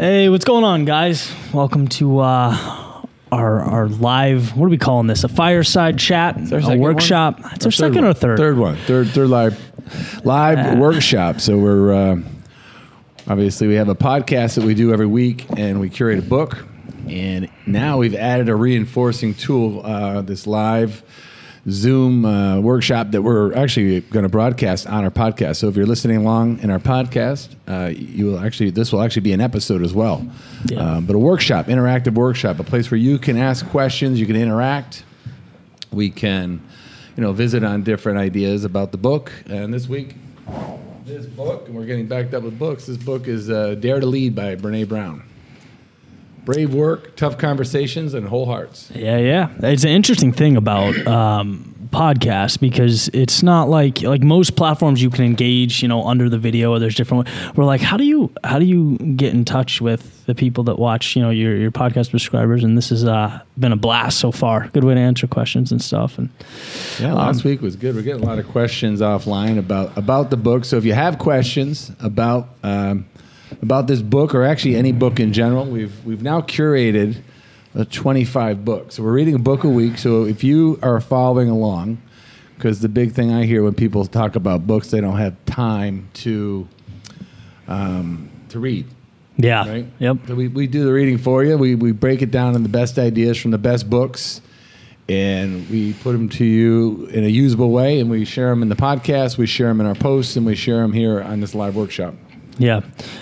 Hey, 0.00 0.28
what's 0.28 0.44
going 0.44 0.62
on, 0.62 0.84
guys? 0.84 1.34
Welcome 1.52 1.88
to 1.88 2.20
uh, 2.20 3.02
our 3.32 3.60
our 3.60 3.88
live. 3.88 4.56
What 4.56 4.66
are 4.66 4.68
we 4.68 4.78
calling 4.78 5.08
this? 5.08 5.24
A 5.24 5.28
fireside 5.28 5.98
chat, 5.98 6.36
our 6.52 6.72
a 6.72 6.76
workshop. 6.78 7.40
one? 7.40 7.54
It's 7.54 7.66
our 7.66 7.72
third 7.72 7.74
second 7.74 8.02
one? 8.02 8.04
or 8.04 8.14
third. 8.14 8.38
Third 8.38 8.58
one. 8.58 8.76
Third 8.76 9.08
third 9.08 9.28
live 9.28 10.24
live 10.24 10.78
workshop. 10.78 11.40
So 11.40 11.58
we're 11.58 11.92
uh, 11.92 12.22
obviously 13.26 13.66
we 13.66 13.74
have 13.74 13.88
a 13.88 13.96
podcast 13.96 14.54
that 14.54 14.62
we 14.62 14.74
do 14.74 14.92
every 14.92 15.08
week, 15.08 15.46
and 15.56 15.80
we 15.80 15.90
curate 15.90 16.20
a 16.20 16.22
book. 16.22 16.64
And 17.08 17.50
now 17.66 17.98
we've 17.98 18.14
added 18.14 18.48
a 18.48 18.54
reinforcing 18.54 19.34
tool, 19.34 19.84
uh, 19.84 20.22
this 20.22 20.46
live 20.46 21.02
Zoom 21.70 22.24
uh, 22.24 22.60
workshop 22.60 23.10
that 23.10 23.22
we're 23.22 23.54
actually 23.54 24.00
going 24.00 24.22
to 24.22 24.28
broadcast 24.28 24.86
on 24.86 25.04
our 25.04 25.10
podcast. 25.10 25.56
So 25.56 25.68
if 25.68 25.76
you're 25.76 25.86
listening 25.86 26.18
along 26.18 26.60
in 26.60 26.70
our 26.70 26.78
podcast, 26.78 27.54
uh, 27.66 27.90
you 27.94 28.26
will 28.26 28.38
actually 28.38 28.70
this 28.70 28.92
will 28.92 29.02
actually 29.02 29.22
be 29.22 29.32
an 29.32 29.40
episode 29.40 29.82
as 29.82 29.92
well. 29.92 30.26
Yeah. 30.66 30.78
Um, 30.78 31.06
but 31.06 31.16
a 31.16 31.18
workshop, 31.18 31.66
interactive 31.66 32.14
workshop, 32.14 32.58
a 32.58 32.64
place 32.64 32.90
where 32.90 32.98
you 32.98 33.18
can 33.18 33.36
ask 33.36 33.66
questions, 33.68 34.18
you 34.20 34.26
can 34.26 34.36
interact 34.36 35.04
we 35.92 36.10
can 36.10 36.60
you 37.16 37.22
know 37.22 37.32
visit 37.32 37.64
on 37.64 37.82
different 37.82 38.18
ideas 38.18 38.64
about 38.64 38.92
the 38.92 38.98
book 38.98 39.32
and 39.46 39.72
this 39.72 39.88
week 39.88 40.14
this 41.04 41.26
book 41.26 41.66
and 41.66 41.74
we're 41.74 41.86
getting 41.86 42.06
backed 42.06 42.34
up 42.34 42.42
with 42.42 42.58
books 42.58 42.86
this 42.86 42.96
book 42.96 43.26
is 43.26 43.50
uh, 43.50 43.74
dare 43.76 44.00
to 44.00 44.06
lead 44.06 44.34
by 44.34 44.54
brene 44.54 44.86
brown 44.88 45.22
brave 46.48 46.72
work 46.72 47.14
tough 47.14 47.36
conversations 47.36 48.14
and 48.14 48.26
whole 48.26 48.46
hearts 48.46 48.90
Yeah, 48.94 49.18
yeah. 49.18 49.50
It's 49.62 49.84
an 49.84 49.90
interesting 49.90 50.32
thing 50.32 50.56
about 50.56 50.96
um, 51.06 51.74
podcasts 51.90 52.58
because 52.58 53.08
it's 53.08 53.42
not 53.42 53.68
like 53.68 54.02
like 54.02 54.22
most 54.22 54.56
platforms 54.56 55.02
you 55.02 55.10
can 55.10 55.24
engage, 55.24 55.82
you 55.82 55.88
know, 55.88 56.02
under 56.04 56.28
the 56.28 56.38
video 56.38 56.72
or 56.72 56.78
there's 56.78 56.94
different. 56.94 57.28
We're 57.54 57.64
like, 57.64 57.80
how 57.80 57.96
do 57.96 58.04
you 58.04 58.32
how 58.44 58.58
do 58.58 58.64
you 58.64 58.96
get 58.96 59.34
in 59.34 59.44
touch 59.44 59.80
with 59.80 60.24
the 60.26 60.34
people 60.34 60.64
that 60.64 60.78
watch, 60.78 61.16
you 61.16 61.22
know, 61.22 61.30
your 61.30 61.54
your 61.56 61.70
podcast 61.70 62.10
subscribers? 62.10 62.64
And 62.64 62.76
this 62.76 62.88
has 62.88 63.04
uh, 63.04 63.40
been 63.58 63.72
a 63.72 63.76
blast 63.76 64.18
so 64.18 64.32
far. 64.32 64.68
Good 64.68 64.84
way 64.84 64.94
to 64.94 65.00
answer 65.00 65.26
questions 65.26 65.70
and 65.70 65.82
stuff. 65.82 66.18
And 66.18 66.30
yeah 66.98 67.12
last 67.12 67.44
week 67.44 67.60
was 67.60 67.76
good 67.76 67.94
we're 67.94 68.02
getting 68.02 68.22
a 68.22 68.26
lot 68.26 68.38
of 68.38 68.48
questions 68.48 69.00
offline 69.00 69.58
about 69.58 69.96
about 69.96 70.30
the 70.30 70.36
book 70.36 70.64
so 70.64 70.76
if 70.76 70.84
you 70.84 70.92
have 70.92 71.18
questions 71.18 71.92
about 72.00 72.48
um, 72.62 73.06
about 73.62 73.86
this 73.86 74.02
book 74.02 74.34
or 74.34 74.44
actually 74.44 74.76
any 74.76 74.92
book 74.92 75.20
in 75.20 75.32
general 75.32 75.64
we've 75.64 76.04
we've 76.04 76.22
now 76.22 76.40
curated 76.40 77.20
uh, 77.74 77.84
25 77.90 78.64
books 78.64 78.96
so 78.96 79.02
we're 79.02 79.12
reading 79.12 79.34
a 79.34 79.38
book 79.38 79.64
a 79.64 79.68
week 79.68 79.98
so 79.98 80.24
if 80.24 80.42
you 80.42 80.78
are 80.82 81.00
following 81.00 81.48
along 81.48 82.00
because 82.56 82.80
the 82.80 82.88
big 82.88 83.12
thing 83.12 83.32
i 83.32 83.44
hear 83.44 83.62
when 83.62 83.74
people 83.74 84.04
talk 84.04 84.36
about 84.36 84.66
books 84.66 84.90
they 84.90 85.00
don't 85.00 85.18
have 85.18 85.34
time 85.46 86.08
to 86.14 86.66
um, 87.68 88.30
to 88.48 88.58
read 88.58 88.86
yeah, 89.38 89.68
right? 89.68 89.86
yep. 90.00 90.16
So 90.26 90.34
we, 90.34 90.48
we 90.48 90.66
do 90.66 90.84
the 90.84 90.92
reading 90.92 91.16
for 91.16 91.44
you. 91.44 91.56
We, 91.56 91.76
we 91.76 91.92
break 91.92 92.22
it 92.22 92.32
down 92.32 92.56
in 92.56 92.64
the 92.64 92.68
best 92.68 92.98
ideas 92.98 93.38
from 93.38 93.52
the 93.52 93.58
best 93.58 93.88
books, 93.88 94.40
and 95.08 95.70
we 95.70 95.92
put 95.94 96.10
them 96.12 96.28
to 96.30 96.44
you 96.44 97.06
in 97.12 97.22
a 97.22 97.28
usable 97.28 97.70
way. 97.70 98.00
And 98.00 98.10
we 98.10 98.24
share 98.24 98.50
them 98.50 98.62
in 98.62 98.68
the 98.68 98.74
podcast, 98.74 99.38
we 99.38 99.46
share 99.46 99.68
them 99.68 99.80
in 99.80 99.86
our 99.86 99.94
posts, 99.94 100.34
and 100.34 100.44
we 100.44 100.56
share 100.56 100.78
them 100.78 100.92
here 100.92 101.22
on 101.22 101.38
this 101.38 101.54
live 101.54 101.76
workshop. 101.76 102.14
Yeah, 102.60 102.80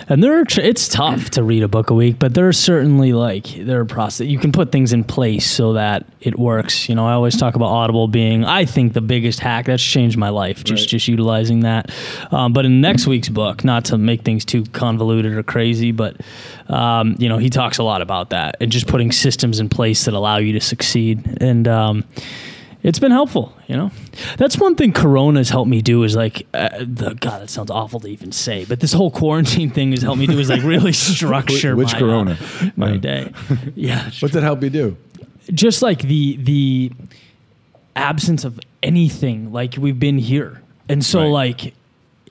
and 0.09 0.23
there 0.23 0.39
are 0.39 0.43
tr- 0.45 0.61
it's 0.61 0.87
tough 0.87 1.29
to 1.31 1.43
read 1.43 1.61
a 1.61 1.67
book 1.67 1.91
a 1.91 1.93
week, 1.93 2.17
but 2.17 2.33
there 2.33 2.47
are 2.47 2.53
certainly 2.53 3.13
like 3.13 3.45
there 3.45 3.79
are 3.79 3.85
process 3.85 4.25
you 4.27 4.39
can 4.39 4.51
put 4.51 4.71
things 4.71 4.93
in 4.93 5.03
place 5.03 5.45
so 5.49 5.73
that 5.73 6.07
it 6.21 6.39
works. 6.39 6.89
You 6.89 6.95
know, 6.95 7.05
I 7.05 7.13
always 7.13 7.37
talk 7.37 7.55
about 7.55 7.67
Audible 7.67 8.07
being 8.07 8.43
I 8.45 8.65
think 8.65 8.93
the 8.93 9.01
biggest 9.01 9.39
hack 9.39 9.65
that's 9.67 9.83
changed 9.83 10.17
my 10.17 10.29
life. 10.29 10.63
Just 10.63 10.83
Right. 10.83 10.89
just 10.89 11.07
utilizing 11.07 11.59
that. 11.59 11.91
Um, 12.31 12.51
but 12.51 12.65
in 12.65 12.81
next 12.81 13.05
week's 13.05 13.29
book, 13.29 13.63
not 13.63 13.85
to 13.85 13.97
make 13.99 14.23
things 14.23 14.43
too 14.43 14.63
convoluted 14.73 15.33
or 15.37 15.43
crazy, 15.43 15.91
but 15.91 16.15
um, 16.67 17.15
you 17.19 17.29
know 17.29 17.37
he 17.37 17.49
talks 17.51 17.77
a 17.77 17.83
lot 17.83 18.01
about 18.01 18.31
that 18.31 18.57
and 18.59 18.71
just 18.71 18.87
putting 18.87 19.11
systems 19.11 19.59
in 19.59 19.69
place 19.69 20.05
that 20.05 20.15
allow 20.15 20.37
you 20.37 20.53
to 20.53 20.61
succeed 20.61 21.37
and. 21.41 21.67
Um, 21.67 22.03
it's 22.83 22.99
been 22.99 23.11
helpful, 23.11 23.53
you 23.67 23.75
know. 23.75 23.91
That's 24.37 24.57
one 24.57 24.75
thing 24.75 24.93
Corona's 24.93 25.49
helped 25.49 25.69
me 25.69 25.81
do 25.81 26.03
is 26.03 26.15
like, 26.15 26.45
uh, 26.53 26.69
the, 26.79 27.15
God, 27.19 27.41
it 27.41 27.49
sounds 27.49 27.69
awful 27.71 27.99
to 28.01 28.07
even 28.07 28.31
say, 28.31 28.65
but 28.65 28.79
this 28.79 28.93
whole 28.93 29.11
quarantine 29.11 29.69
thing 29.71 29.91
has 29.91 30.01
helped 30.01 30.19
me 30.19 30.27
do 30.27 30.37
is 30.39 30.49
like 30.49 30.63
really 30.63 30.93
structure 30.93 31.75
Which 31.75 31.91
my, 31.93 31.97
uh, 31.97 31.99
Corona? 32.01 32.37
my 32.75 32.91
Yeah. 32.93 32.97
day. 32.97 33.31
Yeah, 33.75 34.09
What's 34.19 34.33
that 34.33 34.43
help 34.43 34.63
you 34.63 34.69
do? 34.69 34.97
just 35.53 35.81
like 35.81 35.99
the 36.01 36.35
the 36.37 36.91
absence 37.95 38.43
of 38.43 38.59
anything 38.83 39.51
like 39.51 39.75
we've 39.77 39.99
been 39.99 40.17
here, 40.17 40.61
and 40.89 41.03
so 41.03 41.21
Right. 41.23 41.29
like. 41.29 41.73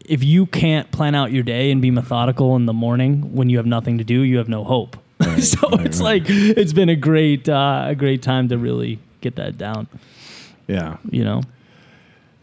If 0.09 0.23
you 0.23 0.47
can't 0.47 0.89
plan 0.93 1.17
out 1.17 1.33
your 1.33 1.43
day 1.43 1.73
and 1.73 1.83
be 1.83 1.91
methodical 1.91 2.55
in 2.55 2.67
the 2.67 2.73
morning 2.73 3.35
when 3.35 3.51
you 3.51 3.56
have 3.56 3.67
nothing 3.67 3.99
to 3.99 4.05
do, 4.05 4.21
you 4.21 4.39
have 4.39 4.49
no 4.49 4.62
hope. 4.62 4.97
so 5.41 5.69
right, 5.69 5.85
it's 5.85 6.01
right. 6.01 6.23
like 6.23 6.25
it's 6.29 6.73
been 6.73 6.89
a 6.89 6.95
great 6.95 7.49
uh, 7.49 7.87
a 7.89 7.95
great 7.97 8.23
time 8.23 8.49
to 8.51 8.56
really 8.56 9.01
get 9.21 9.35
that 9.35 9.59
down. 9.59 9.89
Yeah. 10.66 10.97
You 11.10 11.25
know. 11.25 11.43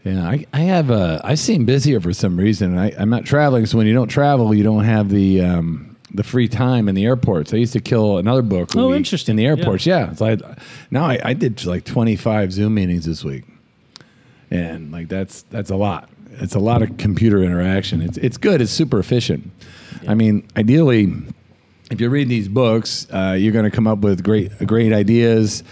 Yeah, 0.04 0.28
I, 0.28 0.46
I 0.52 0.60
have. 0.60 0.90
Uh, 0.90 1.20
I 1.24 1.34
seem 1.34 1.64
busier 1.64 1.98
for 1.98 2.12
some 2.12 2.36
reason. 2.36 2.76
I, 2.76 2.92
I'm 2.98 3.08
not 3.08 3.24
traveling, 3.24 3.64
so 3.64 3.78
when 3.78 3.86
you 3.86 3.94
don't 3.94 4.08
travel, 4.08 4.54
you 4.54 4.62
don't 4.62 4.84
have 4.84 5.08
the 5.08 5.40
um, 5.40 5.96
the 6.12 6.22
free 6.22 6.46
time 6.46 6.90
in 6.90 6.94
the 6.94 7.06
airports. 7.06 7.54
I 7.54 7.56
used 7.56 7.72
to 7.72 7.80
kill 7.80 8.18
another 8.18 8.42
book. 8.42 8.76
Oh, 8.76 8.92
interesting. 8.92 9.32
In 9.32 9.36
the 9.36 9.46
airports, 9.46 9.86
yeah. 9.86 10.12
So 10.12 10.26
I, 10.26 10.36
now 10.90 11.06
I, 11.06 11.18
I 11.24 11.32
did 11.32 11.64
like 11.64 11.84
25 11.84 12.52
Zoom 12.52 12.74
meetings 12.74 13.06
this 13.06 13.24
week, 13.24 13.44
and 14.50 14.92
like 14.92 15.08
that's 15.08 15.42
that's 15.44 15.70
a 15.70 15.76
lot. 15.76 16.10
It's 16.32 16.54
a 16.54 16.60
lot 16.60 16.82
of 16.82 16.98
computer 16.98 17.42
interaction. 17.42 18.02
It's 18.02 18.18
it's 18.18 18.36
good. 18.36 18.60
It's 18.60 18.72
super 18.72 18.98
efficient. 18.98 19.50
I 20.06 20.14
mean, 20.14 20.46
ideally, 20.54 21.10
if 21.90 21.98
you 21.98 22.10
read 22.10 22.28
these 22.28 22.48
books, 22.48 23.06
uh, 23.10 23.36
you're 23.38 23.52
going 23.52 23.64
to 23.64 23.70
come 23.70 23.86
up 23.86 24.00
with 24.00 24.22
great 24.22 24.66
great 24.66 24.92
ideas 24.92 25.64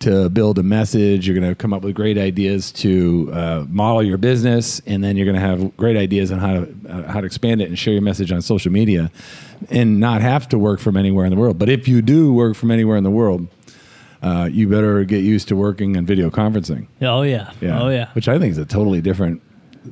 to 0.00 0.28
build 0.28 0.58
a 0.58 0.62
message. 0.62 1.26
You're 1.26 1.38
going 1.38 1.48
to 1.48 1.54
come 1.54 1.72
up 1.72 1.82
with 1.82 1.94
great 1.94 2.18
ideas 2.18 2.72
to 2.72 3.30
uh, 3.32 3.64
model 3.68 4.02
your 4.02 4.18
business, 4.18 4.80
and 4.86 5.02
then 5.02 5.16
you're 5.16 5.26
going 5.26 5.40
to 5.40 5.46
have 5.46 5.76
great 5.76 5.96
ideas 5.96 6.32
on 6.32 6.38
how 6.38 6.52
to 6.52 6.74
uh, 6.88 7.12
how 7.12 7.20
to 7.20 7.26
expand 7.26 7.62
it 7.62 7.68
and 7.68 7.78
share 7.78 7.92
your 7.92 8.02
message 8.02 8.32
on 8.32 8.42
social 8.42 8.72
media, 8.72 9.10
and 9.70 10.00
not 10.00 10.20
have 10.20 10.48
to 10.48 10.58
work 10.58 10.80
from 10.80 10.96
anywhere 10.96 11.24
in 11.24 11.30
the 11.30 11.38
world. 11.38 11.58
But 11.58 11.68
if 11.68 11.86
you 11.86 12.02
do 12.02 12.32
work 12.32 12.56
from 12.56 12.70
anywhere 12.70 12.96
in 12.96 13.04
the 13.04 13.10
world, 13.10 13.46
uh, 14.22 14.48
you 14.50 14.68
better 14.68 15.04
get 15.04 15.22
used 15.22 15.48
to 15.48 15.56
working 15.56 15.96
on 15.96 16.06
video 16.06 16.30
conferencing. 16.30 16.86
Oh 17.00 17.22
yeah. 17.22 17.52
Oh 17.62 17.88
yeah. 17.88 18.08
which 18.12 18.28
I 18.28 18.38
think 18.38 18.52
is 18.52 18.58
a 18.58 18.66
totally 18.66 19.00
different 19.00 19.42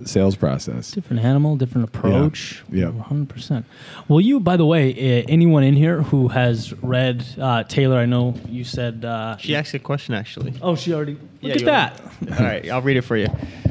sales 0.04 0.36
process. 0.36 0.90
different 0.92 1.24
animal, 1.24 1.56
different 1.56 1.88
approach. 1.88 2.62
Yeah. 2.70 2.86
one 2.90 2.98
hundred 3.00 3.28
percent. 3.28 3.64
Well, 4.08 4.20
you, 4.20 4.40
by 4.40 4.56
the 4.56 4.66
way, 4.66 4.92
uh, 4.92 5.24
anyone 5.28 5.64
in 5.64 5.74
here 5.74 6.02
who 6.02 6.28
has 6.28 6.72
read 6.82 7.24
uh, 7.40 7.64
Taylor? 7.64 7.96
I 7.98 8.06
know 8.06 8.34
you 8.48 8.64
said. 8.64 9.04
Uh, 9.04 9.36
She 9.38 9.54
asked 9.56 9.74
a 9.74 9.78
question 9.78 10.14
actually. 10.14 10.54
oh, 10.62 10.76
she 10.76 10.92
already. 10.92 11.14
Look 11.14 11.22
Yeah, 11.40 11.52
at 11.52 11.60
you 11.60 11.66
that. 11.66 12.00
All 12.40 12.44
right, 12.46 12.68
I'll 12.70 12.82
read 12.82 12.96
it 12.96 13.02
for 13.02 13.16
you. 13.16 13.28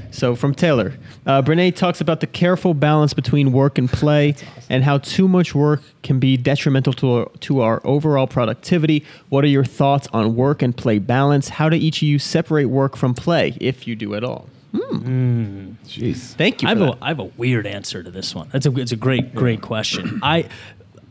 So 0.10 0.36
from 0.36 0.56
Taylor, 0.56 0.94
uh, 1.26 1.42
Brene 1.42 1.76
talks 1.76 2.00
about 2.02 2.22
the 2.22 2.28
careful 2.28 2.74
balance 2.74 3.14
between 3.14 3.52
work 3.52 3.78
and 3.78 3.90
play, 3.90 4.36
and 4.70 4.84
how 4.84 4.98
too 5.00 5.28
much 5.28 5.54
work 5.54 5.84
can 6.02 6.18
be 6.18 6.38
detrimental 6.38 6.94
to 6.94 7.12
our, 7.12 7.30
to 7.42 7.60
our 7.60 7.82
overall 7.84 8.26
productivity. 8.26 9.04
What 9.30 9.44
are 9.44 9.50
your 9.50 9.66
thoughts 9.66 10.08
on 10.14 10.36
work 10.36 10.62
and 10.62 10.76
play 10.76 10.98
balance? 11.00 11.50
How 11.50 11.68
do 11.70 11.76
each 11.76 11.98
of 12.02 12.08
you 12.08 12.20
separate 12.20 12.66
work 12.66 12.96
from 12.96 13.14
play, 13.14 13.56
if 13.60 13.86
you 13.86 13.96
do 13.96 14.16
at 14.16 14.24
all? 14.24 14.48
Mm. 14.74 15.02
Mm. 15.04 15.76
Jeez. 15.86 16.34
Thank 16.36 16.62
you. 16.62 16.68
I 16.68 16.74
For 16.74 16.80
have 16.80 16.88
that. 16.88 16.98
a 17.02 17.06
I 17.06 17.08
have 17.10 17.20
a 17.20 17.26
weird 17.26 17.66
answer 17.68 18.04
to 18.04 18.12
this 18.12 18.36
one. 18.36 18.50
That's 18.52 18.66
a 18.66 18.78
it's 18.78 18.92
a 18.92 18.98
great 18.98 19.34
great 19.34 19.62
question. 19.62 20.20
I 20.24 20.50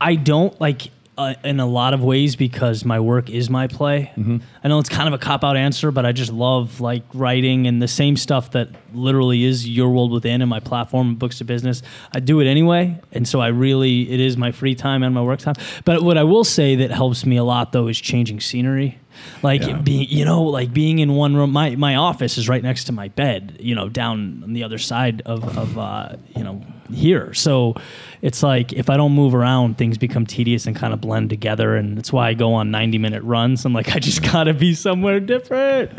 I 0.00 0.15
don't 0.17 0.59
like 0.61 0.91
uh, 1.19 1.34
in 1.44 1.61
a 1.61 1.67
lot 1.67 1.94
of 1.94 2.03
ways 2.03 2.37
because 2.37 2.84
my 2.84 3.00
work 3.00 3.31
is 3.31 3.49
my 3.49 3.67
play. 3.67 4.12
Mm-hmm. 4.17 4.39
I 4.62 4.69
know 4.69 4.78
it's 4.78 4.91
kind 4.91 5.09
of 5.09 5.15
a 5.15 5.19
cop 5.19 5.44
out 5.44 5.56
answer, 5.56 5.91
but 5.91 6.05
I 6.05 6.12
just 6.12 6.31
love 6.31 6.81
like 6.81 7.03
writing 7.15 7.67
and 7.67 7.81
the 7.81 7.89
same 7.89 8.17
stuff 8.19 8.50
that 8.50 8.69
literally 8.93 9.44
is 9.44 9.67
your 9.67 9.88
world 9.88 10.12
within 10.12 10.43
and 10.43 10.50
my 10.50 10.61
platform 10.61 11.15
books 11.15 11.38
to 11.38 11.44
business. 11.44 11.83
I 12.15 12.21
do 12.21 12.41
it 12.41 12.47
anyway, 12.47 13.00
and 13.12 13.27
so 13.27 13.41
I 13.41 13.49
really 13.49 14.11
it 14.11 14.21
is 14.21 14.37
my 14.37 14.53
free 14.53 14.75
time 14.75 15.03
and 15.03 15.15
my 15.15 15.23
work 15.23 15.41
time. 15.41 15.55
But 15.87 16.03
what 16.03 16.19
I 16.19 16.25
will 16.25 16.44
say 16.44 16.76
that 16.76 16.91
helps 16.91 17.25
me 17.25 17.38
a 17.38 17.44
lot 17.44 17.73
though 17.73 17.88
is 17.88 17.99
changing 17.99 18.41
scenery. 18.41 18.99
Like 19.42 19.62
Yeah. 19.66 19.78
being, 19.78 20.08
you 20.08 20.24
know, 20.24 20.42
like 20.42 20.72
being 20.72 20.98
in 20.98 21.12
one 21.14 21.36
room. 21.36 21.50
My 21.52 21.76
my 21.76 21.96
office 21.96 22.38
is 22.38 22.48
right 22.48 22.62
next 22.62 22.84
to 22.84 22.92
my 22.92 23.08
bed. 23.08 23.56
You 23.60 23.74
know, 23.74 23.88
down 23.88 24.42
on 24.44 24.52
the 24.52 24.64
other 24.64 24.78
side 24.78 25.22
of 25.26 25.56
of 25.58 25.78
uh, 25.78 26.16
you 26.36 26.42
know 26.44 26.62
here. 26.92 27.34
So 27.34 27.74
it's 28.22 28.42
like 28.42 28.72
if 28.72 28.88
I 28.90 28.96
don't 28.96 29.12
move 29.12 29.34
around, 29.34 29.76
things 29.78 29.98
become 29.98 30.24
tedious 30.26 30.66
and 30.66 30.74
kind 30.76 30.92
of 30.94 31.00
blend 31.00 31.30
together. 31.30 31.76
And 31.76 31.96
that's 31.96 32.12
why 32.12 32.28
I 32.28 32.34
go 32.34 32.54
on 32.54 32.70
ninety 32.70 32.98
minute 32.98 33.22
runs. 33.22 33.64
I'm 33.64 33.72
like, 33.72 33.94
I 33.94 33.98
just 33.98 34.22
gotta 34.22 34.54
be 34.54 34.74
somewhere 34.74 35.20
different. 35.20 35.90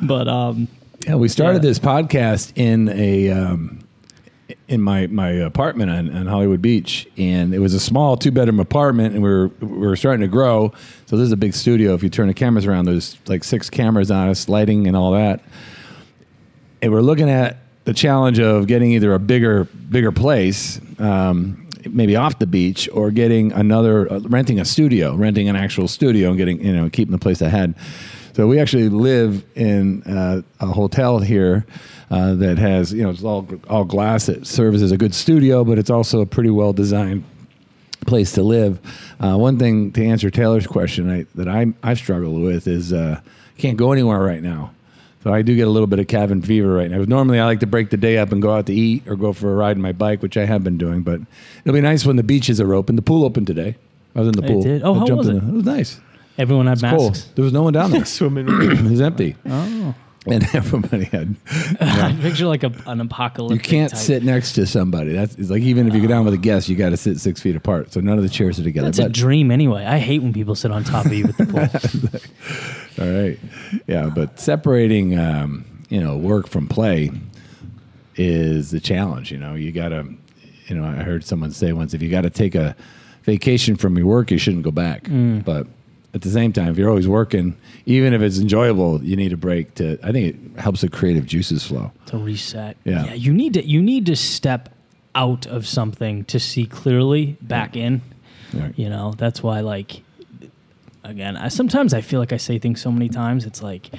But 0.00 0.28
um, 0.28 0.68
Yeah, 1.06 1.16
we 1.16 1.28
started 1.28 1.62
Yeah. 1.62 1.68
this 1.70 1.78
podcast 1.78 2.52
in 2.56 2.88
a 2.90 3.30
um, 3.30 3.80
in 4.68 4.80
my 4.80 5.06
my 5.08 5.30
apartment 5.30 5.90
on, 5.90 6.14
on 6.14 6.26
Hollywood 6.26 6.62
Beach, 6.62 7.08
and 7.16 7.54
it 7.54 7.58
was 7.58 7.74
a 7.74 7.80
small 7.80 8.16
two 8.16 8.30
bedroom 8.30 8.60
apartment, 8.60 9.14
and 9.14 9.22
we 9.22 9.28
were 9.28 9.48
we 9.60 9.86
were 9.86 9.96
starting 9.96 10.20
to 10.20 10.28
grow. 10.28 10.72
So 11.06 11.16
this 11.16 11.26
is 11.26 11.32
a 11.32 11.36
big 11.36 11.54
studio. 11.54 11.94
If 11.94 12.02
you 12.02 12.08
turn 12.08 12.28
the 12.28 12.34
cameras 12.34 12.66
around, 12.66 12.86
there's 12.86 13.16
like 13.26 13.44
six 13.44 13.70
cameras 13.70 14.10
on 14.10 14.28
us, 14.28 14.48
lighting 14.48 14.86
and 14.86 14.96
all 14.96 15.12
that. 15.12 15.42
And 16.80 16.92
we're 16.92 17.02
looking 17.02 17.30
at 17.30 17.58
the 17.84 17.94
challenge 17.94 18.38
of 18.38 18.66
getting 18.66 18.92
either 18.92 19.12
a 19.14 19.18
bigger 19.18 19.64
bigger 19.64 20.12
place. 20.12 20.80
Um, 20.98 21.68
maybe 21.88 22.14
off 22.14 22.38
the 22.38 22.46
beach 22.46 22.88
or 22.92 23.10
getting 23.10 23.52
another 23.52 24.10
uh, 24.12 24.20
renting 24.20 24.60
a 24.60 24.64
studio, 24.64 25.16
renting 25.16 25.48
an 25.48 25.56
actual 25.56 25.88
studio 25.88 26.28
and 26.28 26.38
getting 26.38 26.64
you 26.64 26.72
know 26.72 26.88
keeping 26.88 27.12
the 27.12 27.18
place 27.18 27.40
ahead. 27.40 27.74
So 28.34 28.46
we 28.46 28.58
actually 28.58 28.88
live 28.88 29.44
in 29.54 30.02
uh, 30.04 30.40
a 30.60 30.66
hotel 30.66 31.18
here 31.18 31.66
uh, 32.12 32.34
that 32.34 32.58
has 32.58 32.92
you 32.92 33.02
know 33.02 33.10
it's 33.10 33.24
all 33.24 33.48
all 33.68 33.84
glass. 33.84 34.28
It 34.28 34.46
serves 34.46 34.82
as 34.82 34.92
a 34.92 34.96
good 34.96 35.14
studio, 35.14 35.64
but 35.64 35.78
it's 35.78 35.90
also 35.90 36.20
a 36.20 36.26
pretty 36.26 36.50
well 36.50 36.72
designed 36.72 37.24
place 38.06 38.32
to 38.32 38.42
live. 38.42 38.78
Uh, 39.20 39.36
one 39.36 39.58
thing 39.58 39.92
to 39.92 40.04
answer 40.04 40.28
Taylor's 40.30 40.66
question 40.66 41.10
I, 41.10 41.26
that 41.36 41.48
I 41.48 41.72
I 41.82 41.94
struggle 41.94 42.34
with 42.34 42.66
is 42.68 42.92
uh, 42.92 43.20
can't 43.58 43.76
go 43.76 43.92
anywhere 43.92 44.20
right 44.20 44.42
now. 44.42 44.72
So 45.22 45.32
I 45.32 45.42
do 45.42 45.54
get 45.54 45.68
a 45.68 45.70
little 45.70 45.86
bit 45.86 46.00
of 46.00 46.08
cabin 46.08 46.42
fever 46.42 46.74
right 46.74 46.90
now. 46.90 46.98
Normally, 47.04 47.38
I 47.38 47.44
like 47.44 47.60
to 47.60 47.66
break 47.66 47.90
the 47.90 47.96
day 47.96 48.18
up 48.18 48.32
and 48.32 48.42
go 48.42 48.52
out 48.52 48.66
to 48.66 48.72
eat 48.74 49.06
or 49.06 49.14
go 49.14 49.32
for 49.32 49.52
a 49.52 49.54
ride 49.54 49.76
on 49.76 49.80
my 49.82 49.92
bike, 49.92 50.20
which 50.20 50.36
I 50.36 50.46
have 50.46 50.64
been 50.64 50.78
doing. 50.78 51.02
But 51.02 51.20
it'll 51.64 51.74
be 51.74 51.80
nice 51.80 52.04
when 52.04 52.16
the 52.16 52.24
beaches 52.24 52.60
are 52.60 52.74
open. 52.74 52.96
The 52.96 53.02
pool 53.02 53.24
opened 53.24 53.46
today. 53.46 53.76
I 54.16 54.18
was 54.18 54.26
in 54.28 54.32
the 54.34 54.42
It 54.42 54.48
pool. 54.48 54.62
did? 54.62 54.82
Oh, 54.82 54.94
I 54.96 54.98
how 54.98 55.14
was 55.14 55.28
in 55.28 55.36
it? 55.36 55.40
the- 55.40 55.48
it 55.48 55.54
was 55.54 55.64
nice. 55.64 56.00
Everyone 56.38 56.66
had 56.66 56.80
Cool. 56.80 57.10
masks. 57.10 57.30
There 57.36 57.44
was 57.44 57.52
no 57.52 57.62
one 57.62 57.72
down 57.72 57.92
there. 57.92 58.04
Swimming. 58.18 58.46
it 58.48 58.82
was 58.90 59.00
empty, 59.00 59.36
Oh, 59.48 59.94
and 60.26 60.42
everybody 60.54 61.04
had. 61.04 61.34
I 61.80 62.16
picture 62.20 62.46
like 62.46 62.62
a, 62.62 62.72
an 62.86 63.00
apocalypse. 63.00 63.54
You 63.54 63.60
can't 63.60 63.90
type. 63.90 64.00
sit 64.00 64.22
next 64.22 64.52
to 64.54 64.66
somebody. 64.66 65.12
That's 65.12 65.34
it's 65.34 65.50
like 65.50 65.62
even 65.62 65.88
if 65.88 65.94
you 65.94 66.00
go 66.00 66.08
down 66.08 66.24
with 66.24 66.34
a 66.34 66.38
guest, 66.38 66.68
you 66.68 66.76
got 66.76 66.90
to 66.90 66.96
sit 66.96 67.18
six 67.18 67.40
feet 67.40 67.56
apart. 67.56 67.92
So 67.92 68.00
none 68.00 68.18
of 68.18 68.22
the 68.22 68.30
chairs 68.30 68.58
are 68.60 68.62
together. 68.62 68.86
That's 68.86 68.98
a 68.98 69.08
dream 69.08 69.50
anyway. 69.50 69.84
I 69.84 69.98
hate 69.98 70.22
when 70.22 70.32
people 70.32 70.54
sit 70.54 70.70
on 70.70 70.84
top 70.84 71.06
of 71.06 71.12
you 71.12 71.24
at 71.24 71.36
the 71.36 71.46
pool. 71.46 73.04
All 73.04 73.22
right. 73.22 73.38
Yeah, 73.86 74.10
but 74.14 74.38
separating, 74.38 75.18
um, 75.18 75.64
you 75.88 76.00
know, 76.00 76.16
work 76.16 76.46
from 76.46 76.68
play 76.68 77.10
is 78.16 78.70
the 78.70 78.80
challenge. 78.80 79.32
You 79.32 79.38
know, 79.38 79.54
you 79.54 79.72
got 79.72 79.88
to, 79.88 80.06
you 80.66 80.76
know, 80.76 80.84
I 80.84 81.02
heard 81.02 81.24
someone 81.24 81.50
say 81.50 81.72
once, 81.72 81.94
if 81.94 82.02
you 82.02 82.10
got 82.10 82.22
to 82.22 82.30
take 82.30 82.54
a 82.54 82.76
vacation 83.24 83.76
from 83.76 83.96
your 83.96 84.06
work, 84.06 84.30
you 84.30 84.38
shouldn't 84.38 84.62
go 84.62 84.70
back. 84.70 85.04
Mm. 85.04 85.44
But 85.44 85.66
at 86.14 86.22
the 86.22 86.30
same 86.30 86.52
time, 86.52 86.68
if 86.68 86.76
you're 86.76 86.90
always 86.90 87.08
working, 87.08 87.56
even 87.86 88.12
if 88.12 88.20
it's 88.20 88.38
enjoyable, 88.38 89.02
you 89.02 89.16
need 89.16 89.32
a 89.32 89.36
break 89.36 89.74
to. 89.76 89.98
I 90.02 90.12
think 90.12 90.34
it 90.34 90.60
helps 90.60 90.82
the 90.82 90.88
creative 90.88 91.26
juices 91.26 91.66
flow. 91.66 91.90
to 92.06 92.18
reset. 92.18 92.76
Yeah. 92.84 93.06
yeah 93.06 93.14
you 93.14 93.32
need 93.32 93.54
to 93.54 93.66
you 93.66 93.80
need 93.80 94.06
to 94.06 94.16
step 94.16 94.68
out 95.14 95.46
of 95.46 95.66
something 95.66 96.24
to 96.26 96.38
see 96.38 96.66
clearly 96.66 97.36
back 97.40 97.76
in. 97.76 98.02
Right. 98.52 98.78
You 98.78 98.90
know, 98.90 99.14
that's 99.16 99.42
why 99.42 99.60
like 99.60 100.02
again, 101.04 101.36
I 101.36 101.48
sometimes 101.48 101.94
I 101.94 102.00
feel 102.00 102.20
like 102.20 102.32
I 102.32 102.36
say 102.36 102.58
things 102.58 102.80
so 102.80 102.90
many 102.90 103.08
times 103.08 103.44
it's 103.44 103.62
like 103.62 103.90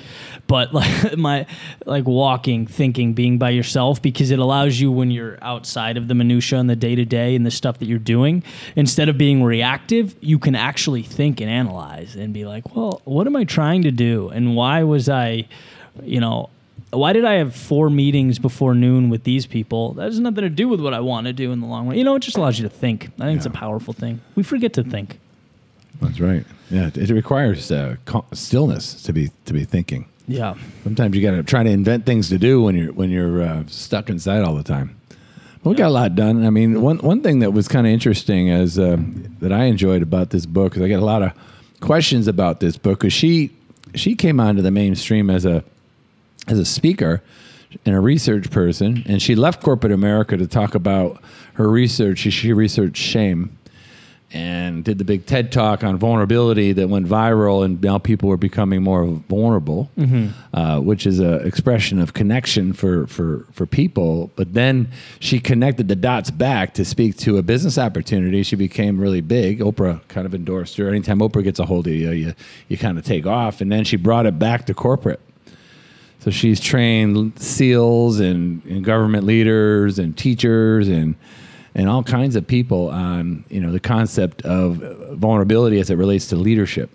but 0.47 0.73
like 0.73 1.17
my 1.17 1.45
like 1.85 2.05
walking, 2.05 2.67
thinking, 2.67 3.13
being 3.13 3.37
by 3.37 3.49
yourself 3.49 4.01
because 4.01 4.31
it 4.31 4.39
allows 4.39 4.79
you 4.79 4.91
when 4.91 5.11
you're 5.11 5.37
outside 5.41 5.97
of 5.97 6.07
the 6.07 6.15
minutia 6.15 6.59
and 6.59 6.69
the 6.69 6.75
day-to-day 6.75 7.35
and 7.35 7.45
the 7.45 7.51
stuff 7.51 7.79
that 7.79 7.85
you're 7.85 7.99
doing, 7.99 8.43
instead 8.75 9.09
of 9.09 9.17
being 9.17 9.43
reactive, 9.43 10.15
you 10.21 10.39
can 10.39 10.55
actually 10.55 11.03
think 11.03 11.41
and 11.41 11.49
analyze 11.49 12.15
and 12.15 12.33
be 12.33 12.45
like, 12.45 12.75
"Well, 12.75 13.01
what 13.05 13.27
am 13.27 13.35
I 13.35 13.43
trying 13.43 13.83
to 13.83 13.91
do 13.91 14.29
and 14.29 14.55
why 14.55 14.83
was 14.83 15.09
I, 15.09 15.47
you 16.03 16.19
know, 16.19 16.49
why 16.93 17.13
did 17.13 17.25
I 17.25 17.33
have 17.33 17.55
four 17.55 17.89
meetings 17.89 18.39
before 18.39 18.75
noon 18.75 19.09
with 19.09 19.23
these 19.23 19.45
people? 19.45 19.93
That 19.93 20.03
has 20.05 20.19
nothing 20.19 20.43
to 20.43 20.49
do 20.49 20.67
with 20.67 20.79
what 20.79 20.93
I 20.93 20.99
want 20.99 21.27
to 21.27 21.33
do 21.33 21.51
in 21.51 21.59
the 21.59 21.65
long 21.65 21.87
run. 21.87 21.97
You 21.97 22.03
know, 22.03 22.15
it 22.15 22.19
just 22.19 22.37
allows 22.37 22.59
you 22.59 22.63
to 22.67 22.73
think. 22.73 23.09
I 23.19 23.25
think 23.25 23.37
it's 23.37 23.45
a 23.45 23.51
powerful 23.51 23.93
thing. 23.93 24.21
We 24.35 24.43
forget 24.43 24.73
to 24.73 24.83
think. 24.83 25.19
That's 26.03 26.19
right. 26.19 26.45
Yeah, 26.69 26.89
it 26.93 27.09
requires 27.09 27.71
uh, 27.71 27.95
stillness 28.33 29.01
to 29.03 29.13
be 29.13 29.31
to 29.45 29.53
be 29.53 29.65
thinking. 29.65 30.07
Yeah. 30.27 30.55
Sometimes 30.83 31.15
you 31.15 31.21
got 31.21 31.35
to 31.35 31.43
try 31.43 31.63
to 31.63 31.69
invent 31.69 32.05
things 32.05 32.29
to 32.29 32.37
do 32.37 32.61
when 32.61 32.75
you're 32.75 32.93
when 32.93 33.09
you're 33.09 33.41
uh, 33.41 33.63
stuck 33.67 34.09
inside 34.09 34.43
all 34.43 34.55
the 34.55 34.63
time. 34.63 34.97
But 35.63 35.71
we 35.71 35.75
got 35.75 35.87
a 35.87 35.89
lot 35.89 36.15
done. 36.15 36.45
I 36.45 36.49
mean, 36.49 36.81
one 36.81 36.97
one 36.99 37.21
thing 37.21 37.39
that 37.39 37.51
was 37.51 37.67
kind 37.67 37.85
of 37.85 37.93
interesting 37.93 38.49
as 38.49 38.79
uh, 38.79 38.97
that 39.39 39.51
I 39.51 39.65
enjoyed 39.65 40.01
about 40.01 40.29
this 40.29 40.45
book 40.45 40.73
because 40.73 40.83
I 40.83 40.87
get 40.87 40.99
a 40.99 41.05
lot 41.05 41.21
of 41.21 41.31
questions 41.79 42.27
about 42.27 42.59
this 42.59 42.77
book 42.77 42.99
because 42.99 43.13
she 43.13 43.51
she 43.95 44.15
came 44.15 44.39
onto 44.39 44.61
the 44.61 44.71
mainstream 44.71 45.29
as 45.29 45.45
a 45.45 45.63
as 46.47 46.59
a 46.59 46.65
speaker 46.65 47.21
and 47.85 47.95
a 47.95 47.99
research 47.99 48.51
person, 48.51 49.03
and 49.07 49.21
she 49.21 49.35
left 49.35 49.63
corporate 49.63 49.91
America 49.91 50.37
to 50.37 50.47
talk 50.47 50.75
about 50.75 51.21
her 51.53 51.69
research. 51.69 52.19
She, 52.19 52.29
she 52.29 52.53
researched 52.53 52.97
shame 52.97 53.57
and 54.33 54.83
did 54.83 54.97
the 54.97 55.03
big 55.03 55.27
TED 55.27 55.51
talk 55.51 55.83
on 55.83 55.97
vulnerability 55.97 56.73
that 56.73 56.89
went 56.89 57.07
viral, 57.07 57.63
and 57.63 57.79
now 57.83 57.99
people 57.99 58.27
were 58.29 58.37
becoming 58.37 58.81
more 58.81 59.05
vulnerable, 59.05 59.91
uh, 60.55 60.79
which 60.79 61.05
is 61.05 61.19
an 61.19 61.45
expression 61.45 61.99
of 61.99 62.13
connection 62.13 62.73
for, 62.73 63.05
for, 63.05 63.45
for 63.51 63.67
people. 63.67 64.31
But 64.35 64.55
then 64.55 64.89
she 65.19 65.39
connected 65.39 65.87
the 65.87 65.95
dots 65.95 66.31
back 66.31 66.73
to 66.73 66.83
speak 66.83 67.15
to 67.17 67.37
a 67.37 67.43
business 67.43 67.77
opportunity. 67.77 68.41
She 68.41 68.55
became 68.55 68.99
really 68.99 69.21
big. 69.21 69.59
Oprah 69.59 70.01
kind 70.07 70.25
of 70.25 70.33
endorsed 70.33 70.77
her. 70.77 70.89
Anytime 70.89 71.19
Oprah 71.19 71.43
gets 71.43 71.59
a 71.59 71.65
hold 71.65 71.85
of 71.85 71.93
you, 71.93 72.09
you, 72.09 72.33
you 72.69 72.77
kind 72.77 72.97
of 72.97 73.05
take 73.05 73.27
off. 73.27 73.61
And 73.61 73.71
then 73.71 73.83
she 73.83 73.97
brought 73.97 74.25
it 74.25 74.39
back 74.39 74.65
to 74.65 74.73
corporate. 74.73 75.19
So 76.19 76.31
she's 76.31 76.59
trained 76.59 77.37
SEALs 77.39 78.19
and, 78.19 78.63
and 78.65 78.83
government 78.83 79.25
leaders 79.25 79.99
and 79.99 80.17
teachers 80.17 80.87
and 80.87 81.15
and 81.75 81.89
all 81.89 82.03
kinds 82.03 82.35
of 82.35 82.45
people 82.45 82.89
on 82.89 83.43
you 83.49 83.59
know 83.59 83.71
the 83.71 83.79
concept 83.79 84.41
of 84.43 84.77
vulnerability 85.11 85.79
as 85.79 85.89
it 85.89 85.95
relates 85.95 86.27
to 86.27 86.35
leadership. 86.35 86.89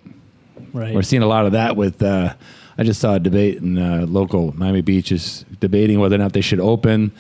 Right. 0.73 0.95
We're 0.95 1.03
seeing 1.03 1.23
a 1.23 1.27
lot 1.27 1.47
of 1.47 1.53
that 1.53 1.77
with. 1.77 2.03
Uh, 2.03 2.35
I 2.81 2.85
just 2.85 3.01
saw 3.01 3.15
a 3.15 3.19
debate 3.19 3.57
in 3.59 3.77
uh, 3.77 4.07
local 4.07 4.57
Miami 4.57 4.83
Beach 4.83 5.11
is 5.11 5.45
debating 5.59 5.99
whether 5.99 6.15
or 6.15 6.19
not 6.19 6.33
they 6.33 6.41
should 6.41 6.61
open, 6.61 7.11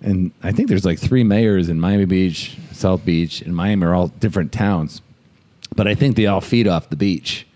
and 0.00 0.30
I 0.44 0.52
think 0.52 0.68
there's 0.68 0.84
like 0.84 1.00
three 1.00 1.24
mayors 1.24 1.68
in 1.68 1.80
Miami 1.80 2.04
Beach, 2.04 2.56
South 2.70 3.04
Beach, 3.04 3.42
and 3.42 3.54
Miami 3.54 3.84
are 3.84 3.94
all 3.94 4.08
different 4.08 4.52
towns, 4.52 5.02
but 5.74 5.88
I 5.88 5.96
think 5.96 6.14
they 6.14 6.26
all 6.26 6.40
feed 6.40 6.68
off 6.68 6.88
the 6.88 6.96
beach. 6.96 7.46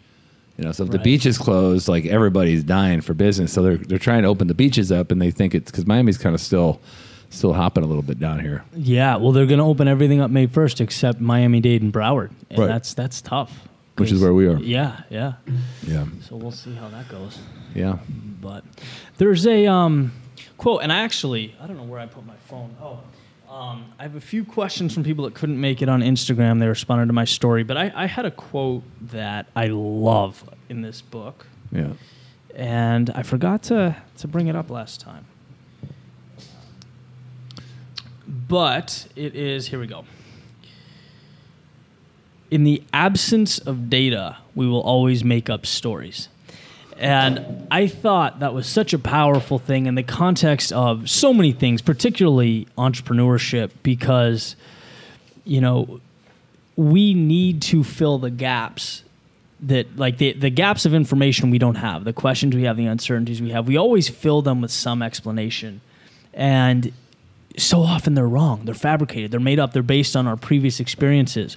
You 0.58 0.64
know, 0.64 0.72
so 0.72 0.84
if 0.84 0.90
the 0.90 0.98
beach 0.98 1.26
is 1.26 1.36
closed, 1.36 1.86
like 1.86 2.06
everybody's 2.06 2.64
dying 2.64 3.02
for 3.02 3.12
business. 3.12 3.52
So 3.52 3.62
they're 3.62 3.76
they're 3.76 3.98
trying 3.98 4.22
to 4.22 4.28
open 4.28 4.48
the 4.48 4.54
beaches 4.54 4.90
up, 4.90 5.12
and 5.12 5.22
they 5.22 5.30
think 5.30 5.54
it's 5.54 5.70
because 5.70 5.86
Miami's 5.86 6.18
kind 6.18 6.34
of 6.34 6.40
still 6.40 6.80
still 7.30 7.52
hopping 7.52 7.84
a 7.84 7.86
little 7.86 8.02
bit 8.02 8.18
down 8.18 8.40
here. 8.40 8.64
Yeah, 8.74 9.16
well, 9.16 9.32
they're 9.32 9.46
going 9.46 9.58
to 9.58 9.64
open 9.64 9.88
everything 9.88 10.20
up 10.20 10.30
May 10.30 10.46
first, 10.46 10.80
except 10.80 11.20
Miami 11.20 11.60
Dade 11.60 11.82
and 11.82 11.92
Broward, 11.92 12.30
and 12.50 12.58
Right. 12.58 12.66
that's 12.68 12.94
that's 12.94 13.20
tough. 13.20 13.68
Which 13.96 14.12
is 14.12 14.20
where 14.20 14.34
we 14.34 14.46
are. 14.46 14.58
Yeah, 14.58 15.00
yeah. 15.08 15.34
Yeah, 15.86 16.04
So 16.20 16.36
we'll 16.36 16.50
see 16.50 16.74
how 16.74 16.88
that 16.90 17.08
goes. 17.08 17.38
yeah. 17.74 17.96
But 18.42 18.62
there's 19.16 19.46
a 19.46 19.66
um, 19.66 20.12
quote, 20.58 20.82
and 20.82 20.92
I 20.92 20.98
actually 21.00 21.54
I 21.60 21.66
don't 21.66 21.76
know 21.78 21.82
where 21.84 21.98
I 22.00 22.06
put 22.06 22.26
my 22.26 22.36
phone. 22.46 22.76
Oh, 22.80 22.98
um, 23.50 23.86
I 23.98 24.02
have 24.02 24.14
a 24.16 24.20
few 24.20 24.44
questions 24.44 24.92
from 24.92 25.02
people 25.02 25.24
that 25.24 25.34
couldn't 25.34 25.58
make 25.58 25.80
it 25.80 25.88
on 25.88 26.02
Instagram. 26.02 26.58
They 26.60 26.66
responded 26.66 27.06
to 27.06 27.14
my 27.14 27.24
story, 27.24 27.64
but 27.64 27.78
I, 27.78 27.90
I 27.94 28.06
had 28.06 28.26
a 28.26 28.30
quote 28.30 28.82
that 29.12 29.46
I 29.56 29.68
love 29.68 30.44
in 30.68 30.82
this 30.82 31.00
book, 31.00 31.46
Yeah. 31.72 31.92
and 32.54 33.08
I 33.10 33.22
forgot 33.22 33.62
to 33.64 33.96
to 34.18 34.28
bring 34.28 34.46
it 34.48 34.56
up 34.56 34.68
last 34.70 35.00
time. 35.00 35.24
But 38.48 39.06
it 39.16 39.34
is 39.34 39.68
here 39.68 39.80
we 39.80 39.86
go. 39.86 40.04
In 42.50 42.64
the 42.64 42.82
absence 42.92 43.58
of 43.58 43.90
data, 43.90 44.38
we 44.54 44.66
will 44.66 44.82
always 44.82 45.24
make 45.24 45.50
up 45.50 45.66
stories. 45.66 46.28
And 46.98 47.66
I 47.70 47.88
thought 47.88 48.40
that 48.40 48.54
was 48.54 48.66
such 48.66 48.94
a 48.94 48.98
powerful 48.98 49.58
thing 49.58 49.86
in 49.86 49.96
the 49.96 50.02
context 50.02 50.72
of 50.72 51.10
so 51.10 51.34
many 51.34 51.52
things, 51.52 51.82
particularly 51.82 52.68
entrepreneurship, 52.78 53.70
because, 53.82 54.56
you 55.44 55.60
know, 55.60 56.00
we 56.76 57.14
need 57.14 57.62
to 57.62 57.84
fill 57.84 58.18
the 58.18 58.30
gaps 58.30 59.02
that, 59.60 59.96
like, 59.96 60.18
the, 60.18 60.32
the 60.32 60.50
gaps 60.50 60.86
of 60.86 60.94
information 60.94 61.50
we 61.50 61.58
don't 61.58 61.76
have, 61.76 62.04
the 62.04 62.12
questions 62.12 62.54
we 62.54 62.62
have, 62.62 62.76
the 62.76 62.86
uncertainties 62.86 63.42
we 63.42 63.50
have. 63.50 63.66
We 63.66 63.76
always 63.76 64.08
fill 64.08 64.40
them 64.40 64.60
with 64.60 64.70
some 64.70 65.02
explanation. 65.02 65.80
And 66.32 66.92
so 67.56 67.80
often 67.82 68.14
they're 68.14 68.28
wrong. 68.28 68.62
They're 68.64 68.74
fabricated. 68.74 69.30
They're 69.30 69.40
made 69.40 69.58
up. 69.58 69.72
They're 69.72 69.82
based 69.82 70.14
on 70.16 70.26
our 70.26 70.36
previous 70.36 70.80
experiences. 70.80 71.56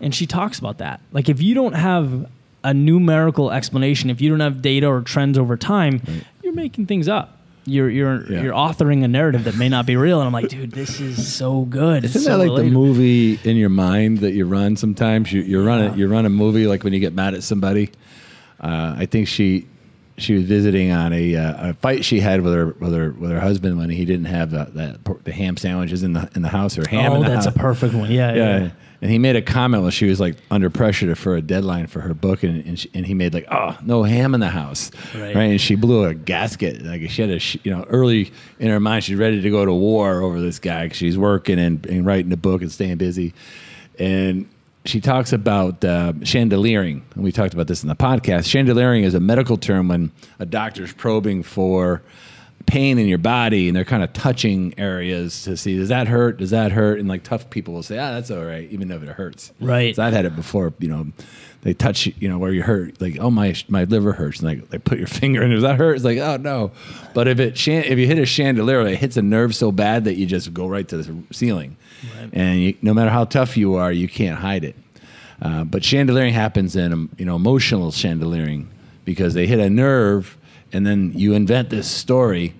And 0.00 0.14
she 0.14 0.26
talks 0.26 0.58
about 0.58 0.78
that. 0.78 1.00
Like 1.12 1.28
if 1.28 1.42
you 1.42 1.54
don't 1.54 1.74
have 1.74 2.28
a 2.64 2.74
numerical 2.74 3.50
explanation, 3.50 4.10
if 4.10 4.20
you 4.20 4.28
don't 4.30 4.40
have 4.40 4.60
data 4.62 4.86
or 4.86 5.00
trends 5.02 5.38
over 5.38 5.56
time, 5.56 6.02
you're 6.42 6.52
making 6.52 6.86
things 6.86 7.08
up. 7.08 7.38
You're 7.66 7.90
you're 7.90 8.30
Yeah. 8.32 8.42
you're 8.42 8.54
authoring 8.54 9.04
a 9.04 9.08
narrative 9.08 9.44
that 9.44 9.56
may 9.56 9.68
not 9.68 9.84
be 9.86 9.94
real. 9.96 10.18
And 10.20 10.26
I'm 10.26 10.32
like, 10.32 10.48
dude, 10.48 10.72
this 10.72 10.98
is 11.00 11.30
so 11.32 11.62
good. 11.66 12.04
Isn't 12.04 12.22
so 12.22 12.38
that 12.38 12.48
like 12.48 12.62
the 12.64 12.70
movie 12.70 13.38
in 13.44 13.56
your 13.56 13.68
mind 13.68 14.18
that 14.18 14.32
you 14.32 14.46
run 14.46 14.76
sometimes? 14.76 15.30
You 15.32 15.42
you 15.42 15.62
run 15.64 15.80
it 15.82 15.96
you 15.96 16.08
run 16.08 16.24
a 16.26 16.30
movie 16.30 16.66
like 16.66 16.82
when 16.84 16.92
you 16.94 17.00
get 17.00 17.12
mad 17.14 17.34
at 17.34 17.42
somebody. 17.42 17.90
Uh, 18.58 18.94
I 18.98 19.06
think 19.06 19.28
she 19.28 19.66
she 20.20 20.34
was 20.34 20.44
visiting 20.44 20.92
on 20.92 21.12
a, 21.12 21.34
uh, 21.36 21.70
a 21.70 21.74
fight 21.74 22.04
she 22.04 22.20
had 22.20 22.42
with 22.42 22.54
her 22.54 22.66
with 22.66 22.92
her 22.92 23.12
with 23.12 23.30
her 23.30 23.40
husband 23.40 23.78
when 23.78 23.90
he 23.90 24.04
didn't 24.04 24.26
have 24.26 24.54
uh, 24.54 24.66
that 24.74 24.98
the 25.24 25.32
ham 25.32 25.56
sandwiches 25.56 26.02
in 26.02 26.12
the 26.12 26.30
in 26.34 26.42
the 26.42 26.48
house 26.48 26.78
or 26.78 26.88
ham 26.88 27.12
Oh, 27.12 27.16
in 27.16 27.22
the 27.22 27.28
that's 27.28 27.46
a 27.46 27.52
perfect 27.52 27.94
one. 27.94 28.10
Yeah, 28.10 28.34
yeah. 28.34 28.58
yeah. 28.60 28.70
And 29.02 29.10
he 29.10 29.18
made 29.18 29.34
a 29.34 29.40
comment 29.40 29.82
when 29.82 29.92
she 29.92 30.04
was 30.04 30.20
like 30.20 30.36
under 30.50 30.68
pressure 30.68 31.06
to, 31.06 31.14
for 31.16 31.34
a 31.34 31.40
deadline 31.40 31.86
for 31.86 32.00
her 32.02 32.12
book, 32.12 32.42
and 32.42 32.62
and, 32.66 32.78
she, 32.78 32.90
and 32.92 33.06
he 33.06 33.14
made 33.14 33.32
like, 33.32 33.46
"Oh, 33.50 33.74
no 33.82 34.02
ham 34.02 34.34
in 34.34 34.40
the 34.40 34.50
house," 34.50 34.90
Right. 35.14 35.34
And 35.34 35.60
she 35.60 35.74
blew 35.74 36.04
a 36.04 36.12
gasket. 36.12 36.82
Like 36.82 37.08
she 37.08 37.22
had 37.22 37.30
a, 37.30 37.40
you 37.62 37.70
know, 37.74 37.84
early 37.88 38.30
in 38.58 38.68
her 38.68 38.78
mind, 38.78 39.04
she's 39.04 39.16
ready 39.16 39.40
to 39.40 39.50
go 39.50 39.64
to 39.64 39.72
war 39.72 40.20
over 40.20 40.38
this 40.38 40.58
guy. 40.58 40.86
Cause 40.88 40.98
She's 40.98 41.16
working 41.16 41.58
and, 41.58 41.86
and 41.86 42.04
writing 42.04 42.30
a 42.32 42.36
book 42.36 42.60
and 42.60 42.70
staying 42.70 42.98
busy, 42.98 43.32
and 43.98 44.46
she 44.84 45.00
talks 45.00 45.32
about 45.32 45.84
uh, 45.84 46.12
chandeliering. 46.22 47.02
And 47.14 47.22
we 47.24 47.32
talked 47.32 47.52
about 47.54 47.66
this 47.66 47.82
in 47.82 47.88
the 47.88 47.96
podcast. 47.96 48.46
Chandeliering 48.48 49.04
is 49.04 49.14
a 49.14 49.20
medical 49.20 49.56
term 49.56 49.88
when 49.88 50.10
a 50.38 50.46
doctor's 50.46 50.92
probing 50.92 51.42
for 51.42 52.02
pain 52.66 52.98
in 52.98 53.06
your 53.08 53.18
body 53.18 53.68
and 53.68 53.76
they're 53.76 53.84
kind 53.86 54.02
of 54.02 54.12
touching 54.12 54.72
areas 54.78 55.42
to 55.44 55.56
see 55.56 55.78
does 55.78 55.88
that 55.88 56.06
hurt 56.06 56.36
does 56.36 56.50
that 56.50 56.70
hurt 56.70 57.00
and 57.00 57.08
like 57.08 57.22
tough 57.24 57.48
people 57.48 57.72
will 57.72 57.82
say 57.82 57.98
ah 57.98 58.12
that's 58.12 58.30
all 58.30 58.44
right 58.44 58.70
even 58.70 58.90
if 58.90 59.02
it 59.02 59.08
hurts 59.08 59.50
Right. 59.60 59.96
so 59.96 60.02
i've 60.02 60.12
had 60.12 60.26
it 60.26 60.36
before 60.36 60.72
you 60.78 60.88
know 60.88 61.06
they 61.62 61.72
touch 61.72 62.06
you 62.18 62.28
know 62.28 62.38
where 62.38 62.52
you 62.52 62.62
hurt 62.62 63.00
like 63.00 63.16
oh 63.18 63.30
my 63.30 63.54
my 63.68 63.84
liver 63.84 64.12
hurts 64.12 64.40
and 64.40 64.48
like 64.48 64.68
they 64.68 64.78
put 64.78 64.98
your 64.98 65.06
finger 65.20 65.42
in 65.42 65.50
does 65.50 65.62
that 65.62 65.76
hurt 65.76 65.94
it's 65.94 66.04
like 66.04 66.18
oh 66.18 66.36
no 66.36 66.70
but 67.14 67.26
if 67.26 67.40
it 67.40 67.66
if 67.66 67.98
you 67.98 68.06
hit 68.06 68.18
a 68.18 68.26
chandelier 68.26 68.82
it 68.86 68.98
hits 68.98 69.16
a 69.16 69.22
nerve 69.22 69.54
so 69.54 69.72
bad 69.72 70.04
that 70.04 70.14
you 70.16 70.26
just 70.26 70.52
go 70.52 70.68
right 70.68 70.86
to 70.86 70.98
the 70.98 71.22
ceiling 71.34 71.76
and 72.32 72.60
you, 72.60 72.76
no 72.82 72.94
matter 72.94 73.10
how 73.10 73.24
tough 73.24 73.56
you 73.56 73.74
are 73.74 73.92
you 73.92 74.08
can't 74.08 74.38
hide 74.38 74.64
it. 74.64 74.76
Uh, 75.42 75.64
but 75.64 75.82
chandeliering 75.82 76.32
happens 76.34 76.76
in 76.76 76.92
um, 76.92 77.08
you 77.18 77.24
know 77.24 77.36
emotional 77.36 77.90
chandeliering 77.90 78.68
because 79.04 79.34
they 79.34 79.46
hit 79.46 79.58
a 79.58 79.70
nerve 79.70 80.36
and 80.72 80.86
then 80.86 81.12
you 81.14 81.32
invent 81.34 81.70
this 81.70 81.90
story 81.90 82.54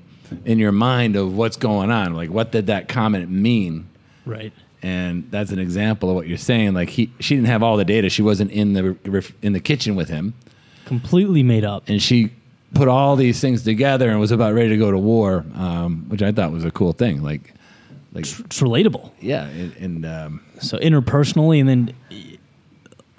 in 0.45 0.59
your 0.59 0.73
mind 0.73 1.15
of 1.17 1.37
what's 1.37 1.57
going 1.57 1.91
on. 1.91 2.15
Like 2.15 2.31
what 2.31 2.53
did 2.53 2.67
that 2.69 2.89
comment 2.89 3.31
mean? 3.31 3.87
Right. 4.27 4.53
and 4.83 5.29
that's 5.31 5.51
an 5.51 5.59
example 5.59 6.09
of 6.09 6.15
what 6.15 6.27
you're 6.29 6.39
saying. 6.39 6.73
Like 6.75 6.89
he 6.91 7.13
she 7.21 7.35
didn't 7.35 7.49
have 7.49 7.63
all 7.63 7.77
the 7.77 7.85
data. 7.85 8.09
She 8.09 8.23
wasn't 8.23 8.51
in 8.51 8.73
the 8.73 9.33
in 9.43 9.53
the 9.53 9.61
kitchen 9.61 9.95
with 9.97 10.09
him. 10.09 10.35
Completely 10.87 11.43
made 11.43 11.65
up. 11.65 11.85
and 11.89 12.03
she 12.03 12.33
put 12.75 12.89
all 12.89 13.17
these 13.17 13.41
things 13.41 13.63
together 13.65 14.11
and 14.11 14.21
was 14.21 14.31
about 14.31 14.55
ready 14.55 14.69
to 14.71 14.77
go 14.77 14.91
to 14.93 14.99
war 14.99 15.45
um, 15.55 16.05
which 16.09 16.23
i 16.23 16.31
thought 16.31 16.53
was 16.53 16.65
a 16.65 16.71
cool 16.71 16.93
thing. 16.93 17.23
Like 17.23 17.53
like 18.13 18.25
It's 18.25 18.61
relatable. 18.61 19.11
yeah 19.21 19.47
and, 19.47 19.77
and 19.77 20.07
um, 20.07 20.41
So 20.61 20.79
interpersonally, 20.79 21.61
and 21.61 21.69
then 21.69 21.95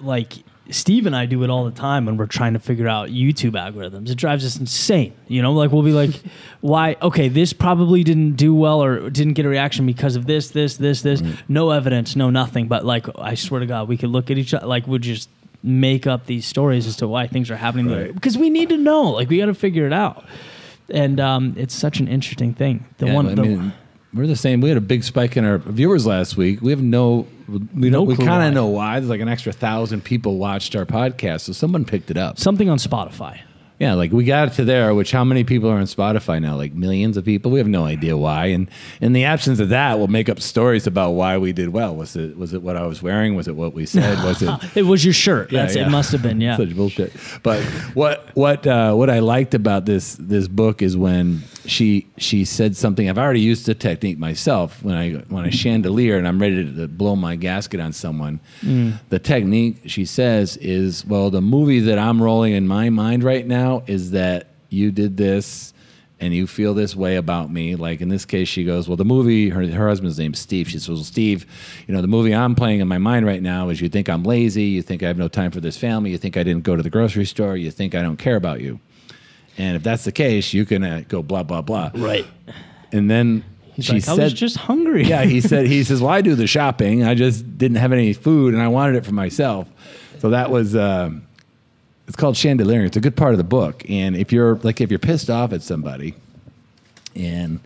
like 0.00 0.34
Steve 0.70 1.06
and 1.06 1.14
I 1.14 1.26
do 1.26 1.42
it 1.42 1.50
all 1.50 1.64
the 1.64 1.70
time 1.72 2.06
when 2.06 2.16
we're 2.16 2.26
trying 2.26 2.54
to 2.54 2.58
figure 2.58 2.88
out 2.88 3.08
YouTube 3.10 3.52
algorithms. 3.52 4.08
It 4.10 4.14
drives 4.14 4.44
us 4.46 4.56
insane. 4.56 5.12
You 5.28 5.42
know, 5.42 5.52
like 5.52 5.70
we'll 5.70 5.82
be 5.82 5.92
like, 5.92 6.20
why? 6.60 6.96
Okay, 7.02 7.28
this 7.28 7.52
probably 7.52 8.02
didn't 8.04 8.36
do 8.36 8.54
well 8.54 8.82
or 8.82 9.10
didn't 9.10 9.34
get 9.34 9.44
a 9.44 9.48
reaction 9.48 9.84
because 9.86 10.16
of 10.16 10.26
this, 10.26 10.50
this, 10.50 10.76
this, 10.78 11.02
this. 11.02 11.22
No 11.48 11.70
evidence, 11.70 12.16
no 12.16 12.30
nothing. 12.30 12.68
But 12.68 12.84
like, 12.86 13.06
I 13.18 13.34
swear 13.34 13.60
to 13.60 13.66
God, 13.66 13.88
we 13.88 13.96
could 13.98 14.10
look 14.10 14.30
at 14.30 14.38
each 14.38 14.54
other, 14.54 14.66
like, 14.66 14.86
we 14.86 14.98
just 14.98 15.28
make 15.64 16.06
up 16.06 16.26
these 16.26 16.46
stories 16.46 16.86
as 16.86 16.96
to 16.96 17.08
why 17.08 17.26
things 17.26 17.50
are 17.50 17.56
happening 17.56 17.88
Right. 17.90 18.14
because 18.14 18.38
we 18.38 18.48
need 18.48 18.70
to 18.70 18.76
know. 18.78 19.02
Like, 19.10 19.28
we 19.28 19.38
got 19.38 19.46
to 19.46 19.54
figure 19.54 19.86
it 19.86 19.92
out. 19.92 20.24
And 20.90 21.20
um, 21.20 21.54
it's 21.58 21.74
such 21.74 22.00
an 22.00 22.08
interesting 22.08 22.54
thing. 22.54 22.84
The 22.98 23.06
Yeah, 23.06 23.14
one, 23.14 23.28
I 23.28 23.34
the, 23.34 23.42
mean, 23.42 23.72
we're 24.14 24.26
the 24.26 24.36
same. 24.36 24.60
We 24.60 24.68
had 24.68 24.78
a 24.78 24.82
big 24.82 25.04
spike 25.04 25.36
in 25.36 25.44
our 25.44 25.58
viewers 25.58 26.06
last 26.06 26.36
week. 26.36 26.60
We 26.60 26.70
have 26.70 26.82
no, 26.82 27.26
we 27.48 27.90
No 27.90 27.98
don't, 28.00 28.06
we 28.08 28.16
clue 28.16 28.26
kind 28.26 28.40
why. 28.40 28.46
of 28.48 28.54
know 28.54 28.66
why. 28.66 29.00
There's 29.00 29.10
like 29.10 29.20
an 29.20 29.28
extra 29.28 29.52
thousand 29.52 30.04
people 30.04 30.36
watched 30.38 30.76
our 30.76 30.84
podcast, 30.86 31.42
so 31.42 31.52
someone 31.52 31.84
picked 31.84 32.10
it 32.10 32.16
up. 32.16 32.38
something 32.38 32.68
on 32.68 32.78
Spotify. 32.78 33.40
Yeah, 33.82 33.94
like 33.94 34.12
we 34.12 34.22
got 34.22 34.46
it 34.46 34.54
to 34.54 34.64
there. 34.64 34.94
Which 34.94 35.10
how 35.10 35.24
many 35.24 35.42
people 35.42 35.68
are 35.68 35.76
on 35.76 35.86
Spotify 35.86 36.40
now? 36.40 36.54
Like 36.54 36.72
millions 36.72 37.16
of 37.16 37.24
people. 37.24 37.50
We 37.50 37.58
have 37.58 37.66
no 37.66 37.84
idea 37.84 38.16
why. 38.16 38.46
And 38.46 38.70
in 39.00 39.12
the 39.12 39.24
absence 39.24 39.58
of 39.58 39.70
that, 39.70 39.98
we'll 39.98 40.06
make 40.06 40.28
up 40.28 40.38
stories 40.38 40.86
about 40.86 41.14
why 41.14 41.36
we 41.36 41.52
did 41.52 41.70
well. 41.70 41.96
Was 41.96 42.14
it 42.14 42.36
was 42.36 42.54
it 42.54 42.62
what 42.62 42.76
I 42.76 42.86
was 42.86 43.02
wearing? 43.02 43.34
Was 43.34 43.48
it 43.48 43.56
what 43.56 43.74
we 43.74 43.84
said? 43.84 44.22
Was 44.22 44.40
it 44.40 44.50
It 44.76 44.84
was 44.84 45.04
your 45.04 45.12
shirt. 45.12 45.50
Yeah, 45.50 45.62
That's 45.62 45.74
yeah. 45.74 45.88
it. 45.88 45.90
Must 45.90 46.12
have 46.12 46.22
been. 46.22 46.32
Yeah. 46.42 46.56
Such 46.56 46.74
bullshit. 46.76 47.12
But 47.42 47.62
what 47.94 48.30
what 48.34 48.66
uh, 48.68 48.94
what 48.94 49.10
I 49.10 49.18
liked 49.18 49.54
about 49.54 49.84
this 49.84 50.16
this 50.18 50.46
book 50.46 50.80
is 50.80 50.96
when 50.96 51.42
she 51.66 52.06
she 52.18 52.44
said 52.44 52.76
something. 52.76 53.08
I've 53.08 53.18
already 53.18 53.40
used 53.40 53.66
the 53.66 53.74
technique 53.74 54.18
myself 54.18 54.80
when 54.82 54.94
I 54.94 55.12
when 55.28 55.44
I 55.44 55.50
chandelier 55.50 56.18
and 56.18 56.26
I'm 56.28 56.40
ready 56.40 56.72
to 56.76 56.86
blow 56.88 57.16
my 57.16 57.34
gasket 57.34 57.80
on 57.80 57.92
someone. 57.92 58.38
The 59.08 59.18
technique 59.18 59.82
she 59.86 60.04
says 60.04 60.56
is 60.58 61.04
well, 61.04 61.30
the 61.30 61.42
movie 61.42 61.80
that 61.80 61.98
I'm 61.98 62.22
rolling 62.22 62.52
in 62.52 62.66
my 62.68 62.90
mind 62.90 63.24
right 63.24 63.46
now 63.46 63.71
is 63.86 64.12
that 64.12 64.48
you 64.68 64.90
did 64.90 65.16
this 65.16 65.72
and 66.22 66.32
you 66.32 66.46
feel 66.46 66.72
this 66.72 66.94
way 66.94 67.16
about 67.16 67.50
me. 67.50 67.74
Like 67.74 68.00
in 68.00 68.08
this 68.08 68.24
case, 68.24 68.46
she 68.48 68.64
goes, 68.64 68.88
Well, 68.88 68.96
the 68.96 69.04
movie, 69.04 69.48
her, 69.48 69.66
her 69.66 69.88
husband's 69.88 70.18
name's 70.18 70.38
Steve. 70.38 70.68
She 70.68 70.78
says, 70.78 70.88
Well, 70.88 70.98
Steve, 70.98 71.46
you 71.86 71.94
know, 71.94 72.00
the 72.00 72.06
movie 72.06 72.32
I'm 72.32 72.54
playing 72.54 72.80
in 72.80 72.86
my 72.86 72.98
mind 72.98 73.26
right 73.26 73.42
now 73.42 73.68
is 73.70 73.80
you 73.80 73.88
think 73.88 74.08
I'm 74.08 74.22
lazy. 74.22 74.64
You 74.64 74.82
think 74.82 75.02
I 75.02 75.08
have 75.08 75.18
no 75.18 75.28
time 75.28 75.50
for 75.50 75.60
this 75.60 75.76
family. 75.76 76.10
You 76.10 76.18
think 76.18 76.36
I 76.36 76.44
didn't 76.44 76.62
go 76.62 76.76
to 76.76 76.82
the 76.82 76.90
grocery 76.90 77.24
store. 77.24 77.56
You 77.56 77.70
think 77.72 77.94
I 77.94 78.02
don't 78.02 78.18
care 78.18 78.36
about 78.36 78.60
you. 78.60 78.78
And 79.58 79.76
if 79.76 79.82
that's 79.82 80.04
the 80.04 80.12
case, 80.12 80.54
you 80.54 80.64
can 80.64 80.84
uh, 80.84 81.02
go 81.08 81.22
blah, 81.22 81.42
blah, 81.42 81.60
blah. 81.60 81.90
Right. 81.94 82.26
And 82.92 83.10
then 83.10 83.44
He's 83.74 83.86
she 83.86 83.92
like, 83.94 84.08
I 84.08 84.16
said, 84.16 84.22
was 84.24 84.32
just 84.32 84.56
hungry. 84.56 85.04
yeah, 85.08 85.24
he 85.24 85.40
said, 85.40 85.66
he 85.66 85.82
says, 85.82 86.00
well, 86.00 86.10
I 86.10 86.20
do 86.20 86.36
the 86.36 86.46
shopping. 86.46 87.02
I 87.02 87.14
just 87.14 87.58
didn't 87.58 87.78
have 87.78 87.92
any 87.92 88.12
food 88.12 88.54
and 88.54 88.62
I 88.62 88.68
wanted 88.68 88.96
it 88.96 89.04
for 89.04 89.12
myself. 89.12 89.68
So 90.20 90.30
that 90.30 90.50
was, 90.50 90.76
um 90.76 91.26
it's 92.06 92.16
called 92.16 92.36
chandelier. 92.36 92.84
It's 92.84 92.96
a 92.96 93.00
good 93.00 93.16
part 93.16 93.32
of 93.32 93.38
the 93.38 93.44
book. 93.44 93.88
And 93.88 94.16
if 94.16 94.32
you're 94.32 94.56
like, 94.56 94.80
if 94.80 94.90
you're 94.90 94.98
pissed 94.98 95.30
off 95.30 95.52
at 95.52 95.62
somebody 95.62 96.14
and 97.14 97.60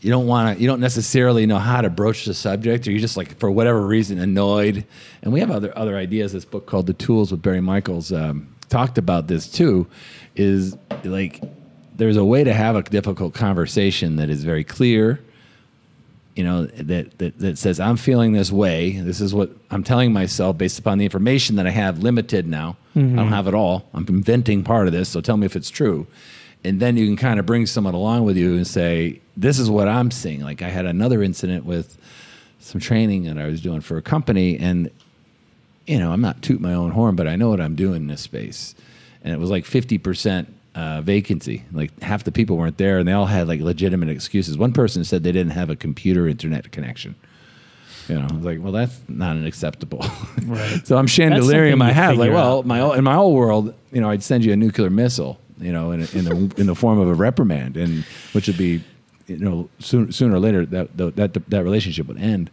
you 0.00 0.10
don't 0.10 0.26
want 0.26 0.56
to, 0.56 0.62
you 0.62 0.68
don't 0.68 0.80
necessarily 0.80 1.46
know 1.46 1.58
how 1.58 1.80
to 1.80 1.88
broach 1.88 2.24
the 2.24 2.34
subject 2.34 2.86
or 2.86 2.90
you're 2.90 3.00
just 3.00 3.16
like, 3.16 3.38
for 3.38 3.50
whatever 3.50 3.86
reason, 3.86 4.18
annoyed. 4.18 4.84
And 5.22 5.32
we 5.32 5.40
have 5.40 5.50
other, 5.50 5.76
other 5.78 5.96
ideas. 5.96 6.32
This 6.32 6.44
book 6.44 6.66
called 6.66 6.86
The 6.86 6.92
Tools 6.92 7.30
with 7.30 7.42
Barry 7.42 7.60
Michels 7.60 8.12
um, 8.12 8.54
talked 8.68 8.98
about 8.98 9.28
this 9.28 9.50
too, 9.50 9.86
is 10.36 10.76
like, 11.04 11.40
there's 11.96 12.16
a 12.16 12.24
way 12.24 12.42
to 12.44 12.52
have 12.52 12.76
a 12.76 12.82
difficult 12.82 13.34
conversation 13.34 14.16
that 14.16 14.28
is 14.28 14.44
very 14.44 14.64
clear 14.64 15.20
you 16.34 16.42
know 16.42 16.66
that, 16.66 17.18
that 17.18 17.38
that 17.38 17.58
says 17.58 17.78
i'm 17.80 17.96
feeling 17.96 18.32
this 18.32 18.50
way. 18.50 18.92
This 18.92 19.20
is 19.20 19.34
what 19.34 19.50
i'm 19.70 19.84
telling 19.84 20.12
myself 20.12 20.58
based 20.58 20.78
upon 20.78 20.98
the 20.98 21.04
information 21.04 21.56
that 21.56 21.66
i 21.66 21.70
have 21.70 22.00
limited 22.00 22.46
now. 22.46 22.76
I 22.94 23.00
don't 23.00 23.16
mm-hmm. 23.16 23.28
have 23.28 23.48
it 23.48 23.54
all. 23.54 23.88
I'm 23.94 24.06
inventing 24.08 24.64
part 24.64 24.86
of 24.86 24.92
this 24.92 25.08
so 25.08 25.20
tell 25.20 25.36
me 25.36 25.46
if 25.46 25.56
it's 25.56 25.70
true. 25.70 26.06
And 26.66 26.80
then 26.80 26.96
you 26.96 27.06
can 27.06 27.16
kind 27.16 27.38
of 27.38 27.44
bring 27.44 27.66
someone 27.66 27.94
along 27.94 28.24
with 28.24 28.36
you 28.36 28.54
and 28.54 28.66
say 28.66 29.20
this 29.36 29.58
is 29.58 29.70
what 29.70 29.88
i'm 29.88 30.10
seeing. 30.10 30.40
Like 30.40 30.62
i 30.62 30.68
had 30.68 30.86
another 30.86 31.22
incident 31.22 31.64
with 31.64 31.96
some 32.58 32.80
training 32.80 33.24
that 33.24 33.38
i 33.38 33.46
was 33.46 33.60
doing 33.60 33.80
for 33.80 33.96
a 33.96 34.02
company 34.02 34.58
and 34.58 34.90
you 35.86 35.98
know 35.98 36.12
i'm 36.12 36.22
not 36.22 36.40
toot 36.40 36.60
my 36.60 36.72
own 36.72 36.90
horn 36.92 37.14
but 37.14 37.28
i 37.28 37.36
know 37.36 37.50
what 37.50 37.60
i'm 37.60 37.76
doing 37.76 38.02
in 38.02 38.06
this 38.08 38.22
space. 38.22 38.74
And 39.22 39.32
it 39.32 39.38
was 39.38 39.50
like 39.50 39.64
50% 39.64 40.46
uh, 40.74 41.00
vacancy 41.02 41.64
like 41.72 41.90
half 42.02 42.24
the 42.24 42.32
people 42.32 42.56
weren't 42.56 42.78
there 42.78 42.98
and 42.98 43.06
they 43.06 43.12
all 43.12 43.26
had 43.26 43.46
like 43.46 43.60
legitimate 43.60 44.08
excuses 44.08 44.58
one 44.58 44.72
person 44.72 45.04
said 45.04 45.22
they 45.22 45.32
didn't 45.32 45.52
have 45.52 45.70
a 45.70 45.76
computer 45.76 46.26
internet 46.26 46.70
connection 46.72 47.14
you 48.08 48.16
know, 48.16 48.26
I 48.30 48.34
was 48.34 48.44
like, 48.44 48.58
well, 48.60 48.72
that's 48.72 49.00
not 49.08 49.36
an 49.36 49.46
acceptable. 49.46 50.04
Right. 50.46 50.86
so 50.86 50.98
I'm 50.98 51.06
chandeliering 51.06 51.78
my 51.78 51.90
head, 51.90 52.18
like, 52.18 52.30
well, 52.30 52.58
out. 52.58 52.66
my 52.66 52.80
old- 52.80 52.96
in 52.96 53.04
my 53.04 53.14
old 53.16 53.34
world, 53.34 53.72
you 53.92 54.00
know, 54.02 54.10
I'd 54.10 54.22
send 54.22 54.44
you 54.44 54.52
a 54.52 54.56
nuclear 54.56 54.90
missile, 54.90 55.38
you 55.58 55.72
know, 55.72 55.90
in, 55.90 56.00
in 56.12 56.24
the 56.26 56.54
in 56.58 56.66
the 56.66 56.74
form 56.74 56.98
of 56.98 57.08
a 57.08 57.14
reprimand, 57.14 57.78
and 57.78 58.04
which 58.32 58.46
would 58.46 58.58
be, 58.58 58.84
you 59.26 59.38
know, 59.38 59.70
sooner, 59.78 60.12
sooner 60.12 60.34
or 60.36 60.38
later 60.38 60.66
that 60.66 60.94
that 60.98 61.16
that, 61.16 61.50
that 61.50 61.64
relationship 61.64 62.06
would 62.08 62.18
end. 62.18 62.50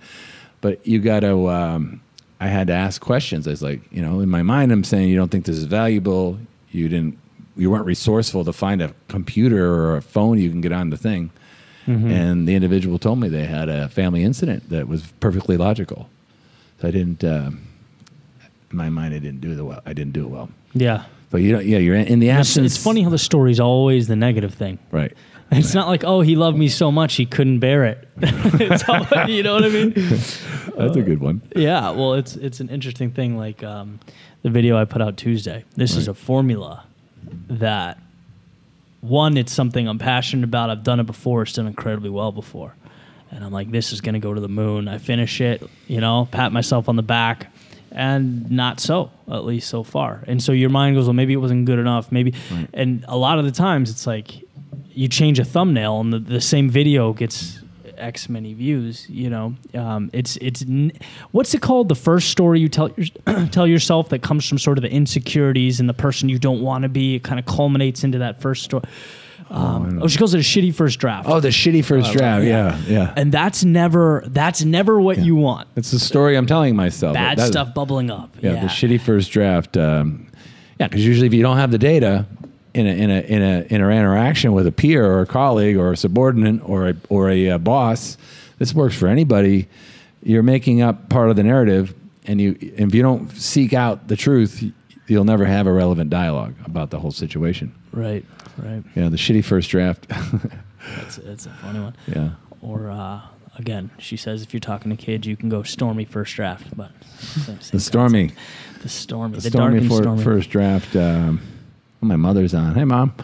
But 0.62 0.88
you 0.88 1.00
got 1.00 1.20
to. 1.22 1.50
Um, 1.50 2.02
I 2.40 2.48
had 2.48 2.68
to 2.68 2.74
ask 2.74 3.02
questions. 3.02 3.46
I 3.46 3.52
was 3.52 3.62
like, 3.62 3.82
you 3.92 4.02
know, 4.02 4.22
in 4.22 4.30
my 4.30 4.44
mind, 4.44 4.72
I'm 4.72 4.86
saying 4.86 5.10
you 5.10 5.18
don't 5.18 5.30
think 5.30 5.44
this 5.46 5.58
is 5.58 5.66
valuable. 5.66 6.40
You 6.72 6.88
didn't. 6.88 7.18
You 7.62 7.70
weren't 7.70 7.86
resourceful 7.86 8.44
to 8.46 8.54
find 8.54 8.82
a 8.82 8.94
computer 9.08 9.74
or 9.76 9.98
a 9.98 10.02
phone 10.02 10.40
you 10.40 10.50
can 10.50 10.62
get 10.62 10.72
on 10.72 10.90
the 10.90 10.98
thing. 10.98 11.30
And 11.88 12.48
the 12.48 12.56
individual 12.56 12.98
told 13.00 13.20
me 13.20 13.28
they 13.28 13.44
had 13.46 13.68
a 13.68 13.90
family 13.90 14.24
incident 14.24 14.70
that 14.70 14.88
was 14.88 15.12
perfectly 15.20 15.58
logical. 15.58 16.08
So 16.80 16.88
I 16.88 16.92
didn't. 16.92 17.22
Um, 17.24 17.68
in 18.72 18.78
my 18.78 18.90
mind, 18.90 19.14
I 19.14 19.20
didn't 19.20 19.42
do 19.42 19.56
the 19.56 19.66
well. 19.66 19.82
I 19.86 19.92
didn't 19.92 20.14
do 20.14 20.24
it 20.24 20.30
well. 20.30 20.50
Yeah. 20.74 21.04
But 21.32 21.42
you 21.42 21.52
know, 21.52 21.60
yeah, 21.60 21.80
you're 21.80 21.96
in, 21.96 22.08
in 22.08 22.20
the 22.20 22.30
It's, 22.30 22.40
absence. 22.40 22.76
it's 22.76 22.82
funny 22.84 23.02
how 23.02 23.10
the 23.10 23.18
story's 23.18 23.60
always 23.60 24.08
the 24.08 24.16
negative 24.16 24.54
thing. 24.54 24.80
right? 24.92 25.14
It's 25.52 25.74
not 25.74 25.90
like, 25.90 26.06
oh, 26.06 26.22
he 26.22 26.38
loved 26.38 26.58
me 26.58 26.70
so 26.70 26.94
much 26.94 27.16
he 27.16 27.26
couldn't 27.26 27.60
bear 27.60 27.84
it. 27.84 28.08
it's 28.22 28.88
all, 28.88 29.06
you 29.30 29.44
know 29.44 29.56
what 29.56 29.66
I 29.66 29.70
mean? 29.70 29.92
That's 30.78 30.96
a 30.96 31.02
good 31.02 31.20
one. 31.20 31.42
Yeah. 31.58 31.90
Well, 31.92 32.14
it's 32.14 32.38
it's 32.38 32.62
an 32.62 32.70
interesting 32.70 33.12
thing. 33.12 33.38
Like 33.38 33.62
um, 33.62 34.00
the 34.44 34.50
video 34.50 34.78
I 34.78 34.86
put 34.86 35.02
out 35.02 35.18
Tuesday. 35.18 35.66
This 35.76 35.98
is 35.98 36.08
a 36.08 36.14
formula 36.14 36.86
that 37.50 37.98
one, 39.02 39.38
it's 39.38 39.52
something 39.52 39.88
I'm 39.88 39.98
passionate 40.00 40.44
about. 40.44 40.70
I've 40.70 40.84
done 40.84 41.00
it 41.00 41.06
before. 41.06 41.42
It's 41.44 41.54
done 41.54 41.68
incredibly 41.68 42.10
well 42.10 42.32
before, 42.32 42.76
and 43.32 43.44
I'm 43.44 43.52
like, 43.52 43.72
this 43.72 43.92
is 43.94 44.02
going 44.02 44.14
to 44.14 44.20
go 44.20 44.34
to 44.34 44.42
the 44.42 44.48
moon. 44.50 44.88
I 44.88 44.98
finish 45.00 45.42
it, 45.42 45.64
you 45.88 46.00
know, 46.02 46.28
pat 46.32 46.52
myself 46.52 46.88
on 46.88 46.96
the 46.98 47.04
back, 47.04 47.52
and 47.92 48.50
not 48.52 48.80
so, 48.80 49.10
at 49.28 49.44
least 49.44 49.70
so 49.70 49.84
far. 49.84 50.24
And 50.28 50.42
so 50.42 50.52
your 50.52 50.70
mind 50.70 50.96
goes, 50.96 51.06
well, 51.06 51.14
maybe 51.14 51.34
it 51.34 51.38
wasn't 51.38 51.66
good 51.66 51.80
enough. 51.80 52.12
Maybe, 52.12 52.34
Right. 52.52 52.68
and 52.74 53.04
a 53.08 53.18
lot 53.18 53.40
of 53.40 53.46
the 53.46 53.52
times 53.52 53.90
it's 53.90 54.06
like 54.06 54.44
you 54.94 55.08
change 55.08 55.40
a 55.40 55.46
thumbnail 55.46 56.00
and 56.02 56.14
the, 56.14 56.20
the 56.20 56.42
same 56.42 56.70
video 56.70 57.14
gets 57.14 57.60
X 58.02 58.28
many 58.30 58.54
views. 58.54 59.08
You 59.10 59.30
know, 59.30 59.56
um, 59.74 60.10
it's 60.14 60.38
it's 60.38 60.62
n- 60.64 60.92
what's 61.32 61.54
it 61.54 61.62
called? 61.62 61.90
The 61.90 61.96
first 61.96 62.30
story 62.30 62.60
you 62.60 62.68
tell 62.70 62.90
your, 62.98 63.48
tell 63.52 63.68
yourself 63.68 64.10
that 64.10 64.22
comes 64.22 64.48
from 64.48 64.58
sort 64.58 64.78
of 64.78 64.82
the 64.82 64.92
insecurities 64.92 65.80
and 65.80 65.88
the 65.88 65.94
person 65.94 66.30
you 66.30 66.40
don't 66.40 66.62
want 66.62 66.84
to 66.84 66.90
be. 66.90 67.16
It 67.16 67.24
kind 67.24 67.40
of 67.40 67.46
culminates 67.46 68.04
into 68.04 68.18
that 68.20 68.42
first 68.42 68.64
story. 68.64 68.84
Um, 69.50 70.00
oh, 70.02 70.08
she 70.08 70.18
calls 70.18 70.34
it 70.34 70.38
a 70.40 70.42
shitty 70.42 70.74
first 70.74 70.98
draft. 71.00 71.28
Oh, 71.28 71.42
the 71.42 71.50
shitty 71.50 71.84
first 71.84 72.14
draft. 72.14 72.46
Yeah, 72.46 72.78
yeah. 72.88 73.14
and 73.18 73.34
that's 73.34 73.66
never 73.66 74.24
that's 74.28 74.64
never 74.64 75.00
what 75.02 75.18
you 75.18 75.36
want. 75.36 75.68
It's 75.76 75.92
the 75.92 76.00
story 76.00 76.38
I'm 76.38 76.46
telling 76.46 76.76
myself. 76.76 77.14
Bad 77.16 77.38
That- 77.38 77.48
stuff 77.48 77.74
bubbling 77.74 78.10
up. 78.10 78.34
Yeah, 78.42 78.62
the 78.62 78.68
shitty 78.68 79.02
first 79.02 79.30
draft. 79.32 79.76
Um, 79.76 80.28
yeah, 80.80 80.88
because 80.88 81.06
usually 81.06 81.28
if 81.28 81.34
you 81.34 81.44
don't 81.44 81.58
have 81.58 81.70
the 81.72 81.78
data 81.78 82.26
in 82.74 82.88
a 82.88 82.90
in 82.90 83.10
a 83.12 83.20
in 83.22 83.42
a 83.42 83.62
in 83.70 83.82
an 83.82 83.92
interaction 83.92 84.54
with 84.54 84.66
a 84.68 84.72
peer 84.72 85.06
or 85.06 85.22
a 85.22 85.26
colleague 85.26 85.78
or 85.78 85.92
a 85.92 85.98
subordinate 85.98 86.62
or 86.68 86.90
a 86.90 86.96
or 87.10 87.30
a 87.30 87.52
uh, 87.52 87.58
boss, 87.58 88.18
this 88.60 88.74
works 88.74 88.96
for 88.98 89.08
anybody. 89.08 89.68
You're 90.24 90.44
making 90.44 90.82
up 90.82 91.10
part 91.10 91.30
of 91.30 91.36
the 91.36 91.44
narrative, 91.44 91.94
and 92.26 92.40
you 92.40 92.56
if 92.60 92.94
you 92.94 93.02
don't 93.02 93.30
seek 93.32 93.74
out 93.74 94.08
the 94.08 94.16
truth, 94.16 94.64
you'll 95.08 95.24
never 95.26 95.46
have 95.46 95.68
a 95.68 95.74
relevant 95.74 96.10
dialogue 96.10 96.54
about 96.66 96.90
the 96.92 97.00
whole 97.00 97.12
situation. 97.12 97.74
Right, 97.92 98.24
right. 98.58 98.84
Yeah, 98.96 99.10
the 99.10 99.18
shitty 99.18 99.44
first 99.44 99.70
draft. 99.70 100.08
That's 100.98 101.18
that's 101.18 101.46
a 101.46 101.50
funny 101.52 101.80
one. 101.80 101.96
yeah. 102.08 102.32
Or 102.62 102.90
uh, 102.90 103.22
again, 103.60 103.92
she 104.00 104.18
says 104.18 104.42
if 104.42 104.54
you're 104.54 104.60
talking 104.60 104.90
to 104.90 104.98
kids, 104.98 105.28
you 105.28 105.36
can 105.38 105.48
go 105.50 105.62
stormy 105.62 106.06
first 106.06 106.36
draft, 106.36 106.76
but 106.76 106.92
same- 107.20 107.62
same 107.62 107.72
The 107.72 107.80
stormy, 107.80 108.32
the 108.82 108.90
stormy, 108.90 109.36
the, 109.36 109.50
stormy, 109.50 109.88
for, 109.88 110.02
stormy. 110.02 110.24
first 110.24 110.50
draft. 110.50 110.96
Um, 110.96 111.40
my 112.02 112.16
mother's 112.16 112.54
on. 112.54 112.76
Hey, 112.76 112.84
mom. 112.86 113.14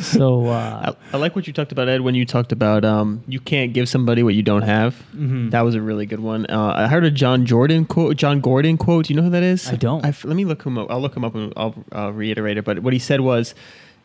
So 0.00 0.46
uh, 0.46 0.92
I, 1.12 1.16
I 1.16 1.18
like 1.18 1.34
what 1.34 1.46
you 1.46 1.52
talked 1.52 1.72
about, 1.72 1.88
Ed, 1.88 2.02
when 2.02 2.14
you 2.14 2.26
talked 2.26 2.52
about 2.52 2.84
um, 2.84 3.22
you 3.26 3.40
can't 3.40 3.72
give 3.72 3.88
somebody 3.88 4.22
what 4.22 4.34
you 4.34 4.42
don't 4.42 4.62
have. 4.62 4.94
Mm-hmm. 5.14 5.48
That 5.50 5.62
was 5.62 5.74
a 5.74 5.80
really 5.80 6.04
good 6.04 6.20
one. 6.20 6.46
Uh, 6.46 6.74
I 6.76 6.88
heard 6.88 7.04
a 7.04 7.10
John 7.10 7.46
Jordan 7.46 7.84
quote, 7.86 8.16
John 8.16 8.40
Gordon 8.40 8.76
quote. 8.76 9.06
Do 9.06 9.14
you 9.14 9.16
know 9.16 9.24
who 9.24 9.30
that 9.30 9.42
is? 9.42 9.68
I 9.68 9.76
don't. 9.76 10.04
f- 10.04 10.24
let 10.24 10.36
me 10.36 10.44
look 10.44 10.62
him 10.64 10.76
up. 10.78 10.90
I'll 10.90 11.00
look 11.00 11.16
him 11.16 11.24
up 11.24 11.34
and 11.34 11.52
I'll 11.56 11.74
uh, 11.94 12.12
reiterate 12.12 12.58
it. 12.58 12.64
But 12.64 12.80
what 12.80 12.92
he 12.92 12.98
said 12.98 13.20
was, 13.22 13.54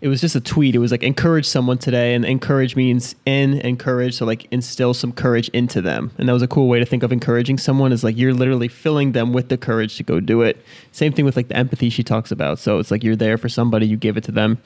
it 0.02 0.08
was 0.08 0.22
just 0.22 0.36
a 0.36 0.40
tweet. 0.40 0.76
It 0.76 0.80
was 0.80 0.92
like 0.92 1.04
encourage 1.04 1.46
someone 1.46 1.78
today, 1.78 2.14
and 2.14 2.24
encourage 2.24 2.76
means 2.76 3.16
in 3.26 3.56
encourage, 3.60 4.16
so 4.16 4.26
like 4.26 4.48
instill 4.52 4.94
some 4.94 5.12
courage 5.12 5.50
into 5.50 5.82
them. 5.82 6.12
And 6.18 6.30
that 6.30 6.34
was 6.34 6.42
a 6.42 6.48
cool 6.48 6.68
way 6.68 6.80
to 6.80 6.86
think 6.86 7.04
of 7.04 7.12
encouraging 7.12 7.58
someone 7.58 7.92
is 7.92 8.04
like 8.04 8.18
you're 8.18 8.34
literally 8.34 8.70
filling 8.70 9.12
them 9.12 9.34
with 9.34 9.50
the 9.50 9.58
courage 9.58 9.98
to 9.98 10.04
go 10.04 10.20
do 10.20 10.42
it. 10.42 10.64
Same 10.92 11.12
thing 11.12 11.26
with 11.26 11.36
like 11.36 11.50
the 11.50 11.58
empathy 11.58 11.90
she 11.90 12.04
talks 12.04 12.32
about. 12.32 12.60
So 12.60 12.80
it's 12.80 12.92
like 12.92 13.04
you're 13.04 13.16
there 13.16 13.38
for 13.38 13.50
somebody, 13.50 13.88
you 13.88 13.98
give 13.98 14.16
it 14.16 14.24
to 14.26 14.32
them, 14.32 14.58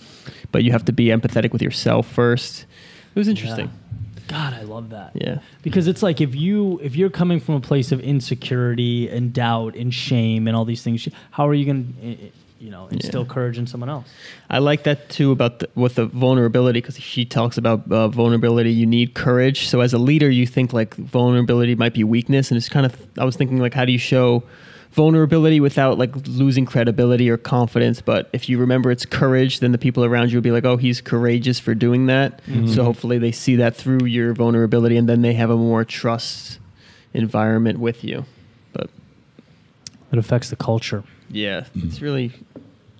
but 0.51 0.63
you 0.63 0.71
have 0.71 0.85
to 0.85 0.93
be 0.93 1.05
empathetic 1.07 1.51
with 1.51 1.61
yourself 1.61 2.07
first. 2.07 2.65
It 3.15 3.19
was 3.19 3.27
interesting. 3.27 3.71
God, 4.27 4.53
I 4.53 4.61
love 4.61 4.91
that. 4.91 5.11
Yeah. 5.15 5.39
because 5.63 5.87
it's 5.87 6.01
like 6.01 6.21
if 6.21 6.33
you 6.33 6.79
if 6.81 6.95
you're 6.95 7.09
coming 7.09 7.39
from 7.39 7.55
a 7.55 7.59
place 7.59 7.91
of 7.91 7.99
insecurity 7.99 9.09
and 9.09 9.33
doubt 9.33 9.75
and 9.75 9.93
shame 9.93 10.47
and 10.47 10.55
all 10.55 10.65
these 10.65 10.81
things, 10.81 11.07
how 11.31 11.47
are 11.47 11.53
you 11.53 11.65
going 11.65 11.93
to 11.93 12.31
you 12.63 12.71
know 12.71 12.87
instill 12.87 13.25
courage 13.25 13.57
in 13.57 13.67
someone 13.67 13.89
else? 13.89 14.07
I 14.49 14.59
like 14.59 14.83
that 14.83 15.09
too 15.09 15.31
about 15.31 15.59
the, 15.59 15.69
with 15.75 15.95
the 15.95 16.05
vulnerability 16.05 16.79
because 16.81 16.97
she 16.97 17.25
talks 17.25 17.57
about 17.57 17.91
uh, 17.91 18.07
vulnerability. 18.07 18.71
You 18.71 18.85
need 18.85 19.13
courage. 19.13 19.67
So 19.67 19.81
as 19.81 19.93
a 19.93 19.97
leader, 19.97 20.29
you 20.29 20.47
think 20.47 20.71
like 20.73 20.95
vulnerability 20.95 21.75
might 21.75 21.93
be 21.93 22.03
weakness, 22.03 22.49
and 22.51 22.57
it's 22.57 22.69
kind 22.69 22.85
of. 22.85 22.95
I 23.17 23.25
was 23.25 23.35
thinking 23.35 23.59
like, 23.59 23.73
how 23.73 23.85
do 23.85 23.91
you 23.91 23.97
show 23.97 24.43
vulnerability 24.91 25.59
without 25.59 25.97
like 25.97 26.11
losing 26.27 26.65
credibility 26.65 27.29
or 27.29 27.35
confidence? 27.37 27.99
But 28.01 28.29
if 28.31 28.47
you 28.47 28.57
remember 28.59 28.91
it's 28.91 29.05
courage, 29.05 29.59
then 29.59 29.71
the 29.73 29.77
people 29.77 30.05
around 30.05 30.31
you 30.31 30.37
will 30.37 30.43
be 30.43 30.51
like, 30.51 30.65
oh, 30.65 30.77
he's 30.77 31.01
courageous 31.01 31.59
for 31.59 31.75
doing 31.75 32.05
that. 32.05 32.41
So 32.67 32.83
hopefully 32.85 33.17
they 33.17 33.31
see 33.31 33.55
that 33.57 33.75
through 33.75 34.05
your 34.05 34.33
vulnerability, 34.33 34.95
and 34.95 35.09
then 35.09 35.21
they 35.21 35.33
have 35.33 35.49
a 35.49 35.57
more 35.57 35.83
trust 35.83 36.59
environment 37.13 37.79
with 37.79 38.03
you. 38.03 38.25
But 38.71 38.89
It 40.11 40.17
affects 40.19 40.49
the 40.49 40.55
culture. 40.55 41.03
yeah, 41.29 41.65
it's 41.75 41.99
really 42.01 42.31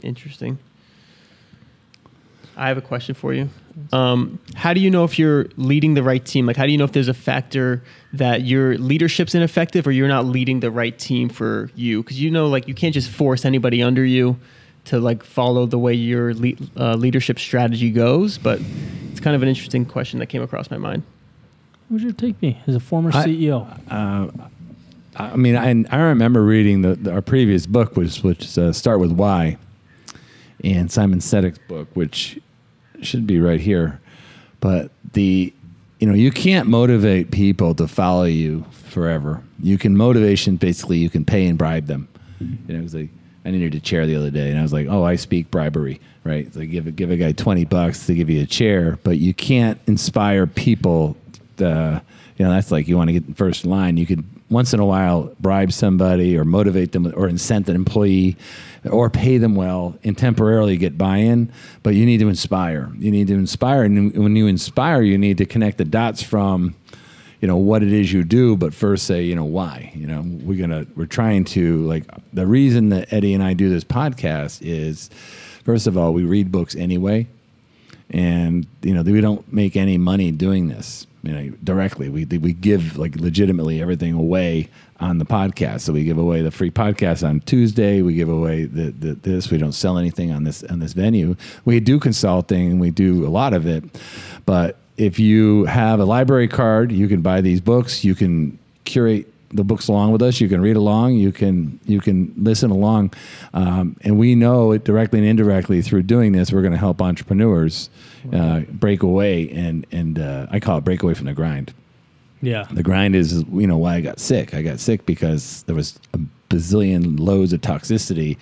interesting. 0.04 0.60
I 2.56 2.68
have 2.68 2.78
a 2.78 2.82
question 2.82 3.16
for 3.16 3.34
you. 3.34 3.50
Um, 3.92 4.40
how 4.56 4.74
do 4.74 4.80
you 4.80 4.92
know 4.92 5.04
if 5.04 5.18
you're 5.18 5.48
leading 5.58 5.96
the 5.96 6.04
right 6.04 6.24
team? 6.24 6.46
Like, 6.46 6.56
how 6.56 6.66
do 6.66 6.72
you 6.72 6.78
know 6.78 6.84
if 6.84 6.92
there's 6.92 7.08
a 7.08 7.14
factor 7.14 7.84
that 8.14 8.44
your 8.44 8.78
leadership's 8.78 9.34
ineffective 9.34 9.88
or 9.88 9.92
you're 9.92 10.08
not 10.08 10.26
leading 10.26 10.60
the 10.60 10.70
right 10.70 10.98
team 10.98 11.30
for 11.30 11.72
you? 11.76 12.04
Because 12.04 12.22
you 12.22 12.30
know, 12.30 12.48
like, 12.48 12.68
you 12.68 12.76
can't 12.76 12.94
just 12.94 13.10
force 13.10 13.46
anybody 13.46 13.82
under 13.82 14.06
you 14.06 14.38
to 14.86 15.00
like 15.00 15.24
follow 15.24 15.66
the 15.66 15.80
way 15.80 15.94
your 15.94 16.34
le- 16.34 16.54
uh, 16.78 16.94
leadership 16.96 17.40
strategy 17.40 17.90
goes. 17.90 18.38
But 18.38 18.60
it's 19.10 19.20
kind 19.20 19.36
of 19.36 19.42
an 19.42 19.50
interesting 19.50 19.86
question 19.86 20.20
that 20.20 20.28
came 20.28 20.44
across 20.44 20.70
my 20.70 20.78
mind. 20.78 21.04
What 21.88 22.02
would 22.02 22.04
you 22.04 22.14
take 22.14 22.40
me 22.42 22.62
as 22.68 22.76
a 22.76 22.80
former 22.80 23.10
I- 23.14 23.26
CEO? 23.26 24.50
I 25.16 25.36
mean, 25.36 25.56
I, 25.56 25.96
I 25.96 26.02
remember 26.02 26.44
reading 26.44 26.82
the, 26.82 26.96
the 26.96 27.12
our 27.14 27.22
previous 27.22 27.68
book, 27.68 27.96
which 27.96 28.24
which 28.24 28.58
uh, 28.58 28.74
start 28.74 29.00
with 29.00 29.12
why, 29.12 29.58
and 30.64 30.92
Simon 30.92 31.20
Sinek's 31.20 31.60
book, 31.68 31.88
which 31.94 32.40
should 33.02 33.28
be 33.28 33.40
right 33.40 33.60
here. 33.60 34.00
But 34.60 34.92
the 35.14 35.54
you 36.00 36.08
know 36.08 36.14
you 36.14 36.32
can't 36.32 36.68
motivate 36.68 37.32
people 37.32 37.76
to 37.76 37.88
follow 37.88 38.24
you 38.24 38.66
forever. 38.72 39.44
You 39.60 39.78
can 39.78 39.98
motivation 39.98 40.58
basically 40.58 40.98
you 40.98 41.10
can 41.10 41.26
pay 41.26 41.48
and 41.48 41.58
bribe 41.58 41.88
them. 41.88 42.08
You 42.40 42.74
know, 42.74 42.80
it 42.80 42.84
was 42.84 42.96
like 42.96 43.10
I 43.46 43.52
needed 43.52 43.76
a 43.76 43.80
chair 43.80 44.06
the 44.06 44.16
other 44.16 44.32
day, 44.32 44.50
and 44.50 44.60
I 44.60 44.62
was 44.62 44.74
like, 44.74 44.88
oh, 44.90 45.04
I 45.04 45.16
speak 45.16 45.52
bribery, 45.52 46.00
right? 46.24 46.54
Like 46.56 46.72
give 46.72 46.88
a, 46.88 46.92
give 46.92 47.12
a 47.12 47.18
guy 47.18 47.32
twenty 47.34 47.66
bucks 47.66 48.06
to 48.08 48.14
give 48.14 48.30
you 48.30 48.42
a 48.42 48.46
chair, 48.46 48.98
but 49.04 49.18
you 49.18 49.34
can't 49.34 49.80
inspire 49.88 50.48
people. 50.48 51.18
To, 51.58 52.02
you 52.38 52.46
know, 52.46 52.52
that's 52.52 52.72
like 52.72 52.88
you 52.88 52.98
want 52.98 53.10
to 53.10 53.14
get 53.14 53.28
in 53.28 53.34
first 53.34 53.66
line. 53.66 53.98
You 53.98 54.06
could 54.06 54.26
once 54.54 54.74
in 54.74 54.80
a 54.80 54.86
while 54.86 55.34
bribe 55.40 55.72
somebody 55.72 56.38
or 56.38 56.46
motivate 56.46 56.92
them 56.92 57.08
or 57.08 57.28
incent 57.28 57.68
an 57.68 57.76
employee 57.76 58.38
or 58.90 59.10
pay 59.10 59.38
them 59.38 59.56
well 59.56 59.98
and 60.04 60.18
temporarily 60.18 60.78
get 60.78 60.98
buy-in 60.98 61.52
but 61.82 61.96
you 61.96 62.06
need 62.06 62.20
to 62.20 62.30
inspire. 62.30 62.92
You 62.98 63.12
need 63.12 63.28
to 63.28 63.34
inspire. 63.34 63.84
And 63.84 64.14
when 64.16 64.36
you 64.36 64.48
inspire 64.48 65.02
you 65.02 65.18
need 65.18 65.38
to 65.40 65.46
connect 65.46 65.78
the 65.78 65.86
dots 65.86 66.24
from 66.24 66.76
you 67.42 67.48
know 67.48 67.58
what 67.58 67.84
it 67.84 67.92
is 67.92 68.14
you 68.14 68.24
do 68.24 68.56
but 68.56 68.74
first 68.74 69.06
say 69.06 69.24
you 69.24 69.36
know 69.36 69.44
why? 69.44 69.92
You 69.96 70.08
know 70.08 70.24
we're 70.26 70.60
gonna 70.60 70.86
we're 70.96 71.06
trying 71.06 71.44
to 71.46 71.86
like 71.88 72.06
the 72.32 72.46
reason 72.46 72.90
that 72.90 73.12
eddie 73.12 73.34
and 73.34 73.44
i 73.44 73.54
do 73.54 73.70
this 73.70 73.84
podcast 73.84 74.62
is 74.62 75.10
first 75.66 75.88
of 75.88 75.98
all 75.98 76.14
we 76.14 76.24
read 76.24 76.52
books 76.52 76.76
anyway. 76.76 77.28
And 78.10 78.68
you 78.82 78.94
know 78.94 79.02
we 79.02 79.22
don't 79.22 79.52
make 79.52 79.76
any 79.76 79.98
money 79.98 80.32
doing 80.32 80.68
this 80.68 81.08
you 81.24 81.32
know 81.32 81.56
directly. 81.64 82.10
We 82.10 82.26
we 82.26 82.54
give 82.54 82.98
like 82.98 83.16
legitimately 83.16 83.82
everything 83.82 84.14
away 84.14 84.70
on 85.00 85.18
the 85.18 85.26
podcast. 85.26 85.82
So 85.82 85.94
we 85.94 86.04
give 86.04 86.18
away 86.18 86.42
the 86.42 86.52
free 86.52 86.72
podcast 86.72 87.28
on 87.28 87.40
tuesday. 87.42 88.02
We 88.02 88.14
give 88.14 88.30
away 88.30 88.66
the, 88.66 88.92
the 88.92 89.14
this. 89.14 89.50
We 89.50 89.58
don't 89.58 89.72
sell 89.72 89.98
anything 89.98 90.32
on 90.32 90.44
this 90.44 90.64
on 90.64 90.80
this 90.80 90.94
venue. 90.94 91.36
We 91.66 91.80
do 91.80 92.00
consulting. 92.00 92.72
And 92.72 92.80
we 92.82 92.92
do 92.92 93.26
a 93.26 93.30
lot 93.30 93.54
of 93.54 93.66
it. 93.66 93.84
But 94.46 94.78
if 94.98 95.18
you 95.18 95.66
have 95.66 96.00
a 96.00 96.06
library 96.06 96.48
card 96.48 96.92
you 96.92 97.08
can 97.08 97.22
buy 97.22 97.42
these 97.42 97.62
books. 97.62 98.04
You 98.04 98.16
can 98.16 98.60
curate 98.86 99.33
the 99.54 99.64
books 99.64 99.88
along 99.88 100.12
with 100.12 100.22
us. 100.22 100.42
You 100.42 100.50
can 100.50 100.62
read 100.62 100.76
along. 100.76 101.14
You 101.16 101.32
can 101.32 101.80
you 101.86 102.00
can 102.02 102.34
listen 102.38 102.72
along, 102.72 103.14
um, 103.54 103.96
and 104.02 104.18
we 104.18 104.36
know 104.36 104.72
it 104.72 104.84
directly 104.84 105.20
and 105.20 105.28
indirectly 105.28 105.82
through 105.82 106.04
doing 106.04 106.32
this. 106.32 106.52
We're 106.52 106.62
going 106.62 106.74
to 106.74 106.78
help 106.80 107.02
entrepreneurs 107.02 107.90
uh, 108.32 108.62
break 108.72 109.04
away, 109.04 109.50
and 109.50 109.86
and 109.92 110.20
uh, 110.20 110.48
I 110.50 110.60
call 110.60 110.78
it 110.78 110.84
break 110.84 111.04
away 111.04 111.14
from 111.14 111.26
the 111.28 111.34
grind. 111.34 111.74
yeah, 112.42 112.68
The 112.72 112.84
grind 112.84 113.16
is 113.16 113.44
you 113.52 113.68
know 113.68 113.78
why 113.78 113.96
I 113.96 114.02
got 114.02 114.20
sick. 114.20 114.54
I 114.54 114.62
got 114.62 114.80
sick 114.80 115.06
because 115.06 115.64
there 115.64 115.76
was 115.76 116.00
a 116.14 116.20
bazillion 116.50 117.20
loads 117.20 117.54
of 117.54 117.62
toxicity 117.62 118.38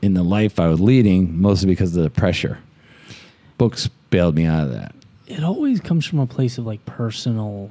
in 0.00 0.14
the 0.14 0.22
life 0.24 0.58
I 0.58 0.66
was 0.68 0.80
leading, 0.80 1.40
mostly 1.40 1.68
because 1.68 1.96
of 1.96 2.02
the 2.02 2.10
pressure. 2.10 2.58
Books 3.58 3.88
bailed 4.10 4.34
me 4.34 4.46
out 4.46 4.64
of 4.66 4.72
that. 4.72 4.94
it 5.26 5.44
always 5.44 5.80
comes 5.80 6.04
from 6.04 6.18
a 6.18 6.26
place 6.26 6.58
of 6.58 6.66
like 6.66 6.84
personal 6.84 7.70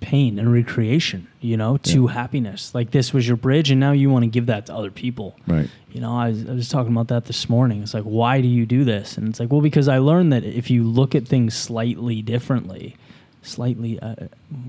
pain 0.00 0.38
and 0.38 0.52
recreation, 0.52 1.26
you 1.40 1.56
know, 1.56 1.76
to 1.78 2.04
Yeah. 2.06 2.12
happiness. 2.12 2.74
Like 2.74 2.90
this 2.90 3.12
was 3.12 3.26
your 3.26 3.36
bridge, 3.36 3.70
and 3.70 3.80
now 3.80 3.92
you 3.92 4.10
want 4.10 4.22
to 4.24 4.28
give 4.30 4.46
that 4.46 4.66
to 4.66 4.74
other 4.74 4.90
people. 4.90 5.36
Right. 5.46 5.68
You 5.92 6.00
know, 6.00 6.14
I 6.16 6.28
was, 6.28 6.46
I 6.48 6.52
was 6.52 6.68
talking 6.68 6.92
about 6.92 7.08
that 7.08 7.24
this 7.24 7.48
morning. 7.48 7.82
It's 7.82 7.94
like, 7.94 8.04
why 8.04 8.40
do 8.40 8.48
you 8.48 8.66
do 8.66 8.84
this? 8.84 9.16
And 9.16 9.28
it's 9.28 9.40
like, 9.40 9.50
well, 9.50 9.62
because 9.62 9.88
I 9.88 9.98
learned 9.98 10.32
that 10.32 10.44
if 10.44 10.70
you 10.70 10.84
look 10.84 11.14
at 11.14 11.26
things 11.26 11.54
slightly 11.56 12.20
differently, 12.22 12.96
slightly, 13.42 13.98
uh, 14.00 14.14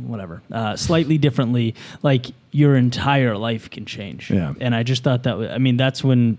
whatever, 0.05 0.41
uh, 0.51 0.75
slightly 0.75 1.17
differently, 1.17 1.75
like 2.03 2.27
your 2.51 2.75
entire 2.77 3.35
life 3.37 3.69
can 3.69 3.85
change. 3.85 4.31
Yeah. 4.31 4.53
And 4.61 4.73
I 4.73 4.83
just 4.83 5.03
thought 5.03 5.23
that, 5.23 5.37
wa- 5.37 5.47
I 5.47 5.57
mean, 5.57 5.75
that's 5.77 6.03
when 6.03 6.37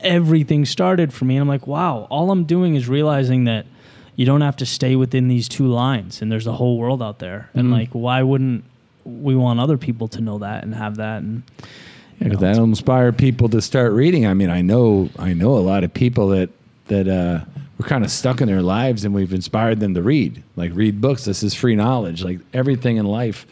everything 0.00 0.64
started 0.64 1.12
for 1.12 1.24
me. 1.24 1.36
And 1.36 1.42
I'm 1.42 1.48
like, 1.48 1.66
wow, 1.66 2.06
all 2.10 2.30
I'm 2.30 2.44
doing 2.44 2.74
is 2.74 2.88
realizing 2.88 3.44
that 3.44 3.66
you 4.16 4.24
don't 4.26 4.40
have 4.40 4.56
to 4.56 4.66
stay 4.66 4.96
within 4.96 5.28
these 5.28 5.48
two 5.48 5.66
lines 5.66 6.20
and 6.22 6.32
there's 6.32 6.46
a 6.46 6.52
whole 6.52 6.78
world 6.78 7.02
out 7.02 7.18
there. 7.18 7.50
And 7.54 7.68
Mhm. 7.68 7.72
like, 7.72 7.90
why 7.92 8.22
wouldn't 8.22 8.64
we 9.04 9.34
want 9.36 9.60
other 9.60 9.76
people 9.76 10.08
to 10.08 10.20
know 10.20 10.38
that 10.38 10.64
and 10.64 10.74
have 10.74 10.96
that? 10.96 11.22
And, 11.22 11.42
because 12.18 12.32
know, 12.32 12.38
that'll 12.48 12.64
inspire 12.64 13.12
people 13.12 13.48
to 13.50 13.60
start 13.60 13.92
reading. 13.92 14.26
I 14.26 14.32
mean, 14.34 14.48
I 14.50 14.62
know 14.62 15.10
I 15.18 15.34
know 15.34 15.56
a 15.56 15.60
lot 15.60 15.84
of 15.84 15.92
people 15.92 16.28
that 16.28 16.48
that 16.88 17.06
uh, 17.08 17.44
we're 17.78 17.86
kind 17.88 18.04
of 18.04 18.10
stuck 18.10 18.40
in 18.40 18.46
their 18.46 18.62
lives 18.62 19.04
and 19.04 19.14
we've 19.14 19.34
inspired 19.34 19.80
them 19.80 19.92
to 19.94 20.02
read. 20.02 20.42
Like 20.56 20.72
read 20.74 21.00
books. 21.00 21.24
This 21.26 21.42
is 21.42 21.52
free 21.52 21.76
knowledge. 21.76 22.24
Like 22.24 22.38
everything 22.54 22.96
in 22.96 23.04
life, 23.04 23.44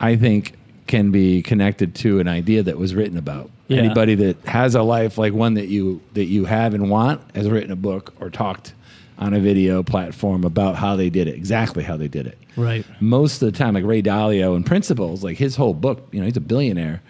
I 0.00 0.16
think 0.16 0.54
can 0.86 1.10
be 1.10 1.42
connected 1.42 1.94
to 1.96 2.20
an 2.20 2.28
idea 2.28 2.62
that 2.62 2.78
was 2.78 2.94
written 2.94 3.18
about. 3.18 3.50
Yeah. 3.68 3.78
Anybody 3.78 4.14
that 4.14 4.36
has 4.46 4.74
a 4.76 4.82
life 4.82 5.18
like 5.18 5.34
one 5.34 5.54
that 5.54 5.66
you 5.68 6.00
that 6.14 6.26
you 6.26 6.44
have 6.46 6.72
and 6.72 6.88
want 6.88 7.20
has 7.34 7.48
written 7.50 7.72
a 7.72 7.76
book 7.76 8.14
or 8.20 8.30
talked 8.30 8.72
on 9.18 9.32
a 9.34 9.40
video 9.40 9.82
platform 9.82 10.44
about 10.44 10.76
how 10.76 10.94
they 10.96 11.08
did 11.10 11.26
it, 11.28 11.34
exactly 11.34 11.82
how 11.82 11.96
they 11.96 12.08
did 12.08 12.26
it. 12.26 12.38
Right. 12.56 12.84
Most 13.00 13.42
of 13.42 13.50
the 13.50 13.56
time, 13.58 13.74
like 13.74 13.84
Ray 13.84 14.02
Dalio 14.02 14.54
and 14.56 14.64
Principles, 14.64 15.24
like 15.24 15.36
his 15.38 15.56
whole 15.56 15.74
book, 15.74 16.06
you 16.12 16.20
know, 16.20 16.26
he's 16.26 16.36
a 16.36 16.40
billionaire, 16.40 17.02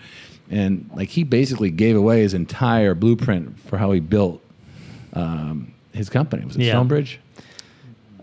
and 0.50 0.88
like 0.94 1.08
he 1.08 1.24
basically 1.24 1.70
gave 1.70 1.96
away 1.96 2.20
his 2.22 2.34
entire 2.34 2.94
blueprint 2.94 3.58
for 3.60 3.76
how 3.76 3.90
he 3.92 4.00
built 4.00 4.40
um, 5.14 5.72
his 5.92 6.08
company. 6.08 6.44
Was 6.44 6.56
it 6.56 6.62
Yeah. 6.62 6.72
Stonebridge? 6.72 7.20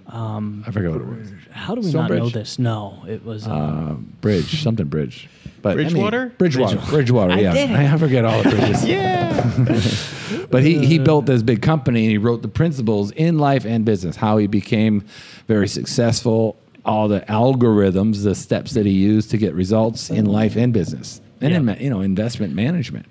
Um, 0.08 0.63
I 0.68 0.72
forget 0.72 0.92
what 0.92 1.02
it 1.02 1.08
was. 1.08 1.30
How 1.52 1.76
do 1.76 1.82
we 1.82 1.92
not 1.92 2.10
know 2.12 2.30
this? 2.30 2.60
No, 2.60 3.04
it 3.08 3.24
was. 3.26 3.48
Uh, 3.48 3.52
Uh, 3.54 3.94
bridge, 4.22 4.62
something 4.62 4.88
bridge. 4.88 5.30
But 5.62 5.72
I 5.72 5.76
mean, 5.76 5.86
Bridgewater? 5.88 6.26
Bridgewater, 6.38 6.78
Bridgewater. 6.89 7.39
yeah, 7.42 7.54
did 7.54 7.70
it. 7.72 7.76
I 7.78 7.98
forget 7.98 8.26
all 8.26 8.44
the 8.44 8.50
bridges. 8.50 8.86
Yeah. 8.88 10.48
But 10.50 10.63
he, 10.63 10.86
he 10.86 11.00
built 11.00 11.26
this 11.26 11.42
big 11.44 11.62
company 11.62 12.02
and 12.04 12.12
he 12.12 12.18
wrote 12.18 12.42
the 12.42 12.48
principles 12.48 13.12
in 13.12 13.38
life 13.39 13.66
and 13.66 13.86
business, 13.86 14.16
how 14.16 14.38
he 14.38 14.48
became 14.48 15.04
very 15.48 15.68
successful, 15.68 16.56
all 16.86 17.08
the 17.08 17.22
algorithms, 17.22 18.24
the 18.24 18.36
steps 18.36 18.74
that 18.74 18.86
he 18.86 18.92
used 18.92 19.30
to 19.32 19.38
get 19.38 19.54
results 19.54 20.10
in 20.10 20.26
life 20.26 20.56
and 20.56 20.74
business, 20.74 21.22
and 21.42 21.54
in 21.54 21.66
Yeah. 21.66 21.74
ma- 21.74 21.80
you 21.80 21.89
know 21.89 22.02
investment 22.02 22.54
management. 22.54 23.06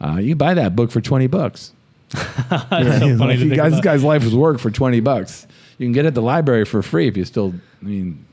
Uh, 0.00 0.16
you 0.18 0.34
buy 0.36 0.54
that 0.54 0.74
book 0.76 0.90
for 0.90 1.00
twenty 1.00 1.26
bucks. 1.26 1.72
it's 2.14 2.20
so 2.50 3.16
funny 3.18 3.34
if 3.34 3.40
to 3.40 3.48
think 3.48 3.54
guys, 3.56 3.72
this 3.72 3.80
about. 3.80 3.82
guy's 3.82 4.04
life 4.04 4.24
was 4.24 4.34
work 4.34 4.58
for 4.58 4.70
twenty 4.70 5.00
bucks. 5.00 5.46
You 5.82 5.88
can 5.88 5.92
get 5.94 6.04
it 6.04 6.08
at 6.08 6.14
the 6.14 6.22
library 6.22 6.64
for 6.64 6.80
free 6.80 7.08
if 7.08 7.16
you 7.16 7.24
still. 7.24 7.52
I 7.80 7.84
mean, 7.84 8.24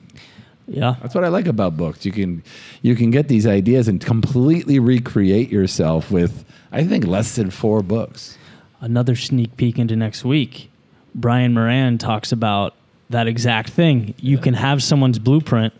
Yeah. 0.67 0.97
that's 1.01 1.15
what 1.15 1.23
I 1.23 1.29
like 1.29 1.47
about 1.47 1.75
books. 1.77 2.05
You 2.05 2.11
can 2.11 2.43
you 2.83 2.95
can 2.95 3.09
get 3.09 3.27
these 3.27 3.47
ideas 3.47 3.87
and 3.87 3.99
completely 3.99 4.77
recreate 4.77 5.51
yourself 5.51 6.11
with 6.11 6.45
I 6.71 6.83
think 6.83 7.07
less 7.07 7.35
than 7.35 7.49
four 7.49 7.81
books. 7.81 8.37
Another 8.81 9.15
sneak 9.15 9.57
peek 9.57 9.79
into 9.79 9.95
next 9.95 10.23
week. 10.23 10.69
Brian 11.15 11.55
Moran 11.55 11.97
talks 11.97 12.31
about 12.31 12.75
that 13.09 13.25
exact 13.25 13.71
thing. 13.71 14.13
You 14.19 14.37
can 14.37 14.53
have 14.53 14.83
someone's 14.83 15.17
blueprint, 15.17 15.73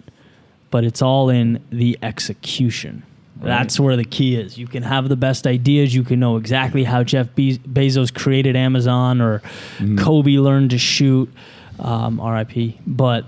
but 0.71 0.84
it's 0.84 1.03
all 1.03 1.29
in 1.29 1.63
the 1.69 1.99
execution. 2.01 3.03
That's 3.41 3.79
where 3.79 3.95
the 3.95 4.03
key 4.03 4.36
is. 4.36 4.58
You 4.58 4.67
can 4.67 4.84
have 4.84 5.08
the 5.08 5.15
best 5.15 5.47
ideas. 5.47 5.95
You 5.95 6.03
can 6.03 6.19
know 6.19 6.38
exactly 6.38 6.84
how 6.84 7.03
Jeff 7.03 7.34
Be- 7.36 7.58
Bezos 7.60 8.13
created 8.13 8.55
Amazon 8.55 9.21
or 9.21 9.39
mm-hmm. 9.77 9.97
Kobe 9.97 10.32
learned 10.34 10.71
to 10.71 10.77
shoot, 10.77 11.32
um, 11.80 12.22
RIP. 12.22 12.76
But 12.86 13.26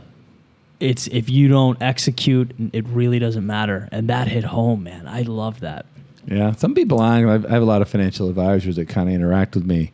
it's 0.80 1.08
if 1.08 1.30
you 1.30 1.48
don't 1.48 1.82
execute, 1.82 2.54
it 2.74 2.86
really 2.88 3.20
doesn't 3.20 3.46
matter. 3.46 3.88
And 3.92 4.10
that 4.10 4.28
hit 4.28 4.44
home, 4.44 4.84
man. 4.84 5.08
I 5.08 5.22
love 5.22 5.60
that. 5.62 5.86
Yeah, 6.28 6.52
some 6.54 6.76
people. 6.76 7.00
I 7.00 7.20
have 7.20 7.46
a 7.46 7.60
lot 7.60 7.82
of 7.82 7.90
financial 7.90 8.30
advisors 8.30 8.76
that 8.76 8.90
kind 8.90 9.10
of 9.10 9.16
interact 9.16 9.56
with 9.56 9.66
me. 9.66 9.92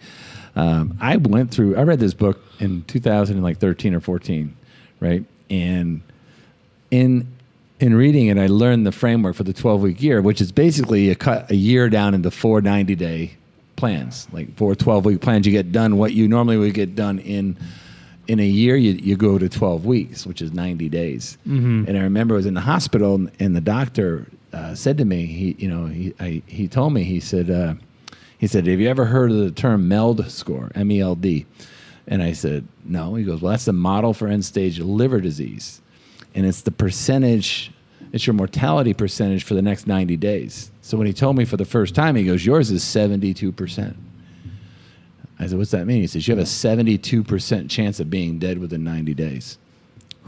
Um, 0.56 0.98
I 1.00 1.17
went 1.17 1.52
through. 1.52 1.76
I 1.76 1.84
read 1.84 2.00
this 2.00 2.13
book 2.13 2.41
in 2.60 2.84
2013 2.84 3.93
or 3.93 4.00
14, 4.00 4.56
right? 5.00 5.24
And 5.50 6.02
in 6.91 7.28
in 7.80 7.96
reading 7.96 8.28
it, 8.28 8.38
I 8.38 8.48
learned 8.48 8.88
the 8.88 8.91
framework 8.91 9.36
for 9.36 9.43
the 9.43 9.54
12 9.54 9.82
week 9.82 10.02
year, 10.02 10.22
which 10.22 10.41
is 10.41 10.52
basically 10.52 11.10
a 11.10 11.15
cut 11.15 11.50
a 11.52 11.56
year 11.56 11.89
down 11.89 12.13
into 12.13 12.32
four 12.32 12.62
90 12.62 12.96
day 12.96 13.38
plans, 13.76 14.28
like 14.32 14.56
four 14.58 14.76
12 14.76 15.06
week 15.06 15.22
plans. 15.22 15.46
You 15.46 15.52
get 15.52 15.72
done 15.72 15.98
what 15.98 16.13
you 16.13 16.28
normally 16.28 16.58
would 16.58 16.74
get 16.74 16.96
done 16.96 17.20
in 17.20 17.58
in 18.28 18.40
a 18.40 18.46
year. 18.46 18.76
You 18.76 18.92
you 18.94 19.16
go 19.16 19.38
to 19.38 19.48
12 19.50 19.86
weeks, 19.86 20.26
which 20.26 20.42
is 20.42 20.54
90 20.54 20.90
days. 20.90 21.38
And 21.88 21.98
I 21.98 22.02
remember 22.02 22.36
I 22.36 22.38
was 22.38 22.46
in 22.46 22.54
the 22.54 22.62
hospital, 22.62 23.16
and, 23.16 23.32
and 23.40 23.56
the 23.56 23.62
doctor 23.62 24.26
uh, 24.54 24.76
said 24.76 24.98
to 24.98 25.06
me, 25.06 25.26
he 25.26 25.56
you 25.60 25.68
know 25.70 25.86
he 25.88 26.13
I, 26.20 26.42
he 26.46 26.68
told 26.68 26.94
me 26.94 27.04
he 27.04 27.20
said. 27.20 27.50
Uh, 27.50 27.76
he 28.40 28.46
said, 28.46 28.68
"Have 28.68 28.80
you 28.80 28.88
ever 28.88 29.06
heard 29.06 29.32
of 29.32 29.38
the 29.38 29.50
term 29.52 29.88
MELD 29.88 30.30
score? 30.30 30.72
m-e-l-d 30.76 31.46
And 32.08 32.22
I 32.22 32.34
said, 32.34 32.68
"No." 32.86 33.16
He 33.16 33.24
goes, 33.24 33.42
"Well, 33.42 33.50
that's 33.50 33.66
the 33.66 33.74
model 33.74 34.13
for 34.13 34.28
end-stage 34.28 34.80
liver 34.80 35.20
disease, 35.20 35.82
and 36.36 36.46
it's 36.46 36.62
the 36.62 36.70
percentage. 36.72 37.72
It's 38.13 38.26
your 38.28 38.36
mortality 38.36 38.94
percentage 38.94 39.44
for 39.44 39.56
the 39.56 39.63
next 39.63 39.88
90 39.88 40.18
days." 40.18 40.70
So 40.82 40.98
when 41.00 41.08
he 41.08 41.13
told 41.13 41.36
me 41.36 41.46
for 41.46 41.58
the 41.58 41.66
first 41.66 41.96
time, 41.96 42.16
he 42.16 42.26
goes, 42.26 42.46
"Yours 42.46 42.70
is 42.70 42.84
72 42.84 43.52
percent." 43.52 43.98
I 45.39 45.47
said, 45.47 45.58
"What's 45.58 45.71
that 45.71 45.86
mean?" 45.86 46.02
He 46.02 46.08
says, 46.08 46.28
"You 46.28 46.36
have 46.36 46.43
a 46.43 46.47
72 46.47 47.23
percent 47.23 47.69
chance 47.69 48.00
of 48.00 48.10
being 48.10 48.39
dead 48.39 48.58
within 48.60 48.84
90 48.84 49.13
days." 49.13 49.58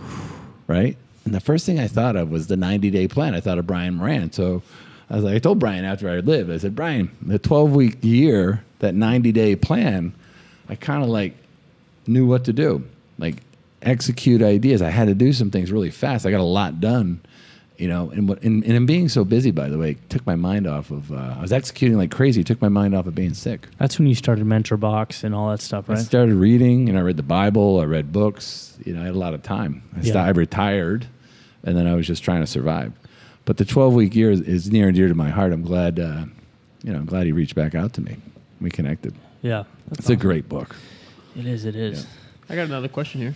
Right? 0.67 0.98
And 1.26 1.34
the 1.34 1.39
first 1.39 1.65
thing 1.65 1.80
I 1.80 1.88
thought 1.88 2.15
of 2.15 2.30
was 2.30 2.45
the 2.45 2.56
90 2.56 2.91
day 2.91 3.08
plan. 3.08 3.34
I 3.34 3.39
thought 3.39 3.58
of 3.58 3.65
Brian 3.65 3.95
Moran. 3.95 4.32
So 4.32 4.62
I 5.10 5.15
was 5.15 5.24
like, 5.24 5.36
I 5.36 5.39
told 5.39 5.60
Brian 5.60 5.84
after 5.84 6.10
I 6.10 6.19
lived, 6.19 6.52
I 6.52 6.58
said, 6.58 6.76
Brian, 6.76 7.10
the 7.22 7.39
12 7.39 7.72
week 7.72 7.98
year, 8.02 8.63
that 8.80 8.93
90 8.93 9.32
day 9.32 9.56
plan, 9.56 10.13
I 10.67 10.76
kind 10.76 11.04
of 11.04 11.10
like 11.10 11.36
knew 12.08 12.28
what 12.28 12.45
to 12.45 12.54
do. 12.54 12.84
Like 13.17 13.38
execute 13.82 14.41
ideas. 14.41 14.82
I 14.82 14.89
had 14.89 15.08
to 15.08 15.15
do 15.15 15.34
some 15.34 15.52
things 15.52 15.72
really 15.72 15.91
fast. 15.91 16.26
I 16.26 16.32
got 16.32 16.39
a 16.39 16.43
lot 16.43 16.80
done, 16.80 17.22
you 17.80 17.88
know, 17.88 18.10
and 18.10 18.28
what, 18.28 18.44
and, 18.44 18.62
and 18.65 18.74
in 18.74 18.86
being 18.86 19.08
so 19.08 19.24
busy, 19.24 19.52
by 19.52 19.70
the 19.70 19.78
way, 19.78 19.96
took 20.10 20.26
my 20.28 20.36
mind 20.36 20.68
off 20.68 20.92
of, 20.92 21.13
uh, 21.13 21.36
I 21.38 21.42
was 21.42 21.54
executing 21.54 21.98
like 21.98 22.12
crazy, 22.12 22.44
took 22.44 22.62
my 22.62 22.68
mind 22.68 22.94
off 22.94 23.08
of 23.08 23.15
being 23.15 23.34
sick. 23.34 23.68
That's 23.78 23.98
when 23.98 24.06
you 24.06 24.15
started 24.15 24.46
Mentor 24.46 24.76
Box 24.76 25.24
and 25.24 25.34
all 25.34 25.50
that 25.52 25.62
stuff, 25.62 25.88
right? 25.88 25.96
I 25.96 25.98
right? 26.00 26.06
started 26.06 26.36
reading 26.36 26.89
and 26.89 26.98
I 26.98 27.02
read 27.02 27.15
the 27.15 27.24
Bible, 27.24 27.80
I 27.80 27.86
read 27.86 28.12
books, 28.12 28.78
you 28.86 28.94
know, 28.94 29.02
I 29.02 29.06
had 29.06 29.15
a 29.15 29.18
lot 29.18 29.34
of 29.34 29.44
time. 29.44 29.82
I, 29.96 30.02
sta- 30.02 30.20
Yeah. 30.20 30.26
I 30.26 30.30
retired 30.32 31.08
and 31.63 31.78
then 31.78 31.88
I 31.88 31.96
was 31.96 32.06
just 32.06 32.22
trying 32.22 32.42
to 32.42 32.48
survive. 32.48 32.92
But 33.46 33.56
the 33.56 33.65
12 33.65 33.94
week 33.94 34.13
year 34.13 34.30
is, 34.30 34.42
is 34.42 34.70
near 34.70 34.88
and 34.88 34.96
dear 34.96 35.08
to 35.08 35.15
my 35.15 35.30
heart. 35.30 35.54
I'm 35.54 35.63
glad, 35.63 36.02
uh, 36.02 36.26
you 36.84 36.92
know, 36.92 37.00
I'm 37.00 37.06
glad 37.06 37.28
he 37.28 37.32
reached 37.32 37.56
back 37.56 37.76
out 37.76 37.94
to 37.94 38.02
me. 38.02 38.18
We 38.60 38.70
connected. 38.70 39.15
Yeah. 39.42 39.63
That's 39.88 40.02
It's 40.02 40.10
a 40.10 40.18
great 40.18 40.50
book. 40.50 40.76
It 41.34 41.46
is. 41.48 41.63
It 41.63 41.78
is. 41.78 42.06
I 42.50 42.56
got 42.56 42.65
another 42.65 42.89
question 42.89 43.22
here. 43.22 43.36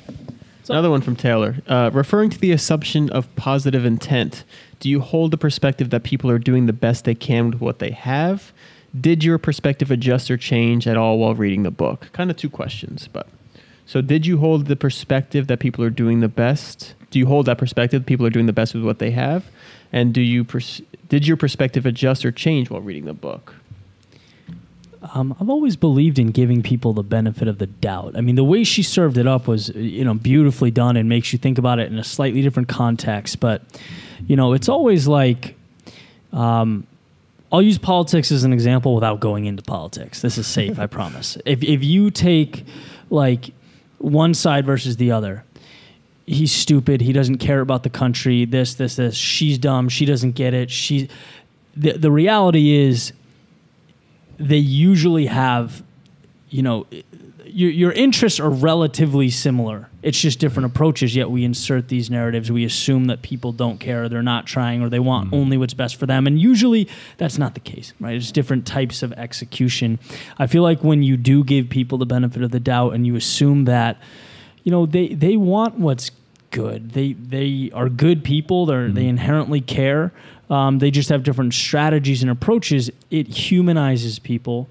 So- 0.64 0.74
Another 0.74 0.90
one 0.90 1.02
from 1.02 1.16
Taylor. 1.16 1.58
Uh, 1.68 1.90
referring 1.94 2.30
to 2.30 2.40
the 2.40 2.52
assumption 2.52 3.10
of 3.10 3.34
positive 3.36 3.86
intent, 3.86 4.44
do 4.80 4.90
you 4.90 5.02
hold 5.02 5.32
the 5.32 5.38
perspective 5.38 5.90
that 5.90 6.04
people 6.04 6.30
are 6.30 6.40
doing 6.40 6.66
the 6.66 6.74
best 6.74 7.04
they 7.06 7.16
can 7.16 7.52
with 7.52 7.60
what 7.62 7.80
they 7.80 7.92
have? 7.92 8.54
Did 9.00 9.24
your 9.24 9.38
perspective 9.38 9.92
adjust 9.92 10.30
or 10.32 10.38
change 10.38 10.88
at 10.88 10.98
all 10.98 11.18
while 11.18 11.36
reading 11.36 11.64
the 11.64 11.72
book? 11.72 12.10
Kind 12.14 12.30
of 12.30 12.38
two 12.38 12.50
questions, 12.50 13.10
but 13.12 13.28
so 13.86 14.02
did 14.02 14.26
you 14.26 14.38
hold 14.38 14.68
the 14.68 14.76
perspective 14.76 15.48
that 15.48 15.60
people 15.60 15.84
are 15.84 15.90
doing 15.90 16.20
the 16.22 16.28
best? 16.30 16.94
Do 17.10 17.20
you 17.20 17.26
hold 17.26 17.46
that 17.48 17.58
perspective 17.58 18.02
that 18.02 18.08
people 18.08 18.26
are 18.26 18.30
doing 18.30 18.46
the 18.46 18.54
best 18.54 18.74
with 18.74 18.84
what 18.84 19.00
they 19.00 19.12
have? 19.12 19.46
And 19.92 20.14
do 20.14 20.22
you 20.22 20.44
pers- 20.44 20.82
did 21.10 21.28
your 21.28 21.38
perspective 21.38 21.86
adjust 21.86 22.24
or 22.24 22.32
change 22.32 22.70
while 22.70 22.82
reading 22.82 23.06
the 23.06 23.14
book? 23.14 23.56
Um, 25.14 25.36
I've 25.40 25.50
always 25.50 25.76
believed 25.76 26.18
in 26.18 26.32
giving 26.32 26.64
people 26.64 26.94
the 26.94 27.04
benefit 27.04 27.48
of 27.48 27.58
the 27.58 27.68
doubt. 27.68 28.14
I 28.16 28.22
mean, 28.22 28.36
the 28.36 28.44
way 28.44 28.64
she 28.64 28.84
served 28.84 29.18
it 29.18 29.28
up 29.28 29.48
was, 29.48 29.70
you 29.70 30.06
know, 30.06 30.14
beautifully 30.14 30.72
done 30.72 30.96
and 30.96 31.10
makes 31.10 31.34
you 31.34 31.40
think 31.40 31.58
about 31.58 31.80
it 31.80 31.92
in 31.92 32.00
a 32.00 32.04
slightly 32.04 32.42
different 32.42 32.70
context. 32.70 33.40
But, 33.40 33.62
you 34.28 34.36
know, 34.36 34.54
it's 34.54 34.70
always 34.70 35.08
like, 35.08 35.56
um, 36.32 36.88
I'll 37.52 37.62
use 37.62 37.78
politics 37.78 38.32
as 38.32 38.44
an 38.44 38.54
example 38.54 38.96
without 38.96 39.20
going 39.20 39.46
into 39.46 39.62
politics. 39.62 40.22
This 40.22 40.38
is 40.38 40.48
safe, 40.48 40.80
I 40.80 40.88
promise. 41.00 41.38
If 41.46 41.62
if 41.64 41.84
you 41.84 42.10
take 42.10 42.66
like 43.12 43.52
one 44.00 44.34
side 44.34 44.66
versus 44.66 44.98
the 44.98 45.12
other, 45.12 45.44
he's 46.26 46.52
stupid. 46.52 47.02
He 47.02 47.14
doesn't 47.14 47.38
care 47.38 47.62
about 47.62 47.84
the 47.84 47.92
country. 47.92 48.46
This, 48.46 48.74
this, 48.74 48.96
this. 48.96 49.16
She's 49.16 49.58
dumb. 49.60 49.88
She 49.90 50.06
doesn't 50.06 50.32
get 50.32 50.54
it. 50.54 50.72
She. 50.72 51.10
The 51.76 51.94
the 51.94 52.12
reality 52.12 52.72
is, 52.72 53.14
they 54.38 54.58
usually 54.58 55.28
have, 55.28 55.84
you 56.50 56.62
know, 56.62 56.88
your 57.46 57.70
your 57.70 57.92
interests 57.92 58.40
are 58.40 58.50
relatively 58.50 59.30
similar. 59.30 59.90
It's 60.02 60.20
just 60.20 60.40
different 60.40 60.68
mm-hmm. 60.68 60.76
approaches. 60.76 61.16
Yet 61.16 61.30
we 61.30 61.44
insert 61.44 61.88
these 61.88 62.10
narratives. 62.10 62.52
We 62.52 62.66
assume 62.66 63.06
that 63.06 63.22
people 63.22 63.52
don't 63.52 63.80
care, 63.80 64.10
they're 64.10 64.24
not 64.24 64.48
trying, 64.48 64.82
or 64.82 64.90
they 64.90 65.00
want 65.00 65.28
mm-hmm. 65.28 65.36
only 65.36 65.58
what's 65.58 65.74
best 65.74 65.96
for 65.98 66.06
them. 66.06 66.28
And 66.28 66.40
usually 66.40 66.90
that's 67.18 67.38
not 67.38 67.54
the 67.54 67.60
case, 67.60 67.94
right? 68.00 68.16
It's 68.16 68.32
different 68.32 68.66
types 68.66 69.04
of 69.04 69.14
execution. 69.14 70.00
I 70.38 70.48
feel 70.48 70.64
like 70.64 70.84
when 70.84 71.04
you 71.04 71.16
do 71.16 71.44
give 71.44 71.70
people 71.70 71.98
the 71.98 72.06
benefit 72.06 72.42
of 72.42 72.52
the 72.52 72.60
doubt 72.60 72.94
and 72.94 73.06
you 73.06 73.16
assume 73.16 73.66
that, 73.66 73.98
you 74.64 74.72
know, 74.72 74.86
they 74.86 75.10
they 75.10 75.38
want 75.38 75.78
what's 75.80 76.12
good. 76.52 76.92
They 76.92 77.14
they 77.14 77.72
are 77.74 77.90
good 77.90 78.24
people. 78.24 78.66
They 78.66 78.74
are 78.74 78.90
they 78.90 79.08
inherently 79.08 79.62
care. 79.62 80.12
Um, 80.50 80.80
they 80.80 80.92
just 80.92 81.10
have 81.10 81.24
different 81.24 81.54
strategies 81.54 82.22
and 82.22 82.30
approaches. 82.30 82.92
It 83.10 83.28
humanizes 83.28 84.20
people, 84.20 84.68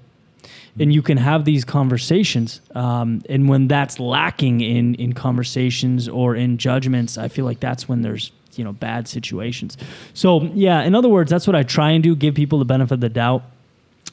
and 0.79 0.93
you 0.93 1.01
can 1.01 1.17
have 1.17 1.45
these 1.45 1.65
conversations. 1.65 2.61
Um, 2.75 3.21
and 3.27 3.49
when 3.49 3.67
that's 3.67 3.99
lacking 3.99 4.61
in 4.61 4.95
in 4.95 5.13
conversations 5.13 6.07
or 6.07 6.35
in 6.35 6.57
judgments, 6.57 7.17
I 7.17 7.27
feel 7.27 7.45
like 7.45 7.59
that's 7.59 7.89
when 7.89 8.01
there's 8.01 8.31
you 8.55 8.63
know 8.63 8.73
bad 8.73 9.07
situations. 9.07 9.77
So 10.13 10.43
yeah, 10.53 10.83
in 10.83 10.95
other 10.95 11.09
words, 11.09 11.29
that's 11.29 11.47
what 11.47 11.55
I 11.55 11.63
try 11.63 11.91
and 11.91 12.03
do: 12.03 12.15
give 12.15 12.35
people 12.35 12.59
the 12.59 12.65
benefit 12.65 12.93
of 12.93 12.99
the 13.01 13.09
doubt. 13.09 13.43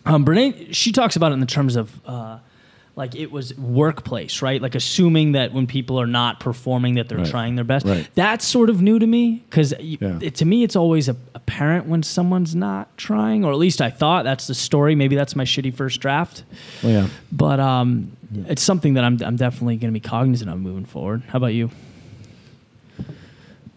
Um, 0.06 0.24
Brene, 0.24 0.74
she 0.74 0.92
talks 0.92 1.16
about 1.16 1.32
it 1.32 1.34
in 1.34 1.40
the 1.40 1.46
terms 1.46 1.76
of 1.76 2.00
uh, 2.06 2.38
like 3.00 3.14
it 3.16 3.32
was 3.32 3.56
workplace, 3.58 4.42
right? 4.42 4.60
Like 4.62 4.74
assuming 4.74 5.32
that 5.32 5.52
when 5.52 5.66
people 5.66 5.98
are 6.00 6.06
not 6.06 6.38
performing 6.38 6.94
that 6.94 7.08
they're 7.08 7.18
Right. 7.18 7.26
trying 7.30 7.54
their 7.56 7.64
best. 7.64 7.86
Right. 7.86 8.06
That's 8.14 8.44
sort 8.44 8.70
of 8.70 8.80
new 8.82 8.98
to 8.98 9.06
me 9.06 9.42
because 9.48 9.74
Yeah. 9.80 10.18
to 10.18 10.44
me 10.44 10.62
it's 10.62 10.76
always 10.76 11.08
a, 11.08 11.16
apparent 11.34 11.86
when 11.86 12.02
someone's 12.02 12.54
not 12.54 12.96
trying, 12.98 13.44
or 13.44 13.52
at 13.52 13.58
least 13.58 13.80
I 13.80 13.90
thought 13.90 14.24
that's 14.24 14.46
the 14.46 14.54
story. 14.54 14.94
Maybe 14.94 15.16
that's 15.16 15.34
my 15.34 15.44
shitty 15.44 15.72
first 15.74 16.00
draft, 16.00 16.44
Well, 16.82 16.92
yeah. 16.92 17.06
but 17.32 17.58
um, 17.58 18.12
it's 18.46 18.62
something 18.62 18.94
that 18.94 19.02
I'm 19.04 19.18
I'm 19.24 19.36
definitely 19.36 19.76
going 19.76 19.92
to 19.92 19.98
be 20.00 20.06
cognizant 20.06 20.50
of 20.50 20.60
moving 20.60 20.84
forward. 20.84 21.22
How 21.28 21.38
about 21.38 21.54
you? 21.54 21.70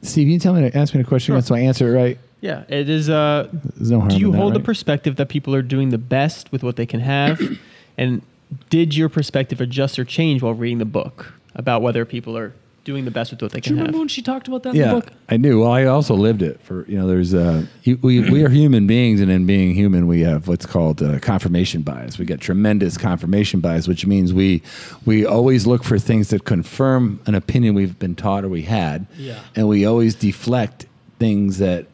Steve, 0.02 0.28
you 0.28 0.38
tell 0.40 0.54
me 0.54 0.70
to 0.70 0.78
ask 0.78 0.94
me 0.94 1.02
a 1.02 1.04
question 1.04 1.42
so 1.42 1.56
I 1.56 1.60
answer 1.62 1.88
it 1.96 1.98
right. 2.00 2.18
Yeah, 2.42 2.64
it 2.68 2.90
is. 2.90 3.10
Uh, 3.10 3.48
no 3.80 4.00
harm. 4.00 4.10
do 4.10 4.18
you 4.18 4.26
in 4.28 4.32
that, 4.34 4.38
hold 4.38 4.54
the 4.54 4.60
perspective 4.60 5.16
that 5.16 5.30
people 5.30 5.56
are 5.56 5.62
doing 5.62 5.90
the 5.92 5.98
best 5.98 6.52
with 6.52 6.62
what 6.62 6.76
they 6.76 6.86
can 6.86 7.00
have, 7.00 7.40
and 7.98 8.22
did 8.70 8.96
your 8.96 9.10
perspective 9.10 9.62
adjust 9.62 9.98
or 10.00 10.06
change 10.06 10.42
while 10.42 10.54
reading 10.54 10.80
the 10.80 10.86
book 10.86 11.34
about 11.56 11.82
whether 11.82 12.06
people 12.06 12.38
are 12.38 12.54
doing 12.84 13.06
the 13.06 13.12
best 13.12 13.32
with 13.32 13.42
what 13.42 13.52
they 13.54 13.62
can 13.62 13.70
Do 13.72 13.76
you 13.76 13.80
remember 13.80 13.96
have? 13.96 14.02
when 14.02 14.08
she 14.10 14.22
talked 14.22 14.50
about 14.50 14.64
that 14.64 14.72
in 14.72 14.76
Yeah, 14.76 14.88
the 14.94 15.00
book? 15.00 15.12
I 15.30 15.38
knew. 15.38 15.62
Well, 15.62 15.72
I 15.72 15.86
also 15.86 16.16
lived 16.16 16.42
it. 16.42 16.60
For 16.64 16.86
you 16.90 16.98
know, 16.98 17.08
there's 17.08 17.34
uh, 17.34 17.66
you, 17.84 17.98
we 18.02 18.30
we 18.30 18.44
are 18.44 18.50
human 18.50 18.88
beings, 18.88 19.22
and 19.22 19.32
in 19.32 19.46
being 19.46 19.74
human, 19.74 20.06
we 20.06 20.20
have 20.22 20.50
what's 20.50 20.66
called 20.66 21.02
uh, 21.02 21.20
confirmation 21.20 21.82
bias. 21.82 22.18
We 22.18 22.26
get 22.26 22.42
tremendous 22.42 22.98
confirmation 22.98 23.62
bias, 23.62 23.88
which 23.88 24.06
means 24.06 24.34
we 24.34 24.62
we 25.06 25.26
always 25.26 25.66
look 25.66 25.86
for 25.86 25.98
things 25.98 26.30
that 26.32 26.44
confirm 26.44 27.22
an 27.26 27.36
opinion 27.36 27.74
we've 27.74 27.98
been 28.00 28.16
taught 28.16 28.44
or 28.44 28.50
we 28.50 28.64
had, 28.64 29.08
Yeah. 29.18 29.40
and 29.56 29.70
we 29.70 29.86
always 29.86 30.14
deflect 30.16 30.86
things 31.20 31.60
that 31.60 31.86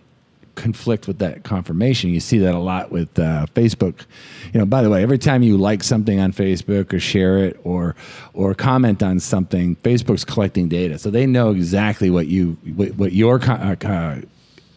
conflict 0.59 1.07
with 1.07 1.19
that 1.19 1.43
confirmation. 1.43 2.11
You 2.11 2.19
see 2.19 2.37
that 2.39 2.53
a 2.53 2.59
lot 2.59 2.91
with 2.91 3.17
uh, 3.17 3.47
Facebook. 3.55 4.05
You 4.53 4.59
know, 4.59 4.65
by 4.65 4.81
the 4.83 4.89
way, 4.89 5.01
every 5.01 5.17
time 5.17 5.41
you 5.41 5.57
like 5.57 5.83
something 5.83 6.19
on 6.19 6.33
Facebook 6.33 6.93
or 6.93 6.99
share 6.99 7.37
it 7.39 7.59
or 7.63 7.95
or 8.33 8.53
comment 8.53 9.01
on 9.01 9.19
something, 9.19 9.75
Facebook's 9.77 10.25
collecting 10.25 10.69
data, 10.69 10.99
so 10.99 11.09
they 11.09 11.25
know 11.25 11.51
exactly 11.51 12.09
what 12.09 12.27
you 12.27 12.57
what, 12.75 12.95
what 12.95 13.11
your 13.13 13.41
uh, 13.41 14.21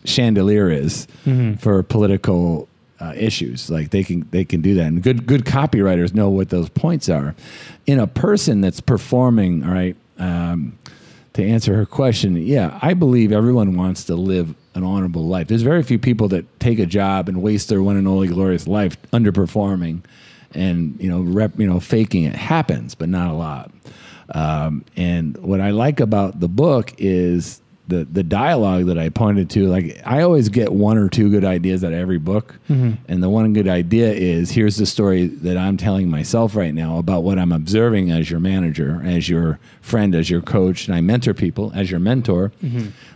chandelier 0.04 0.70
is 0.70 1.06
for 1.60 1.82
political. 1.82 2.68
Uh, 3.00 3.12
issues 3.16 3.68
like 3.68 3.90
they 3.90 4.04
can 4.04 4.24
they 4.30 4.44
can 4.44 4.60
do 4.60 4.76
that 4.76 4.86
and 4.86 5.02
good 5.02 5.26
good 5.26 5.44
copywriters 5.44 6.14
know 6.14 6.30
what 6.30 6.50
those 6.50 6.68
points 6.68 7.08
are 7.08 7.34
in 7.84 7.98
a 7.98 8.06
person 8.06 8.60
that's 8.60 8.80
performing 8.80 9.64
all 9.64 9.72
right 9.72 9.96
um, 10.18 10.78
to 11.34 11.44
answer 11.44 11.74
her 11.74 11.86
question, 11.86 12.36
yeah, 12.36 12.78
I 12.82 12.94
believe 12.94 13.32
everyone 13.32 13.76
wants 13.76 14.04
to 14.04 14.14
live 14.14 14.54
an 14.74 14.84
honorable 14.84 15.26
life. 15.26 15.48
There's 15.48 15.62
very 15.62 15.82
few 15.82 15.98
people 15.98 16.28
that 16.28 16.60
take 16.60 16.78
a 16.78 16.86
job 16.86 17.28
and 17.28 17.42
waste 17.42 17.68
their 17.68 17.82
one 17.82 17.96
and 17.96 18.08
only 18.08 18.28
glorious 18.28 18.66
life 18.66 18.96
underperforming 19.12 20.02
and 20.54 21.00
you 21.00 21.08
know 21.08 21.20
rep, 21.22 21.58
you 21.58 21.66
know 21.66 21.80
faking 21.80 22.24
it 22.24 22.34
happens, 22.36 22.94
but 22.94 23.08
not 23.08 23.30
a 23.30 23.34
lot. 23.34 23.70
Um, 24.34 24.84
and 24.96 25.36
what 25.38 25.60
I 25.60 25.70
like 25.70 26.00
about 26.00 26.40
the 26.40 26.48
book 26.48 26.94
is 26.98 27.60
the 27.88 28.04
the 28.04 28.22
dialogue 28.22 28.86
that 28.86 28.98
I 28.98 29.08
pointed 29.08 29.50
to. 29.50 29.66
Like 29.66 30.00
I 30.06 30.22
always 30.22 30.48
get 30.48 30.72
one 30.72 30.96
or 30.96 31.08
two 31.08 31.28
good 31.30 31.44
ideas 31.44 31.84
out 31.84 31.92
of 31.92 31.98
every 31.98 32.18
book, 32.18 32.54
and 32.68 33.22
the 33.22 33.28
one 33.28 33.52
good 33.52 33.68
idea 33.68 34.12
is 34.12 34.50
here's 34.50 34.76
the 34.76 34.86
story 34.86 35.26
that 35.26 35.56
I'm 35.56 35.76
telling 35.76 36.08
myself 36.08 36.54
right 36.54 36.72
now 36.72 36.98
about 36.98 37.24
what 37.24 37.38
I'm 37.38 37.52
observing 37.52 38.10
as 38.10 38.30
your 38.30 38.40
manager, 38.40 39.02
as 39.04 39.28
your 39.28 39.58
friend, 39.80 40.14
as 40.14 40.30
your 40.30 40.40
coach, 40.40 40.86
and 40.86 40.94
I 40.94 41.00
mentor 41.00 41.34
people 41.34 41.72
as 41.74 41.90
your 41.90 42.00
mentor. 42.00 42.52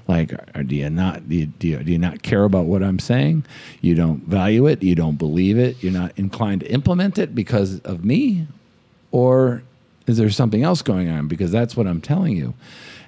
Like, 0.09 0.33
or 0.57 0.63
do 0.63 0.77
you 0.77 0.89
not 0.89 1.29
do 1.29 1.37
you, 1.37 1.47
do 1.47 1.69
you 1.69 1.83
do 1.83 1.93
you 1.93 1.99
not 1.99 2.23
care 2.23 2.45
about 2.45 2.67
what 2.67 2.83
I'm 2.83 2.99
saying? 2.99 3.45
You 3.81 3.95
don't 3.95 4.23
value 4.23 4.67
it. 4.67 4.83
You 4.83 4.95
don't 4.95 5.17
believe 5.17 5.59
it. 5.59 5.83
You're 5.83 5.93
not 5.93 6.13
inclined 6.17 6.61
to 6.61 6.71
implement 6.71 7.19
it 7.19 7.35
because 7.35 7.81
of 7.81 8.05
me, 8.05 8.47
or 9.11 9.63
is 10.07 10.17
there 10.17 10.31
something 10.31 10.63
else 10.63 10.83
going 10.83 11.09
on? 11.09 11.27
Because 11.27 11.51
that's 11.51 11.77
what 11.77 11.87
I'm 11.87 12.01
telling 12.01 12.37
you. 12.37 12.55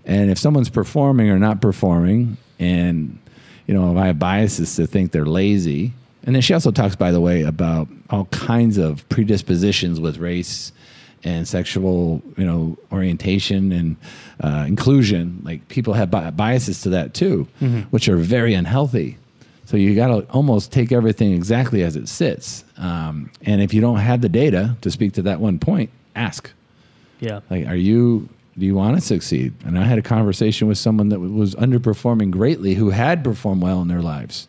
And 0.04 0.30
if 0.30 0.38
someone's 0.38 0.70
performing 0.70 1.30
or 1.30 1.38
not 1.38 1.61
performing, 1.61 2.37
and 2.58 3.18
you 3.66 3.74
know, 3.74 3.92
if 3.92 3.98
I 3.98 4.06
have 4.06 4.18
biases 4.18 4.74
to 4.76 4.87
think 4.87 5.12
they're 5.12 5.26
lazy, 5.26 5.92
and 6.24 6.34
then 6.34 6.42
she 6.42 6.52
also 6.52 6.72
talks, 6.72 6.96
by 6.96 7.12
the 7.12 7.20
way, 7.20 7.42
about 7.42 7.88
all 8.11 8.24
kinds 8.26 8.76
of 8.76 9.08
predispositions 9.08 10.00
with 10.00 10.18
race 10.18 10.72
and 11.24 11.46
sexual, 11.46 12.22
you 12.37 12.44
know, 12.44 12.76
orientation 12.92 13.72
and 13.72 13.96
uh, 14.42 14.64
inclusion. 14.68 15.40
Like 15.44 15.66
people 15.68 15.94
have 15.94 16.11
bi- 16.11 16.31
biases 16.31 16.83
to 16.83 16.90
that 16.90 17.14
too, 17.14 17.46
which 17.90 18.09
are 18.09 18.16
very 18.16 18.54
unhealthy. 18.54 19.18
So 19.66 19.76
you 19.76 19.94
got 19.94 20.09
to 20.09 20.26
almost 20.31 20.72
take 20.72 20.92
everything 20.92 21.33
exactly 21.33 21.83
as 21.83 21.94
it 21.94 22.09
sits. 22.09 22.64
Um, 22.78 23.31
and 23.42 23.61
if 23.61 23.74
you 23.74 23.81
don't 23.83 23.98
have 23.98 24.22
the 24.22 24.28
data 24.28 24.76
to 24.81 24.90
speak 24.90 25.12
to 25.14 25.22
that 25.22 25.40
one 25.40 25.59
point, 25.59 25.90
ask. 26.16 26.50
Yeah. 27.20 27.40
Like, 27.50 27.66
are 27.66 27.76
you? 27.76 28.28
Do 28.59 28.66
you 28.66 28.74
want 28.74 28.96
to 28.96 29.00
succeed? 29.00 29.54
And 29.64 29.78
I 29.78 29.85
had 29.85 29.98
a 29.98 30.02
conversation 30.02 30.66
with 30.66 30.78
someone 30.78 31.11
that 31.11 31.20
was 31.20 31.54
underperforming 31.54 32.33
greatly, 32.33 32.74
who 32.74 32.90
had 32.90 33.22
performed 33.22 33.62
well 33.62 33.81
in 33.83 33.88
their 33.88 34.02
lives. 34.02 34.48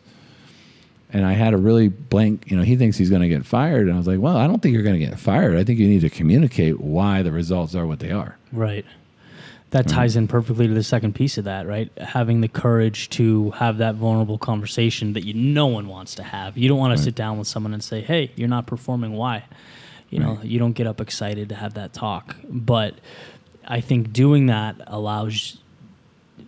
And 1.12 1.26
I 1.26 1.32
had 1.32 1.54
a 1.54 1.56
really 1.56 1.88
blank. 1.88 2.50
You 2.50 2.56
know, 2.56 2.62
he 2.62 2.76
thinks 2.76 2.96
he's 2.96 3.10
going 3.10 3.22
to 3.22 3.28
get 3.28 3.44
fired, 3.44 3.82
and 3.82 3.94
I 3.94 3.96
was 3.96 4.06
like, 4.06 4.20
well, 4.20 4.36
I 4.36 4.46
don't 4.46 4.60
think 4.62 4.74
you're 4.74 4.84
going 4.84 4.98
to 4.98 5.04
get 5.04 5.18
fired. 5.18 5.56
I 5.56 5.64
think 5.64 5.78
you 5.78 5.88
need 5.88 6.02
to 6.02 6.10
communicate 6.10 6.80
why 6.80 7.22
the 7.22 7.32
results 7.32 7.74
are 7.74 7.86
what 7.86 7.98
they 7.98 8.10
are. 8.10 8.36
Right. 8.52 8.84
That 9.70 9.86
mm-hmm. 9.86 9.96
ties 9.96 10.16
in 10.16 10.28
perfectly 10.28 10.66
to 10.66 10.74
the 10.74 10.82
second 10.82 11.14
piece 11.14 11.38
of 11.38 11.44
that, 11.44 11.66
right? 11.66 11.90
Having 11.98 12.40
the 12.40 12.48
courage 12.48 13.08
to 13.10 13.50
have 13.52 13.78
that 13.78 13.94
vulnerable 13.94 14.38
conversation 14.38 15.12
that 15.12 15.24
you 15.24 15.34
no 15.34 15.66
one 15.66 15.88
wants 15.88 16.14
to 16.16 16.22
have. 16.22 16.56
You 16.56 16.68
don't 16.68 16.78
want 16.78 16.96
to 16.96 17.02
sit 17.02 17.14
down 17.14 17.38
with 17.38 17.46
someone 17.46 17.72
and 17.72 17.82
say, 17.82 18.00
"Hey, 18.00 18.32
you're 18.34 18.48
not 18.48 18.66
performing. 18.66 19.12
Why?" 19.12 19.44
You 20.10 20.18
know, 20.18 20.40
you 20.42 20.58
don't 20.58 20.72
get 20.72 20.88
up 20.88 21.00
excited 21.00 21.50
to 21.50 21.54
have 21.54 21.74
that 21.74 21.92
talk. 21.92 22.34
But 22.48 22.96
I 23.64 23.80
think 23.80 24.12
doing 24.12 24.46
that 24.46 24.74
allows 24.88 25.58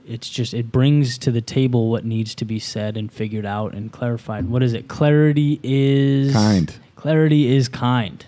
it's 0.06 0.28
just 0.28 0.54
it 0.54 0.70
brings 0.72 1.18
to 1.18 1.30
the 1.30 1.40
table 1.40 1.90
what 1.90 2.04
needs 2.04 2.34
to 2.36 2.44
be 2.44 2.58
said 2.58 2.96
and 2.96 3.12
figured 3.12 3.46
out 3.46 3.74
and 3.74 3.90
clarified. 3.92 4.48
What 4.48 4.62
is 4.62 4.72
it? 4.72 4.88
Clarity 4.88 5.60
is 5.62 6.32
Kind. 6.32 6.74
Clarity 6.96 7.54
is 7.54 7.68
kind. 7.68 8.24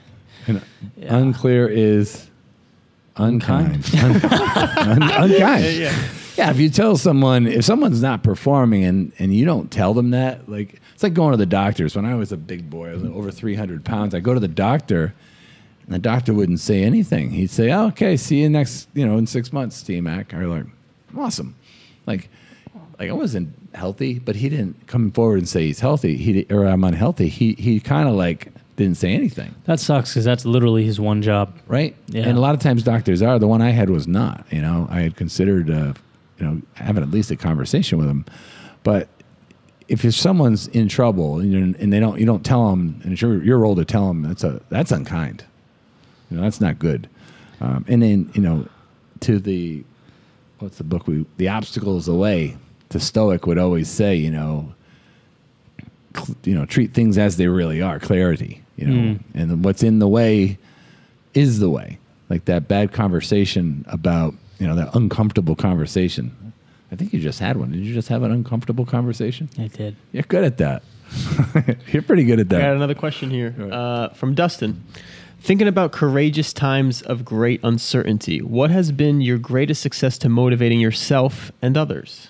And 0.46 0.62
Yeah. 0.96 1.16
unclear 1.16 1.68
is 1.68 2.28
unkind. 3.16 3.88
Un- 3.94 4.22
un- 4.22 5.02
unkind. 5.02 5.64
yeah. 5.76 5.96
Yeah, 6.36 6.50
if 6.50 6.58
you 6.58 6.68
tell 6.68 6.96
someone 6.96 7.46
if 7.46 7.64
someone's 7.64 8.02
not 8.02 8.24
performing 8.24 8.82
and 8.84 9.12
and 9.20 9.32
you 9.32 9.44
don't 9.44 9.70
tell 9.70 9.94
them 9.94 10.10
that, 10.10 10.48
like 10.48 10.80
it's 10.92 11.02
like 11.04 11.14
going 11.14 11.30
to 11.30 11.36
the 11.36 11.46
doctors. 11.46 11.94
When 11.94 12.04
I 12.04 12.16
was 12.16 12.32
a 12.32 12.36
big 12.36 12.68
boy, 12.68 12.90
I 12.90 12.94
was 12.94 13.04
over 13.04 13.30
three 13.30 13.54
hundred 13.54 13.84
pounds. 13.84 14.14
I 14.16 14.20
go 14.20 14.34
to 14.34 14.40
the 14.40 14.48
doctor, 14.48 15.14
and 15.84 15.94
the 15.94 15.98
doctor 16.00 16.34
wouldn't 16.34 16.58
say 16.58 16.82
anything. 16.82 17.30
He'd 17.30 17.50
say, 17.50 17.70
oh, 17.70 17.86
"Okay, 17.86 18.16
see 18.16 18.42
you 18.42 18.50
next, 18.50 18.88
you 18.94 19.06
know, 19.06 19.16
in 19.16 19.28
six 19.28 19.52
months, 19.52 19.80
T 19.80 20.00
Mac." 20.00 20.34
I 20.34 20.44
like, 20.46 20.64
"Awesome," 21.18 21.54
like. 22.06 22.28
Like 22.96 23.10
I 23.10 23.12
wasn't 23.12 23.52
healthy, 23.74 24.20
but 24.20 24.36
he 24.36 24.48
didn't 24.48 24.86
come 24.86 25.10
forward 25.10 25.38
and 25.38 25.48
say 25.48 25.66
he's 25.66 25.80
healthy. 25.80 26.16
He 26.16 26.46
or 26.48 26.64
I'm 26.64 26.84
unhealthy. 26.84 27.28
He 27.28 27.54
he 27.54 27.80
kind 27.80 28.08
of 28.08 28.14
like 28.14 28.52
didn't 28.76 28.96
say 28.98 29.12
anything 29.12 29.52
That 29.64 29.80
sucks 29.80 30.10
because 30.10 30.24
that's 30.24 30.44
literally 30.44 30.84
his 30.84 31.00
one 31.00 31.20
job. 31.20 31.56
right? 31.66 31.96
Yeah. 32.06 32.22
And 32.28 32.38
a 32.38 32.40
lot 32.40 32.54
of 32.54 32.60
times 32.60 32.84
doctors 32.84 33.20
are. 33.20 33.38
The 33.40 33.48
one 33.48 33.62
I 33.62 33.70
had 33.70 33.90
was 33.90 34.06
not. 34.06 34.46
You 34.50 34.60
know, 34.60 34.86
I 34.90 35.00
had 35.00 35.16
considered, 35.16 35.70
uh, 35.70 35.94
you 36.38 36.46
know, 36.46 36.62
having 36.74 37.02
at 37.02 37.10
least 37.10 37.32
a 37.32 37.36
conversation 37.36 37.98
with 37.98 38.08
him, 38.08 38.24
But 38.84 39.08
if 39.88 40.02
someone's 40.14 40.68
in 40.68 40.88
trouble 40.88 41.40
and, 41.40 41.52
you're, 41.52 41.62
and 41.62 41.92
they 41.92 41.98
don't, 42.00 42.18
you 42.20 42.26
don't 42.26 42.44
tell 42.44 42.70
them, 42.70 43.00
and 43.02 43.12
it's 43.12 43.22
your 43.22 43.42
your 43.42 43.58
role 43.58 43.74
to 43.74 43.84
tell 43.84 44.06
them 44.06 44.22
that's 44.22 44.44
a 44.44 44.60
that's 44.68 44.92
unkind. 44.92 45.44
You 46.30 46.36
know, 46.36 46.44
that's 46.44 46.60
not 46.60 46.78
good. 46.78 47.08
Um, 47.60 47.84
and 47.88 48.02
then 48.02 48.30
you 48.34 48.40
know, 48.40 48.68
to 49.20 49.40
the 49.40 49.84
what's 50.58 50.78
the 50.78 50.84
book 50.84 51.06
we 51.06 51.24
the 51.36 51.48
obstacle 51.48 51.96
is 51.98 52.06
the 52.06 52.14
way. 52.14 52.56
The 52.90 53.00
Stoic 53.00 53.46
would 53.46 53.58
always 53.58 53.88
say, 53.88 54.14
you 54.14 54.30
know, 54.30 54.72
cl- 56.16 56.36
you 56.44 56.54
know, 56.54 56.64
treat 56.66 56.92
things 56.94 57.18
as 57.18 57.36
they 57.36 57.48
really 57.48 57.82
are, 57.82 57.98
clarity. 57.98 58.62
You 58.76 58.86
know, 58.86 58.94
Mm. 58.94 59.20
and 59.34 59.64
what's 59.64 59.82
in 59.82 59.98
the 60.00 60.08
way 60.08 60.58
is 61.32 61.60
the 61.60 61.70
way. 61.70 61.98
Like 62.28 62.44
that 62.46 62.66
bad 62.68 62.92
conversation 62.92 63.84
about, 63.88 64.34
you 64.58 64.66
know, 64.66 64.74
that 64.74 64.94
uncomfortable 64.94 65.54
conversation. 65.54 66.52
I 66.90 66.96
think 66.96 67.12
you 67.12 67.20
just 67.20 67.38
had 67.40 67.56
one. 67.56 67.70
Did 67.72 67.80
you 67.84 67.94
just 67.94 68.08
have 68.08 68.22
an 68.22 68.30
uncomfortable 68.32 68.84
conversation? 68.86 69.48
I 69.58 69.68
did. 69.68 69.96
You're 70.12 70.22
good 70.24 70.44
at 70.44 70.58
that. 70.58 70.82
You're 71.92 72.02
pretty 72.02 72.24
good 72.24 72.40
at 72.40 72.48
that. 72.48 72.60
I 72.60 72.64
got 72.64 72.76
another 72.76 72.94
question 72.94 73.30
here 73.30 73.54
uh, 73.70 74.08
from 74.10 74.34
Dustin. 74.34 74.82
Thinking 75.44 75.68
about 75.68 75.92
courageous 75.92 76.54
times 76.54 77.02
of 77.02 77.22
great 77.22 77.60
uncertainty, 77.62 78.40
what 78.40 78.70
has 78.70 78.92
been 78.92 79.20
your 79.20 79.36
greatest 79.36 79.82
success 79.82 80.16
to 80.20 80.30
motivating 80.30 80.80
yourself 80.80 81.52
and 81.60 81.76
others? 81.76 82.28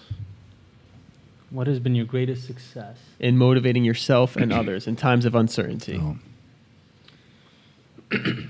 What 1.50 1.68
has 1.68 1.78
been 1.78 1.94
your 1.94 2.06
greatest 2.06 2.44
success? 2.44 2.96
In 3.20 3.38
motivating 3.38 3.84
yourself 3.84 4.34
and 4.34 4.52
others 4.52 4.88
in 4.88 4.96
times 4.96 5.26
of 5.26 5.36
uncertainty. 5.36 5.96
Oh. 6.02 6.16
I'm 8.10 8.48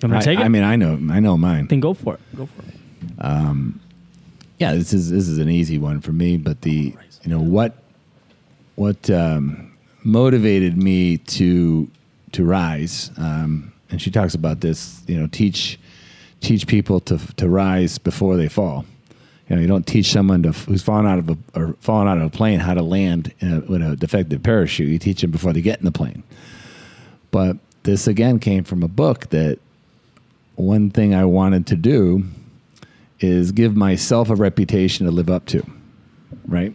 gonna 0.00 0.16
I, 0.16 0.20
take 0.22 0.38
it. 0.38 0.42
I 0.42 0.48
mean, 0.48 0.62
I 0.62 0.76
know, 0.76 0.98
I 1.12 1.20
know 1.20 1.36
mine. 1.36 1.66
then 1.66 1.80
go 1.80 1.92
for 1.92 2.14
it. 2.14 2.20
Go 2.34 2.46
for 2.46 2.62
it. 2.62 3.74
yeah, 4.58 4.72
this 4.72 4.94
is 4.94 5.10
this 5.10 5.28
is 5.28 5.36
an 5.36 5.50
easy 5.50 5.76
one 5.76 6.00
for 6.00 6.12
me. 6.12 6.38
But 6.38 6.62
the 6.62 6.96
you 7.22 7.28
know 7.28 7.40
what 7.40 7.76
what 8.76 9.10
um, 9.10 9.76
motivated 10.04 10.78
me 10.78 11.18
to 11.18 11.90
to 12.32 12.44
rise 12.44 13.10
um, 13.16 13.72
and 13.90 14.00
she 14.00 14.10
talks 14.10 14.34
about 14.34 14.60
this. 14.60 15.02
You 15.06 15.20
know, 15.20 15.26
teach 15.26 15.78
teach 16.40 16.66
people 16.66 17.00
to 17.00 17.18
to 17.36 17.48
rise 17.48 17.98
before 17.98 18.36
they 18.36 18.48
fall. 18.48 18.84
You 19.48 19.56
know, 19.56 19.62
you 19.62 19.68
don't 19.68 19.86
teach 19.86 20.12
someone 20.12 20.44
to, 20.44 20.52
who's 20.52 20.82
fallen 20.82 21.06
out 21.06 21.18
of 21.18 21.28
a 21.28 21.36
or 21.54 21.74
fallen 21.80 22.08
out 22.08 22.18
of 22.18 22.24
a 22.24 22.30
plane 22.30 22.60
how 22.60 22.74
to 22.74 22.82
land 22.82 23.34
in 23.40 23.52
a, 23.52 23.60
with 23.60 23.82
a 23.82 23.96
defective 23.96 24.42
parachute. 24.42 24.88
You 24.88 24.98
teach 24.98 25.20
them 25.20 25.30
before 25.30 25.52
they 25.52 25.60
get 25.60 25.78
in 25.78 25.84
the 25.84 25.92
plane. 25.92 26.22
But 27.30 27.56
this 27.82 28.06
again 28.06 28.38
came 28.38 28.64
from 28.64 28.82
a 28.82 28.88
book 28.88 29.30
that 29.30 29.58
one 30.54 30.90
thing 30.90 31.14
I 31.14 31.24
wanted 31.24 31.66
to 31.68 31.76
do 31.76 32.24
is 33.18 33.52
give 33.52 33.76
myself 33.76 34.30
a 34.30 34.34
reputation 34.34 35.06
to 35.06 35.12
live 35.12 35.28
up 35.28 35.46
to, 35.46 35.64
right? 36.46 36.74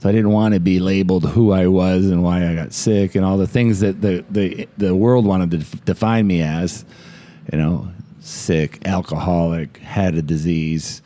So 0.00 0.08
I 0.08 0.12
didn't 0.12 0.30
want 0.30 0.54
to 0.54 0.60
be 0.60 0.78
labeled 0.78 1.28
who 1.28 1.52
I 1.52 1.66
was 1.66 2.06
and 2.06 2.22
why 2.22 2.48
I 2.48 2.54
got 2.54 2.72
sick 2.72 3.14
and 3.14 3.24
all 3.24 3.36
the 3.36 3.46
things 3.46 3.80
that 3.80 4.00
the 4.00 4.24
the, 4.30 4.68
the 4.78 4.94
world 4.94 5.26
wanted 5.26 5.50
to 5.52 5.58
def- 5.58 5.84
define 5.84 6.26
me 6.26 6.42
as, 6.42 6.84
you 7.52 7.58
know, 7.58 7.88
sick, 8.20 8.86
alcoholic, 8.86 9.78
had 9.78 10.14
a 10.14 10.22
disease, 10.22 11.02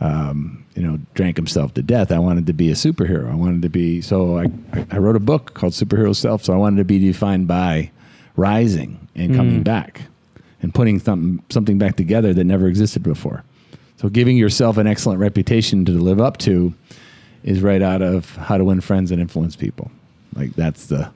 um, 0.00 0.64
you 0.74 0.82
know, 0.82 0.98
drank 1.14 1.36
himself 1.36 1.74
to 1.74 1.82
death. 1.82 2.10
I 2.10 2.18
wanted 2.18 2.46
to 2.46 2.52
be 2.54 2.70
a 2.70 2.74
superhero. 2.74 3.30
I 3.30 3.34
wanted 3.34 3.62
to 3.62 3.68
be 3.68 4.00
so 4.00 4.38
I 4.38 4.46
I 4.90 4.98
wrote 4.98 5.16
a 5.16 5.20
book 5.20 5.52
called 5.52 5.74
Superhero 5.74 6.16
Self. 6.16 6.44
So 6.44 6.54
I 6.54 6.56
wanted 6.56 6.78
to 6.78 6.84
be 6.84 6.98
defined 6.98 7.46
by 7.46 7.90
rising 8.36 9.08
and 9.14 9.34
coming 9.36 9.62
back 9.62 10.02
and 10.62 10.74
putting 10.74 10.98
something 10.98 11.44
something 11.50 11.76
back 11.76 11.96
together 11.96 12.32
that 12.32 12.44
never 12.44 12.68
existed 12.68 13.02
before. 13.02 13.44
So 13.96 14.08
giving 14.08 14.38
yourself 14.38 14.78
an 14.78 14.86
excellent 14.86 15.20
reputation 15.20 15.84
to 15.84 15.92
live 15.92 16.22
up 16.22 16.38
to 16.38 16.72
is 17.44 17.62
right 17.62 17.82
out 17.82 18.02
of 18.02 18.34
How 18.36 18.58
to 18.58 18.64
Win 18.64 18.80
Friends 18.80 19.10
and 19.10 19.20
Influence 19.20 19.56
People. 19.56 19.90
Like 20.34 20.54
that's 20.54 20.86
the 20.86 21.10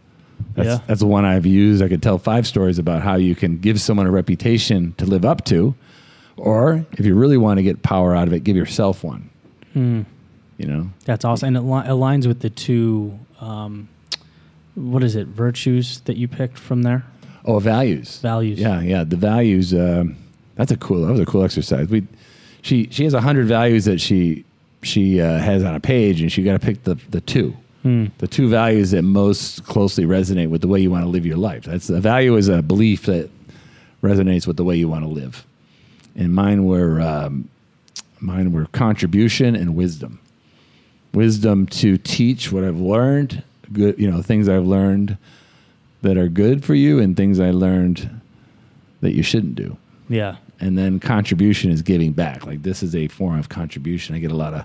that's, 0.57 0.67
Yeah. 0.67 0.79
that's 0.87 1.01
the 1.01 1.07
one 1.07 1.25
I've 1.25 1.47
used. 1.47 1.83
I 1.83 1.89
could 1.89 2.03
tell 2.03 2.19
five 2.19 2.47
stories 2.47 2.79
about 2.79 3.03
how 3.03 3.15
you 3.17 3.35
can 3.35 3.59
give 3.59 3.81
someone 3.81 4.07
a 4.07 4.11
reputation 4.11 4.95
to 4.99 5.07
live 5.07 5.25
up 5.25 5.45
to, 5.47 5.75
or 6.37 6.85
if 6.93 7.05
you 7.07 7.15
really 7.15 7.37
want 7.37 7.59
to 7.59 7.63
get 7.63 7.83
power 7.83 8.15
out 8.15 8.27
of 8.29 8.35
it, 8.35 8.43
give 8.45 8.57
yourself 8.57 9.05
one. 9.05 9.29
You 10.57 10.67
know, 10.69 10.91
That's 11.05 11.25
awesome, 11.25 11.49
and 11.49 11.57
it 11.57 11.61
li- 11.63 11.83
aligns 11.89 12.27
with 12.29 12.41
the 12.41 12.51
two. 12.51 13.19
Um, 13.41 13.89
what 14.77 15.03
is 15.03 15.17
it? 15.17 15.27
Virtues 15.27 16.01
that 16.03 16.17
you 16.17 16.29
picked 16.29 16.59
from 16.59 16.83
there. 16.83 17.05
oh, 17.45 17.59
values. 17.59 18.19
Values. 18.21 18.61
Yeah, 18.61 18.81
yeah. 18.81 19.03
The 19.05 19.17
values. 19.17 19.75
Um, 19.75 20.17
that's 20.55 20.71
a 20.71 20.77
cool. 20.77 21.05
That 21.05 21.11
was 21.11 21.21
a 21.21 21.27
cool 21.27 21.43
exercise. 21.43 21.89
We, 21.89 22.07
she, 22.63 22.89
she 22.93 23.03
has 23.05 23.15
a 23.15 23.21
hundred 23.21 23.47
values 23.49 23.85
that 23.87 24.01
she 24.01 24.45
she 24.85 25.21
uh, 25.21 25.39
has 25.39 25.63
on 25.65 25.75
a 25.75 25.81
page, 25.81 26.21
and 26.21 26.31
she 26.31 26.43
got 26.43 26.53
to 26.61 26.65
pick 26.65 26.85
the 26.85 26.97
the 27.11 27.21
two, 27.21 27.57
the 28.19 28.27
two 28.29 28.49
values 28.49 28.93
that 28.93 29.03
most 29.03 29.65
closely 29.65 30.05
resonate 30.05 30.49
with 30.49 30.61
the 30.61 30.69
way 30.69 30.81
you 30.81 30.91
want 30.91 31.05
to 31.05 31.09
live 31.09 31.27
your 31.27 31.37
life. 31.37 31.65
That's 31.65 31.91
a 31.91 32.01
value 32.01 32.37
is 32.37 32.49
a 32.49 32.63
belief 32.63 33.07
that 33.07 33.29
resonates 34.03 34.47
with 34.47 34.57
the 34.57 34.65
way 34.65 34.77
you 34.77 34.89
want 34.89 35.05
to 35.05 35.11
live. 35.11 35.45
And 36.17 36.33
mine 36.35 36.65
were 36.65 37.01
um, 37.01 37.49
mine 38.21 38.53
were 38.53 38.67
contribution 38.67 39.55
and 39.57 39.75
wisdom. 39.75 40.21
Wisdom 41.13 41.67
to 41.67 41.97
teach 41.99 42.51
what 42.51 42.65
I've 42.65 42.81
learned, 42.81 43.43
good 43.73 43.99
you 43.99 44.11
know 44.11 44.23
things 44.23 44.49
I've 44.49 44.67
learned 44.67 45.17
that 46.03 46.17
are 46.17 46.29
good 46.29 46.65
for 46.65 46.75
you, 46.75 46.99
and 47.01 47.17
things 47.17 47.41
I 47.41 47.51
learned 47.51 48.21
that 49.01 49.15
you 49.15 49.23
shouldn't 49.23 49.55
do. 49.55 49.77
Yeah. 50.09 50.37
And 50.61 50.79
then 50.79 51.01
contribution 51.01 51.71
is 51.71 51.83
giving 51.83 52.13
back. 52.13 52.47
Like 52.47 52.63
this 52.63 52.83
is 52.83 52.95
a 52.95 53.09
form 53.09 53.39
of 53.39 53.49
contribution. 53.49 54.15
I 54.15 54.19
get 54.19 54.31
a 54.31 54.37
lot 54.37 54.55
of 54.55 54.65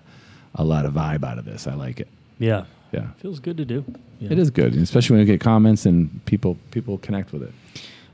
a 0.55 0.63
lot 0.63 0.85
of 0.85 0.93
vibe 0.93 1.23
out 1.23 1.37
of 1.37 1.45
this. 1.45 1.67
I 1.67 1.73
like 1.73 1.99
it. 1.99 2.07
Yeah. 2.37 2.65
Yeah. 2.91 3.07
Feels 3.17 3.39
good 3.39 3.57
to 3.57 3.65
do. 3.65 3.85
Yeah. 4.19 4.31
It 4.31 4.39
is 4.39 4.49
good, 4.49 4.75
especially 4.75 5.17
when 5.17 5.27
you 5.27 5.33
get 5.33 5.41
comments 5.41 5.85
and 5.85 6.23
people 6.25 6.57
people 6.71 6.97
connect 6.99 7.31
with 7.31 7.43
it. 7.43 7.53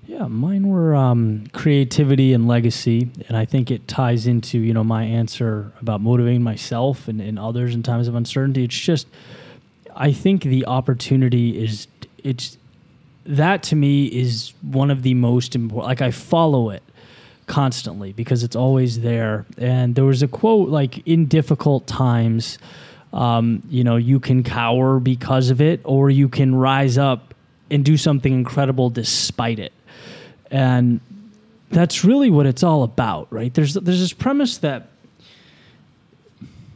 Yeah, 0.07 0.27
mine 0.27 0.67
were 0.67 0.95
um, 0.95 1.47
creativity 1.51 2.33
and 2.33 2.47
legacy, 2.47 3.09
and 3.27 3.35
I 3.35 3.45
think 3.45 3.71
it 3.71 3.87
ties 3.87 4.27
into 4.27 4.59
you 4.59 4.73
know 4.73 4.83
my 4.83 5.03
answer 5.03 5.71
about 5.81 6.01
motivating 6.01 6.43
myself 6.43 7.07
and, 7.07 7.19
and 7.19 7.39
others 7.39 7.73
in 7.73 7.81
times 7.81 8.07
of 8.07 8.13
uncertainty. 8.13 8.65
It's 8.65 8.77
just, 8.77 9.07
I 9.95 10.11
think 10.11 10.43
the 10.43 10.65
opportunity 10.67 11.63
is 11.63 11.87
it's 12.23 12.57
that 13.25 13.63
to 13.63 13.75
me 13.75 14.05
is 14.05 14.53
one 14.61 14.91
of 14.91 15.01
the 15.01 15.15
most 15.15 15.55
important. 15.55 15.87
Like 15.87 16.01
I 16.01 16.11
follow 16.11 16.69
it 16.69 16.83
constantly 17.47 18.13
because 18.13 18.43
it's 18.43 18.55
always 18.55 19.01
there. 19.01 19.45
And 19.57 19.95
there 19.95 20.05
was 20.05 20.23
a 20.23 20.27
quote 20.27 20.69
like 20.69 21.05
in 21.07 21.25
difficult 21.25 21.87
times, 21.87 22.57
um, 23.13 23.63
you 23.69 23.83
know, 23.83 23.95
you 23.95 24.19
can 24.19 24.43
cower 24.43 24.99
because 24.99 25.49
of 25.49 25.61
it, 25.61 25.81
or 25.83 26.09
you 26.09 26.27
can 26.29 26.55
rise 26.55 26.97
up 26.97 27.33
and 27.69 27.83
do 27.83 27.97
something 27.97 28.33
incredible 28.33 28.89
despite 28.89 29.59
it. 29.59 29.73
And 30.51 30.99
that's 31.71 32.03
really 32.03 32.29
what 32.29 32.45
it's 32.45 32.63
all 32.63 32.83
about, 32.83 33.27
right? 33.31 33.53
There's 33.53 33.73
there's 33.73 33.99
this 33.99 34.13
premise 34.13 34.57
that 34.59 34.87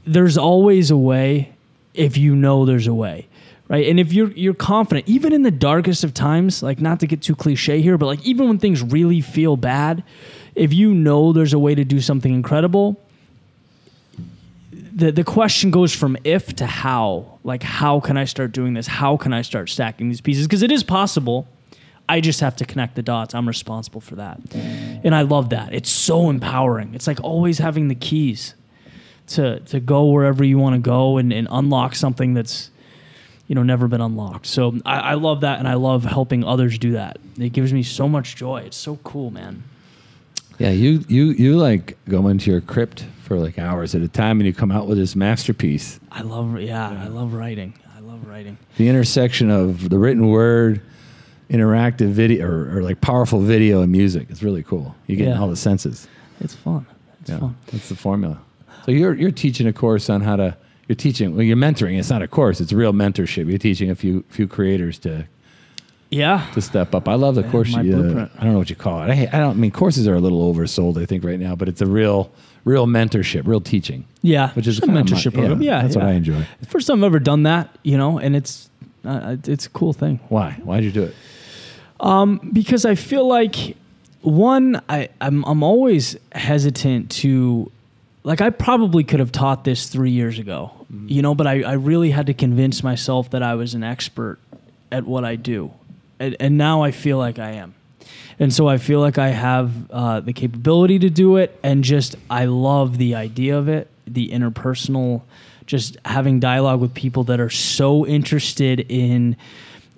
there's 0.06 0.38
always 0.38 0.92
a 0.92 0.98
way 0.98 1.54
if 1.94 2.18
you 2.18 2.36
know 2.36 2.66
there's 2.66 2.88
a 2.88 2.94
way 2.94 3.29
right? 3.70 3.88
And 3.88 4.00
if 4.00 4.12
you're 4.12 4.32
you're 4.32 4.54
confident 4.54 5.08
even 5.08 5.32
in 5.32 5.44
the 5.44 5.52
darkest 5.52 6.04
of 6.04 6.14
times 6.14 6.62
like 6.62 6.82
not 6.82 7.00
to 7.00 7.08
get 7.08 7.22
too 7.22 7.36
cliche 7.36 7.82
here 7.82 7.98
but 7.98 8.08
like 8.08 8.26
even 8.26 8.50
when 8.50 8.60
things 8.60 8.84
really 8.84 9.22
feel 9.22 9.56
bad 9.56 10.04
if 10.56 10.74
you 10.74 10.94
know 10.94 11.32
there's 11.32 11.54
a 11.54 11.60
way 11.60 11.74
to 11.76 11.86
do 11.86 12.02
something 12.02 12.34
incredible 12.34 13.00
the 15.00 15.12
the 15.12 15.24
question 15.24 15.72
goes 15.72 15.96
from 15.96 16.18
if 16.24 16.56
to 16.58 16.66
how. 16.66 17.40
Like 17.44 17.64
how 17.64 18.00
can 18.00 18.18
i 18.18 18.26
start 18.26 18.52
doing 18.52 18.74
this? 18.74 18.88
How 18.88 19.18
can 19.18 19.34
i 19.34 19.42
start 19.42 19.70
stacking 19.70 20.10
these 20.10 20.22
pieces? 20.22 20.46
Because 20.46 20.62
it 20.62 20.72
is 20.72 20.84
possible. 20.84 21.48
I 22.08 22.22
just 22.22 22.40
have 22.40 22.56
to 22.58 22.66
connect 22.66 22.96
the 22.96 23.04
dots. 23.04 23.36
I'm 23.36 23.48
responsible 23.48 24.02
for 24.02 24.16
that. 24.16 24.40
And 24.54 25.16
i 25.16 25.22
love 25.22 25.50
that. 25.50 25.74
It's 25.74 25.90
so 25.90 26.30
empowering. 26.30 26.94
It's 26.96 27.08
like 27.08 27.24
always 27.24 27.60
having 27.60 27.88
the 27.88 27.96
keys 27.96 28.56
to 29.28 29.60
to 29.62 29.80
go 29.80 30.06
wherever 30.06 30.44
you 30.44 30.58
want 30.58 30.76
to 30.76 30.82
go 30.82 31.18
and, 31.18 31.32
and 31.32 31.48
unlock 31.50 31.96
something 31.96 32.34
that's 32.34 32.72
you 33.50 33.56
know 33.56 33.64
never 33.64 33.90
been 33.90 34.00
unlocked. 34.00 34.46
So 34.46 34.80
I, 34.86 35.00
I 35.00 35.14
love 35.16 35.42
that 35.42 35.60
and 35.60 35.68
I 35.68 35.74
love 35.74 36.06
helping 36.06 36.46
others 36.46 36.78
do 36.80 36.92
that. 36.94 37.18
It 37.38 37.50
gives 37.50 37.74
me 37.74 37.84
so 37.84 38.08
much 38.08 38.38
joy. 38.38 38.62
It's 38.62 38.78
so 38.78 38.96
cool, 39.04 39.32
man. 39.32 39.64
Yeah, 40.60 40.70
you 40.72 41.04
you 41.10 41.26
you 41.32 41.58
like 41.58 41.98
go 42.08 42.28
into 42.30 42.52
your 42.52 42.62
crypt 42.62 43.06
for 43.24 43.38
like 43.38 43.58
hours 43.60 43.96
at 43.96 44.02
a 44.02 44.08
time, 44.08 44.40
and 44.40 44.48
you 44.48 44.54
come 44.54 44.72
out 44.72 44.88
with 44.88 44.98
this 44.98 45.16
masterpiece. 45.16 46.00
I 46.12 46.22
love 46.22 46.60
yeah, 46.62 46.90
I 46.90 47.08
love 47.08 47.34
writing. 47.34 47.74
I 47.96 48.00
love 48.02 48.26
writing. 48.28 48.58
The 48.78 48.88
intersection 48.90 49.50
of 49.50 49.90
the 49.90 49.98
written 49.98 50.28
word, 50.30 50.82
interactive 51.50 52.10
video, 52.10 52.46
or, 52.48 52.78
or 52.78 52.84
like 52.84 53.02
powerful 53.02 53.40
video 53.40 53.82
and 53.82 53.92
music. 53.92 54.28
It's 54.30 54.44
really 54.44 54.64
cool. 54.64 54.96
You 55.08 55.16
get 55.16 55.30
Yeah. 55.30 55.40
all 55.40 55.48
the 55.50 55.56
senses. 55.56 56.08
It's 56.42 56.56
fun. 56.56 56.86
It's 57.22 57.30
Yeah, 57.32 57.40
fun. 57.40 57.56
that's 57.72 57.90
the 57.90 57.96
formula. 57.96 58.40
So 58.86 58.92
you're 58.92 59.16
you're 59.16 59.32
teaching 59.32 59.66
a 59.68 59.74
course 59.74 60.10
on 60.10 60.22
how 60.22 60.36
to. 60.36 60.58
You're 60.90 60.96
teaching. 60.98 61.36
Well, 61.36 61.44
you're 61.44 61.56
mentoring. 61.56 61.98
It's 61.98 62.10
not 62.10 62.22
a 62.24 62.28
course. 62.28 62.60
It's 62.60 62.74
real 62.74 62.92
mentorship. 62.94 63.48
You're 63.48 63.60
teaching 63.60 63.90
a 63.92 63.96
few 63.96 64.26
few 64.30 64.48
creators 64.48 64.98
to 65.00 65.26
Yeah. 66.10 66.46
to 66.56 66.62
step 66.62 66.94
up. 66.96 67.08
I 67.08 67.14
love 67.14 67.36
the 67.36 67.44
course. 67.44 67.72
my 67.74 67.82
You, 67.84 67.96
uh. 67.96 68.28
I 68.40 68.44
don't 68.44 68.54
know 68.54 68.58
what 68.60 68.70
you 68.72 68.76
call 68.76 69.04
it. 69.04 69.10
I, 69.12 69.30
I 69.32 69.40
don't 69.40 69.52
I 69.52 69.54
mean 69.54 69.72
courses 69.72 70.08
are 70.08 70.16
a 70.16 70.20
little 70.20 70.52
oversold. 70.54 71.02
I 71.02 71.06
think 71.06 71.24
right 71.24 71.40
now, 71.40 71.56
but 71.56 71.70
it's 71.70 71.80
a 71.82 71.86
real 71.86 72.32
real 72.66 72.88
mentorship, 72.88 73.48
real 73.48 73.62
teaching, 73.62 74.04
Yeah. 74.22 74.50
which 74.54 74.68
is 74.68 74.80
a 74.80 74.82
mentorship 74.82 75.34
my- 75.34 75.40
program. 75.42 75.62
Yeah. 75.62 75.82
that's 75.84 75.96
yeah. 75.96 76.02
what 76.02 76.10
I 76.10 76.14
enjoy. 76.14 76.46
First 76.68 76.88
time 76.88 76.98
I've 77.04 77.08
ever 77.08 77.20
done 77.20 77.44
that, 77.44 77.70
you 77.84 77.96
know, 77.98 78.18
and 78.20 78.36
it's 78.36 78.70
uh, 79.06 79.38
it's 79.46 79.68
a 79.68 79.70
cool 79.70 79.94
thing. 79.94 80.20
Why? 80.30 80.54
Why'd 80.64 80.84
you 80.84 80.92
do 80.92 81.04
it? 81.04 81.16
um, 82.00 82.40
because 82.52 82.84
I 82.86 82.96
feel 82.96 83.28
like 83.28 83.76
one, 84.22 84.82
I, 84.90 85.10
I'm 85.22 85.46
I'm 85.46 85.62
always 85.62 86.18
hesitant 86.32 87.12
to 87.22 87.72
like 88.24 88.42
I 88.42 88.50
probably 88.50 89.04
could 89.04 89.20
have 89.20 89.32
taught 89.32 89.64
this 89.64 89.88
three 89.88 90.12
years 90.12 90.40
ago, 90.40 90.72
you 90.90 91.22
know, 91.22 91.36
but 91.36 91.48
I, 91.48 91.62
I 91.62 91.74
really 91.74 92.12
had 92.12 92.26
to 92.28 92.34
convince 92.34 92.84
myself 92.84 93.30
that 93.30 93.44
I 93.44 93.56
was 93.56 93.76
an 93.76 93.84
expert 93.84 94.40
at 94.92 95.06
what 95.06 95.24
I 95.24 95.36
do. 95.36 95.72
And, 96.20 96.36
and 96.40 96.58
now 96.58 96.82
I 96.82 96.92
feel 96.92 97.18
like 97.18 97.38
I 97.38 97.52
am. 97.52 97.76
And 98.40 98.54
so 98.54 98.68
I 98.68 98.78
feel 98.78 99.00
like 99.00 99.18
I 99.18 99.30
have 99.30 99.92
uh, 99.92 100.20
the 100.22 100.34
capability 100.34 100.98
to 101.00 101.10
do 101.10 101.38
it. 101.38 101.60
And 101.62 101.84
just, 101.84 102.16
I 102.30 102.46
love 102.46 102.98
the 102.98 103.16
idea 103.16 103.58
of 103.58 103.68
it, 103.68 103.88
the 104.08 104.30
interpersonal, 104.30 105.22
just 105.66 105.98
having 106.06 106.40
dialogue 106.40 106.80
with 106.80 106.94
people 106.94 107.26
that 107.26 107.40
are 107.40 107.50
so 107.50 108.08
interested 108.08 108.86
in, 108.90 109.36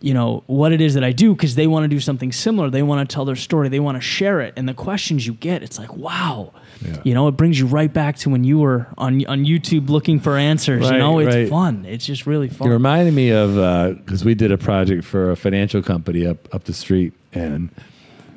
you 0.02 0.14
know, 0.14 0.44
what 0.48 0.72
it 0.72 0.82
is 0.82 0.96
that 0.96 1.04
I 1.04 1.12
do 1.12 1.34
because 1.34 1.56
they 1.56 1.68
want 1.68 1.84
to 1.84 1.88
do 1.88 2.00
something 2.00 2.32
similar. 2.32 2.70
They 2.70 2.82
want 2.84 3.08
to 3.08 3.14
tell 3.14 3.24
their 3.24 3.36
story, 3.36 3.70
they 3.70 3.80
want 3.80 3.98
to 3.98 4.02
share 4.02 4.42
it. 4.42 4.54
And 4.58 4.68
the 4.68 4.74
questions 4.74 5.26
you 5.26 5.34
get, 5.34 5.64
it's 5.64 5.78
like, 5.78 5.96
wow. 5.96 6.52
Yeah. 6.84 6.98
You 7.04 7.14
know, 7.14 7.28
it 7.28 7.34
brings 7.34 7.60
you 7.60 7.68
right 7.68 7.94
back 7.94 8.18
to 8.18 8.30
when 8.32 8.44
you 8.44 8.58
were 8.58 8.88
on 8.98 9.24
on 9.28 9.46
YouTube 9.46 9.90
looking 9.90 10.20
for 10.20 10.36
answers. 10.36 10.82
Right, 10.82 10.94
you 10.94 10.98
know, 10.98 11.20
it's 11.20 11.36
right. 11.36 11.48
fun. 11.48 11.86
It's 11.86 12.06
just 12.06 12.26
really 12.26 12.50
fun. 12.50 12.68
You 12.68 12.74
reminded 12.74 13.14
me 13.14 13.30
of 13.30 13.56
uh, 13.56 13.90
because 13.92 14.26
we 14.26 14.34
did 14.34 14.52
a 14.52 14.58
project 14.58 15.04
for 15.04 15.30
a 15.30 15.36
financial 15.36 15.84
company 15.84 16.26
up 16.26 16.54
up 16.54 16.64
the 16.64 16.74
street, 16.74 17.14
and 17.34 17.70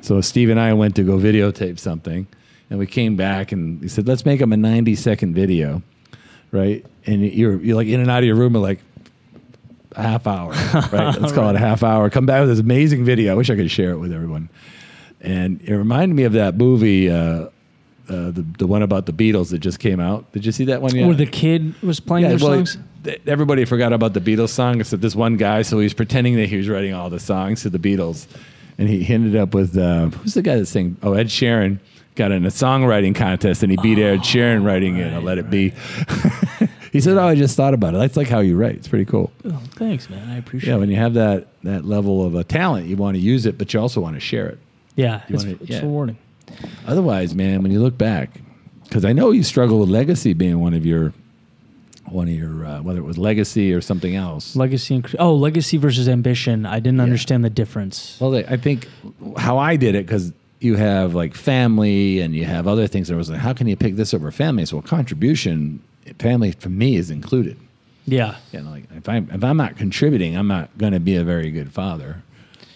so 0.01 0.21
Steve 0.21 0.51
and 0.51 0.59
I 0.59 0.73
went 0.73 0.95
to 0.97 1.03
go 1.03 1.17
videotape 1.17 1.79
something, 1.79 2.27
and 2.69 2.77
we 2.77 2.85
came 2.85 3.15
back 3.15 3.51
and 3.51 3.81
he 3.81 3.87
said, 3.87 4.07
"Let's 4.07 4.25
make 4.25 4.39
them 4.41 4.53
a 4.53 4.57
ninety 4.57 4.93
second 4.93 5.33
video, 5.33 5.81
right?" 6.51 6.85
And 7.07 7.25
you're 7.25 7.59
you're 7.59 7.75
like 7.75 7.87
in 7.87 7.99
and 7.99 8.11
out 8.11 8.19
of 8.19 8.25
your 8.25 8.35
room 8.35 8.55
in 8.55 8.61
like 8.61 8.79
half 10.01 10.27
hour, 10.27 10.51
right? 10.91 11.15
Let's 11.19 11.33
call 11.33 11.49
it 11.49 11.55
a 11.55 11.59
half 11.59 11.83
hour. 11.83 12.09
Come 12.09 12.25
back 12.25 12.41
with 12.41 12.49
this 12.49 12.59
amazing 12.59 13.05
video. 13.05 13.31
I 13.31 13.35
wish 13.35 13.49
I 13.49 13.55
could 13.55 13.71
share 13.71 13.91
it 13.91 13.97
with 13.97 14.11
everyone. 14.11 14.49
and 15.21 15.61
it 15.61 15.73
reminded 15.73 16.15
me 16.15 16.23
of 16.23 16.33
that 16.33 16.55
movie, 16.55 17.09
uh, 17.09 17.15
uh, 17.15 17.49
the 18.07 18.45
the 18.59 18.67
one 18.67 18.83
about 18.83 19.05
the 19.07 19.13
Beatles 19.13 19.49
that 19.51 19.59
just 19.59 19.79
came 19.79 19.99
out. 19.99 20.31
Did 20.31 20.45
you 20.45 20.51
see 20.51 20.65
that 20.65 20.81
one 20.81 20.95
yet? 20.95 21.07
Where 21.07 21.15
the 21.15 21.25
kid 21.25 21.73
was 21.81 21.99
playing 21.99 22.27
their 22.27 22.37
well, 22.37 22.65
songs. 22.65 22.77
everybody 23.25 23.65
forgot 23.65 23.93
about 23.93 24.13
the 24.13 24.19
Beatles 24.19 24.49
song 24.49 24.79
except 24.79 25.01
this 25.01 25.15
one 25.15 25.37
guy. 25.37 25.63
So 25.63 25.79
he 25.79 25.83
was 25.85 25.93
pretending 25.93 26.35
that 26.35 26.47
he 26.47 26.57
was 26.57 26.69
writing 26.69 26.93
all 26.93 27.09
the 27.09 27.19
songs 27.19 27.63
to 27.63 27.69
the 27.69 27.79
Beatles, 27.79 28.27
and 28.77 28.87
he 28.89 29.11
ended 29.11 29.35
up 29.35 29.53
with 29.55 29.75
uh, 29.77 30.07
who's 30.07 30.35
the 30.35 30.43
guy 30.43 30.57
that 30.57 30.67
sang? 30.67 30.97
Oh, 31.01 31.13
Ed 31.13 31.27
Sheeran 31.27 31.79
got 32.15 32.31
in 32.31 32.45
a 32.45 32.49
songwriting 32.49 33.13
contest 33.13 33.61
and 33.61 33.71
he 33.71 33.77
beat 33.77 33.99
Ed 33.99 34.19
Sheeran 34.19 34.65
writing 34.65 34.97
it. 34.97 35.13
I'll 35.13 35.21
let 35.21 35.37
it 35.37 35.49
be. 35.49 35.73
he 36.95 37.01
said, 37.01 37.17
"Oh, 37.17 37.27
I 37.27 37.35
just 37.35 37.55
thought 37.57 37.73
about 37.73 37.93
it. 37.93 37.97
That's 37.97 38.15
like 38.17 38.29
how 38.29 38.39
you 38.39 38.55
write. 38.55 38.75
It's 38.75 38.87
pretty 38.87 39.05
cool." 39.05 39.31
Oh, 39.43 39.61
thanks, 39.75 40.09
man. 40.09 40.29
I 40.29 40.37
appreciate 40.37 40.69
it. 40.69 40.71
Yeah, 40.71 40.77
it. 40.77 40.79
when 40.79 40.89
you 40.89 40.95
have 40.95 41.13
that 41.15 41.47
that 41.63 41.85
level 41.85 42.25
of 42.25 42.35
a 42.35 42.43
talent, 42.43 42.87
you 42.87 42.95
want 42.95 43.15
to 43.15 43.21
use 43.21 43.45
it, 43.45 43.57
but 43.57 43.73
you 43.73 43.79
also 43.79 43.99
want 44.01 44.15
to 44.15 44.19
share 44.19 44.47
it. 44.47 44.59
Yeah, 44.95 45.21
You 45.27 45.35
it's, 45.35 45.43
wanna- 45.43 45.57
it's 45.61 45.69
yeah. 45.69 45.81
rewarding. 45.81 46.17
Otherwise, 46.87 47.35
man, 47.35 47.63
when 47.63 47.71
you 47.71 47.81
look 47.81 47.97
back, 47.97 48.39
because 48.83 49.03
I 49.03 49.13
know 49.13 49.31
you 49.31 49.43
struggle 49.43 49.79
with 49.79 49.89
legacy 49.89 50.33
being 50.33 50.59
one 50.59 50.73
of 50.73 50.85
your 50.85 51.11
one 52.05 52.27
of 52.27 52.33
your 52.33 52.65
uh, 52.65 52.81
whether 52.81 52.99
it 52.99 53.03
was 53.03 53.17
legacy 53.17 53.73
or 53.73 53.81
something 53.81 54.15
else. 54.15 54.55
Legacy 54.55 54.95
and 54.95 55.15
oh, 55.19 55.35
legacy 55.35 55.77
versus 55.77 56.07
ambition. 56.07 56.65
I 56.65 56.79
didn't 56.79 57.01
understand 57.01 57.43
the 57.43 57.49
difference. 57.49 58.17
Well, 58.21 58.35
I 58.35 58.57
think 58.57 58.87
how 59.37 59.57
I 59.57 59.75
did 59.75 59.95
it 59.95 60.05
because 60.05 60.31
you 60.59 60.75
have 60.75 61.13
like 61.13 61.33
family 61.33 62.19
and 62.21 62.35
you 62.35 62.45
have 62.45 62.67
other 62.67 62.87
things. 62.87 63.07
There 63.07 63.17
was 63.17 63.29
like, 63.29 63.39
how 63.39 63.53
can 63.53 63.67
you 63.67 63.75
pick 63.75 63.95
this 63.95 64.13
over 64.13 64.31
family? 64.31 64.65
So, 64.65 64.77
well, 64.77 64.83
contribution, 64.83 65.81
family 66.19 66.51
for 66.51 66.69
me 66.69 66.95
is 66.95 67.09
included. 67.09 67.57
Yeah, 68.07 68.35
You 68.51 68.61
know, 68.61 68.69
like 68.69 68.83
if 68.95 69.09
I'm 69.09 69.27
if 69.31 69.43
I'm 69.43 69.57
not 69.57 69.77
contributing, 69.77 70.37
I'm 70.37 70.47
not 70.47 70.75
going 70.77 70.93
to 70.93 70.99
be 70.99 71.15
a 71.15 71.23
very 71.23 71.49
good 71.49 71.71
father 71.71 72.21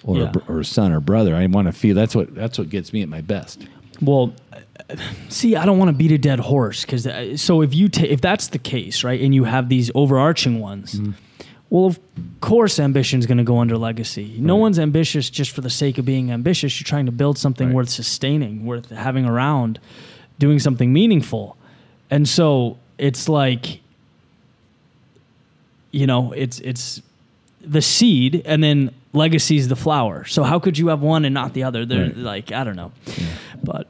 or 0.03 0.17
Yeah. 0.17 0.31
or 0.47 0.63
son 0.63 0.91
or 0.91 0.99
brother. 0.99 1.35
I 1.35 1.45
want 1.45 1.67
to 1.67 1.71
feel 1.71 1.93
that's 1.95 2.15
what 2.15 2.33
that's 2.33 2.57
what 2.57 2.69
gets 2.69 2.91
me 2.93 3.03
at 3.03 3.09
my 3.09 3.21
best. 3.21 3.67
Well, 4.01 4.33
uh, 4.51 4.95
see, 5.27 5.55
I 5.55 5.65
don't 5.65 5.77
want 5.77 5.89
to 5.89 5.93
beat 5.95 6.11
a 6.11 6.17
dead 6.17 6.39
horse 6.39 6.81
because 6.83 7.07
so 7.39 7.61
if 7.61 7.75
you 7.75 7.89
ta- 7.89 8.05
if 8.09 8.21
that's 8.21 8.47
the 8.47 8.57
case, 8.57 9.03
right, 9.03 9.21
and 9.21 9.35
you 9.35 9.43
have 9.43 9.69
these 9.69 9.91
overarching 9.93 10.59
ones, 10.59 10.95
Mm-hmm. 10.95 11.11
well, 11.69 11.85
of 11.85 11.99
course, 12.41 12.79
ambition 12.79 13.19
is 13.19 13.27
going 13.27 13.37
to 13.37 13.43
go 13.43 13.59
under 13.59 13.77
legacy. 13.77 14.35
No 14.39 14.55
Right. 14.55 14.61
one's 14.61 14.79
ambitious 14.79 15.29
just 15.29 15.51
for 15.51 15.61
the 15.61 15.69
sake 15.69 15.99
of 15.99 16.05
being 16.05 16.31
ambitious. 16.31 16.79
You're 16.79 16.85
trying 16.87 17.05
to 17.05 17.11
build 17.11 17.37
something 17.37 17.67
Right. 17.67 17.75
worth 17.75 17.89
sustaining, 17.89 18.65
worth 18.65 18.89
having 18.89 19.25
around, 19.25 19.77
doing 20.39 20.57
something 20.57 20.91
meaningful, 20.91 21.55
and 22.09 22.27
so 22.27 22.77
it's 22.99 23.27
like, 23.29 23.79
you 25.91 26.05
know, 26.07 26.31
it's 26.33 26.59
it's 26.59 27.01
the 27.61 27.81
seed, 27.81 28.41
and 28.45 28.63
then 28.63 28.91
legacy 29.13 29.57
is 29.57 29.67
the 29.67 29.75
flower. 29.75 30.25
So 30.25 30.43
how 30.43 30.59
could 30.59 30.77
you 30.77 30.87
have 30.89 31.01
one 31.01 31.25
and 31.25 31.33
not 31.33 31.53
the 31.53 31.63
other? 31.63 31.85
They're 31.85 32.05
Right. 32.07 32.17
like 32.17 32.51
I 32.51 32.63
don't 32.63 32.75
know, 32.75 32.91
but 33.63 33.87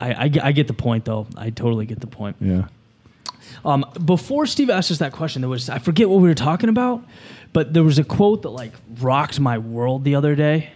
I, 0.00 0.24
I, 0.24 0.28
get- 0.28 0.44
I 0.44 0.52
get 0.52 0.66
the 0.66 0.74
point 0.74 1.04
though. 1.04 1.26
I 1.36 1.50
totally 1.50 1.86
get 1.86 2.00
the 2.00 2.06
point. 2.06 2.36
Yeah. 2.40 2.68
Um, 3.64 3.84
before 4.04 4.46
Steve 4.46 4.70
asked 4.70 4.90
us 4.90 4.98
that 4.98 5.12
question, 5.12 5.42
there 5.42 5.48
was 5.48 5.68
I 5.68 5.78
forget 5.78 6.08
what 6.08 6.20
we 6.20 6.28
were 6.28 6.34
talking 6.34 6.68
about, 6.68 7.04
but 7.52 7.72
there 7.74 7.84
was 7.84 7.98
a 7.98 8.04
quote 8.04 8.42
that 8.42 8.50
like 8.50 8.72
rocked 9.00 9.38
my 9.40 9.58
world 9.58 10.04
the 10.04 10.14
other 10.14 10.34
day. 10.34 10.70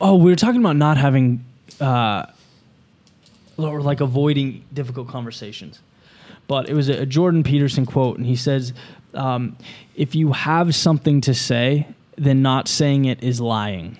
Oh, 0.00 0.16
we 0.16 0.30
were 0.30 0.36
talking 0.36 0.60
about 0.60 0.76
not 0.76 0.96
having, 0.96 1.44
uh, 1.80 2.26
or 3.56 3.80
like 3.82 4.00
avoiding 4.00 4.64
difficult 4.72 5.08
conversations. 5.08 5.80
But 6.48 6.68
it 6.68 6.74
was 6.74 6.88
a, 6.88 7.02
a 7.02 7.06
Jordan 7.06 7.44
Peterson 7.44 7.86
quote, 7.86 8.16
and 8.16 8.26
he 8.26 8.34
says, 8.34 8.72
um, 9.14 9.56
"If 9.94 10.14
you 10.16 10.32
have 10.32 10.74
something 10.74 11.20
to 11.20 11.34
say, 11.34 11.86
then 12.16 12.42
not 12.42 12.66
saying 12.66 13.04
it 13.04 13.22
is 13.22 13.40
lying." 13.40 13.98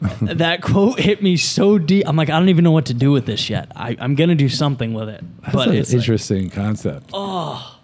that 0.22 0.62
quote 0.62 0.98
hit 0.98 1.22
me 1.22 1.36
so 1.36 1.76
deep. 1.76 2.08
I'm 2.08 2.16
like, 2.16 2.30
I 2.30 2.38
don't 2.38 2.48
even 2.48 2.64
know 2.64 2.70
what 2.70 2.86
to 2.86 2.94
do 2.94 3.12
with 3.12 3.26
this 3.26 3.50
yet. 3.50 3.70
I, 3.76 3.96
I'm 4.00 4.14
gonna 4.14 4.34
do 4.34 4.48
something 4.48 4.94
with 4.94 5.10
it, 5.10 5.22
That's 5.42 5.54
but 5.54 5.68
an 5.68 5.74
it's 5.74 5.90
like, 5.92 5.98
interesting 5.98 6.48
concept. 6.48 7.10
Oh 7.12 7.78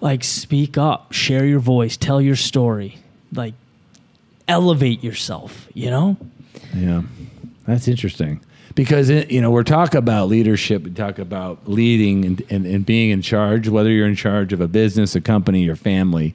Like 0.00 0.24
speak 0.24 0.78
up, 0.78 1.12
share 1.12 1.44
your 1.44 1.60
voice, 1.60 1.98
tell 1.98 2.22
your 2.22 2.36
story, 2.36 2.96
like 3.34 3.52
elevate 4.46 5.04
yourself. 5.04 5.68
You 5.74 5.90
know? 5.90 6.16
Yeah, 6.74 7.02
that's 7.66 7.88
interesting 7.88 8.40
because 8.78 9.10
it, 9.10 9.28
you 9.28 9.40
know 9.40 9.50
we're 9.50 9.64
talking 9.64 9.98
about 9.98 10.28
leadership. 10.28 10.84
We 10.84 10.92
talk 10.92 11.18
about 11.18 11.68
leading 11.68 12.24
and, 12.24 12.42
and, 12.48 12.64
and 12.64 12.86
being 12.86 13.10
in 13.10 13.22
charge, 13.22 13.68
whether 13.68 13.90
you're 13.90 14.06
in 14.06 14.14
charge 14.14 14.52
of 14.52 14.60
a 14.60 14.68
business, 14.68 15.16
a 15.16 15.20
company, 15.20 15.64
your 15.64 15.74
family. 15.74 16.32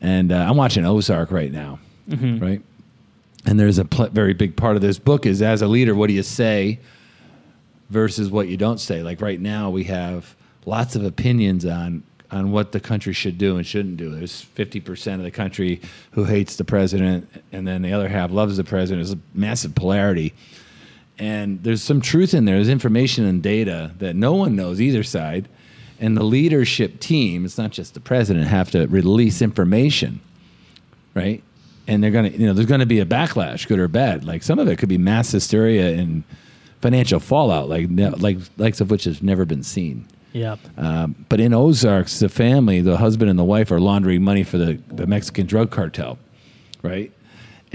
And 0.00 0.30
uh, 0.30 0.46
I'm 0.48 0.56
watching 0.56 0.86
Ozark 0.86 1.32
right 1.32 1.50
now, 1.50 1.80
right? 2.38 2.62
And 3.46 3.58
there's 3.58 3.78
a 3.78 3.84
pl- 3.84 4.10
very 4.10 4.32
big 4.32 4.54
part 4.54 4.76
of 4.76 4.82
this 4.82 5.00
book 5.00 5.26
is 5.26 5.42
as 5.42 5.60
a 5.60 5.66
leader, 5.66 5.92
what 5.92 6.06
do 6.06 6.12
you 6.12 6.22
say 6.22 6.78
versus 7.90 8.30
what 8.30 8.46
you 8.46 8.56
don't 8.56 8.78
say. 8.78 9.02
Like 9.02 9.20
right 9.20 9.40
now, 9.40 9.68
we 9.68 9.84
have 9.84 10.36
lots 10.66 10.94
of 10.94 11.04
opinions 11.04 11.66
on 11.66 12.04
on 12.30 12.52
what 12.52 12.70
the 12.70 12.80
country 12.80 13.12
should 13.12 13.38
do 13.38 13.56
and 13.56 13.66
shouldn't 13.66 13.96
do. 13.96 14.10
There's 14.10 14.44
50% 14.56 15.14
of 15.14 15.22
the 15.22 15.30
country 15.30 15.80
who 16.10 16.24
hates 16.24 16.56
the 16.56 16.64
president, 16.64 17.28
and 17.52 17.66
then 17.66 17.82
the 17.82 17.92
other 17.92 18.08
half 18.08 18.30
loves 18.30 18.56
the 18.56 18.64
president. 18.64 19.06
There's 19.06 19.16
a 19.16 19.38
massive 19.38 19.74
polarity. 19.76 20.34
And 21.18 21.62
there's 21.62 21.82
some 21.82 22.00
truth 22.00 22.34
in 22.34 22.44
there. 22.44 22.56
There's 22.56 22.68
information 22.68 23.24
and 23.24 23.42
data 23.42 23.92
that 23.98 24.14
no 24.14 24.34
one 24.34 24.54
knows 24.54 24.80
either 24.80 25.02
side. 25.02 25.48
And 25.98 26.16
the 26.16 26.24
leadership 26.24 27.00
team, 27.00 27.44
it's 27.44 27.56
not 27.56 27.70
just 27.70 27.94
the 27.94 28.00
president, 28.00 28.46
have 28.46 28.70
to 28.72 28.86
release 28.86 29.40
information, 29.40 30.20
right? 31.14 31.42
And 31.88 32.02
they're 32.02 32.10
gonna, 32.10 32.28
you 32.28 32.46
know, 32.46 32.52
there's 32.52 32.66
gonna 32.66 32.84
be 32.84 33.00
a 33.00 33.06
backlash, 33.06 33.66
good 33.66 33.78
or 33.78 33.88
bad. 33.88 34.24
Like 34.24 34.42
some 34.42 34.58
of 34.58 34.68
it 34.68 34.76
could 34.76 34.90
be 34.90 34.98
mass 34.98 35.32
hysteria 35.32 35.96
and 35.96 36.22
financial 36.82 37.18
fallout, 37.18 37.70
like 37.70 37.86
like 37.90 38.38
likes 38.58 38.82
of 38.82 38.90
which 38.90 39.04
has 39.04 39.22
never 39.22 39.46
been 39.46 39.62
seen. 39.62 40.06
Yeah. 40.36 40.56
Um, 40.76 41.24
but 41.30 41.40
in 41.40 41.54
Ozarks, 41.54 42.18
the 42.18 42.28
family, 42.28 42.82
the 42.82 42.98
husband 42.98 43.30
and 43.30 43.38
the 43.38 43.44
wife, 43.44 43.70
are 43.70 43.80
laundering 43.80 44.22
money 44.22 44.42
for 44.42 44.58
the, 44.58 44.74
the 44.88 45.06
Mexican 45.06 45.46
drug 45.46 45.70
cartel, 45.70 46.18
right? 46.82 47.10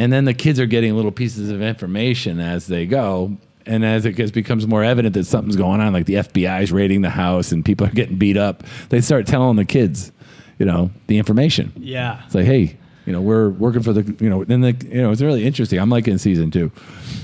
And 0.01 0.11
then 0.11 0.25
the 0.25 0.33
kids 0.33 0.59
are 0.59 0.65
getting 0.65 0.95
little 0.95 1.11
pieces 1.11 1.51
of 1.51 1.61
information 1.61 2.39
as 2.39 2.65
they 2.65 2.85
go. 2.87 3.37
And 3.67 3.85
as 3.85 4.05
it 4.05 4.13
gets, 4.13 4.31
becomes 4.31 4.65
more 4.65 4.83
evident 4.83 5.13
that 5.13 5.25
something's 5.25 5.55
going 5.55 5.79
on, 5.81 5.93
like 5.93 6.07
the 6.07 6.15
FBI 6.15 6.63
is 6.63 6.71
raiding 6.71 7.01
the 7.03 7.11
house 7.11 7.51
and 7.51 7.63
people 7.63 7.85
are 7.85 7.91
getting 7.91 8.17
beat 8.17 8.35
up, 8.35 8.63
they 8.89 8.99
start 9.01 9.27
telling 9.27 9.57
the 9.57 9.65
kids, 9.65 10.11
you 10.57 10.65
know, 10.65 10.89
the 11.05 11.19
information. 11.19 11.71
Yeah. 11.77 12.23
It's 12.25 12.33
like, 12.33 12.45
hey, 12.47 12.77
you 13.05 13.13
know, 13.13 13.21
we're 13.21 13.49
working 13.49 13.83
for 13.83 13.93
the, 13.93 14.01
you 14.23 14.29
know, 14.31 14.43
then 14.43 14.61
the, 14.61 14.71
you 14.73 15.03
know, 15.03 15.11
it's 15.11 15.21
really 15.21 15.45
interesting. 15.45 15.77
I'm 15.79 15.89
like 15.91 16.07
in 16.07 16.17
season 16.17 16.49
two. 16.49 16.71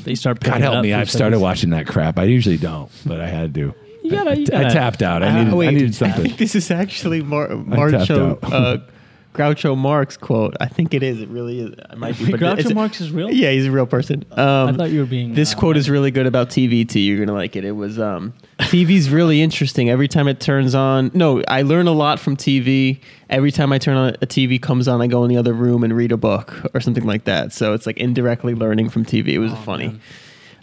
They 0.03 0.13
start. 0.13 0.39
God 0.39 0.61
help 0.61 0.75
up 0.75 0.84
me, 0.84 0.93
I've 0.93 1.09
started 1.09 1.39
watching 1.39 1.71
that 1.71 1.88
crap. 1.88 2.19
I 2.19 2.25
usually 2.25 2.57
don't, 2.57 2.91
but 3.05 3.19
I 3.19 3.28
had 3.28 3.53
to. 3.55 3.73
You 4.03 4.11
gotta. 4.11 4.38
You 4.38 4.43
I 4.53 4.61
gotta 4.63 4.69
tapped 4.73 5.01
out. 5.01 5.23
I 5.23 5.28
Uh, 5.30 5.38
needed, 5.39 5.53
I 5.53 5.55
wait, 5.55 5.73
needed 5.73 6.03
I 6.03 6.11
think 6.11 6.38
this 6.38 6.53
is 6.55 6.69
actually 6.71 7.21
Mar- 7.23 7.47
tapped 7.47 7.67
Marcho, 7.67 8.39
out. 8.43 8.53
uh, 8.53 8.78
Groucho 9.38 9.78
Marx 9.78 10.18
quote. 10.18 10.56
I 10.60 10.68
think 10.68 10.94
it 10.94 11.04
is. 11.04 11.22
It 11.22 11.30
really 11.30 11.60
is. 11.60 11.76
I 11.90 11.96
might 11.96 12.18
be. 12.18 12.26
Wait, 12.26 12.32
but 12.32 12.40
Groucho 12.40 12.60
it's- 12.60 12.74
Marx 12.74 13.00
is 13.00 13.12
real? 13.12 13.32
Yeah, 13.32 13.52
he's 13.52 13.66
a 13.66 13.72
real 13.72 13.86
person. 13.86 14.26
Um, 14.32 14.40
I 14.70 14.74
thought 14.74 14.90
you 14.90 15.00
were 15.00 15.06
being. 15.06 15.34
This 15.34 15.54
uh, 15.54 15.58
quote 15.58 15.78
is 15.78 15.90
really 15.90 16.12
good 16.12 16.26
about 16.26 16.50
TV 16.50 16.88
too. 16.88 17.00
You're 17.00 17.24
gonna 17.24 17.38
like 17.38 17.56
it. 17.56 17.64
It 17.64 17.72
was 17.74 18.00
um, 18.00 18.34
TV's 18.60 19.10
really 19.10 19.42
interesting. 19.42 19.90
Every 19.90 20.08
time 20.08 20.28
it 20.28 20.40
turns 20.40 20.74
on, 20.76 21.12
no, 21.14 21.44
I 21.48 21.62
learn 21.62 21.88
a 21.88 21.92
lot 21.94 22.20
from 22.20 22.36
TV. 22.36 23.00
Every 23.30 23.52
time 23.52 23.72
I 23.72 23.78
turn 23.78 23.96
on 23.98 24.10
a 24.22 24.26
TV 24.28 24.62
comes 24.62 24.88
on, 24.88 25.02
I 25.02 25.08
go 25.08 25.24
in 25.24 25.30
the 25.30 25.38
other 25.38 25.54
room 25.54 25.84
and 25.84 25.96
read 25.96 26.12
a 26.12 26.18
book 26.18 26.66
or 26.74 26.80
something 26.82 27.06
like 27.06 27.26
that. 27.26 27.54
So 27.54 27.74
it's 27.74 27.86
like 27.86 27.98
indirectly 27.98 28.56
learning 28.56 28.90
from 28.90 29.06
TV. 29.06 29.30
It 29.30 29.40
was 29.40 29.54
funny. 29.66 29.88
man. 29.88 30.02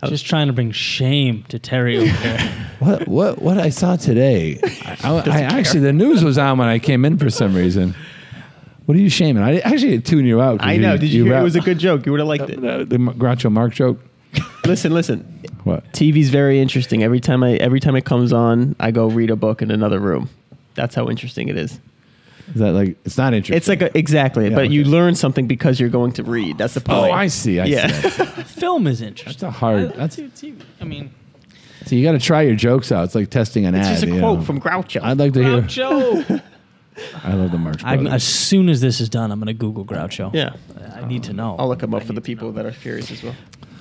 Just 0.07 0.27
trying 0.27 0.49
to 0.49 0.53
bring 0.53 0.70
shame 0.70 1.45
to 1.49 1.59
Terry 1.59 1.97
over 1.97 2.07
here. 2.11 2.39
What 2.79 3.09
what 3.09 3.41
what 3.41 3.57
I 3.57 3.70
saw 3.70 3.97
today? 3.97 4.59
I, 4.85 4.97
I, 5.03 5.22
I 5.31 5.41
actually 5.41 5.81
the 5.81 5.95
news 5.95 6.22
was 6.22 6.37
on 6.37 6.59
when 6.59 6.68
I 6.68 6.79
came 6.79 7.07
in 7.07 7.16
for 7.16 7.31
some 7.31 7.55
reason. 7.55 7.95
What 8.87 8.97
are 8.97 9.01
you 9.01 9.09
shaming? 9.09 9.43
I 9.43 9.59
actually 9.61 9.99
tuned 10.01 10.26
you 10.28 10.41
out. 10.43 10.61
I 10.62 10.76
know. 10.76 10.97
Did 10.97 11.09
you, 11.11 11.24
hear? 11.24 11.32
rap- 11.35 11.41
It 11.41 11.45
was 11.45 11.57
a 11.57 11.61
good 11.61 11.78
joke. 11.78 12.05
You 12.07 12.12
would 12.12 12.18
have 12.20 12.28
liked 12.28 12.51
it. 12.51 12.61
the, 12.61 12.85
the 12.85 12.97
Groucho 12.99 13.51
Marx 13.51 13.76
joke. 13.76 13.99
Listen, 14.66 14.93
listen. 14.93 15.20
What? 15.62 15.91
TV's 15.93 16.28
very 16.30 16.59
interesting. 16.61 17.03
Every 17.05 17.20
time 17.20 17.45
I 17.45 17.53
every 17.55 17.78
time 17.80 17.95
it 17.97 18.05
comes 18.05 18.32
on, 18.32 18.74
I 18.80 18.91
go 18.91 19.07
read 19.09 19.30
a 19.30 19.37
book 19.37 19.62
in 19.62 19.70
another 19.70 20.01
room. 20.01 20.28
That's 20.74 20.95
how 20.95 21.09
interesting 21.09 21.49
it 21.49 21.57
is. 21.57 21.78
Is 22.49 22.61
that 22.61 22.72
like? 22.72 22.97
It's 23.05 23.16
not 23.16 23.32
interesting. 23.32 23.57
It's 23.57 23.68
like 23.68 23.80
a, 23.82 23.97
exactly, 23.97 24.49
Yeah, 24.49 24.55
but 24.57 24.70
you 24.70 24.85
learn 24.85 25.14
something 25.14 25.47
because 25.47 25.78
you're 25.78 25.89
going 25.91 26.12
to 26.12 26.24
read. 26.24 26.59
That's 26.59 26.74
the 26.74 26.80
oh, 26.80 27.01
point. 27.01 27.12
Oh. 27.12 27.14
I 27.14 27.28
see. 27.28 27.61
I 27.61 27.66
Yeah. 27.66 27.87
see. 27.89 28.24
Film 28.43 28.87
is 28.89 29.01
interesting. 29.03 29.32
That's 29.32 29.43
a 29.45 29.51
hard- 29.59 29.93
I, 29.93 29.97
that's- 30.07 30.16
that's, 30.16 30.45
I 30.80 30.85
mean, 30.85 31.14
So 31.87 31.95
you 31.95 32.03
got 32.05 32.12
to 32.12 32.18
try 32.18 32.43
your 32.43 32.57
jokes 32.57 32.91
out. 32.91 33.05
It's 33.05 33.14
like 33.14 33.30
testing 33.30 33.66
an 33.66 33.74
It's 33.74 33.87
ad. 33.87 34.01
just 34.01 34.05
a 34.12 34.18
quote 34.18 34.41
know. 34.41 34.45
from 34.45 34.61
Groucho. 34.61 35.01
I'd 35.03 35.18
like 35.18 35.32
to 35.35 35.43
hear. 35.45 35.62
Groucho. 35.62 36.43
I 37.22 37.34
love 37.34 37.51
the 37.51 37.59
Marx 37.59 37.82
I'm, 37.84 38.07
as 38.07 38.22
soon 38.22 38.68
as 38.68 38.80
this 38.80 39.01
is 39.01 39.09
done, 39.09 39.32
I'm 39.32 39.38
going 39.40 39.47
to 39.49 39.53
Google 39.53 39.84
Groucho. 39.84 40.32
yeah, 40.32 40.55
I 40.95 41.05
need 41.07 41.24
to 41.24 41.32
know. 41.32 41.57
I'll 41.59 41.68
look 41.68 41.80
them 41.80 41.95
up 41.95 42.03
I 42.03 42.07
for 42.07 42.12
the 42.12 42.14
need 42.14 42.24
to 42.24 42.26
people 42.26 42.49
know. 42.53 42.62
that 42.62 42.66
are 42.66 42.72
curious 42.72 43.11
as 43.11 43.22
well. 43.22 43.34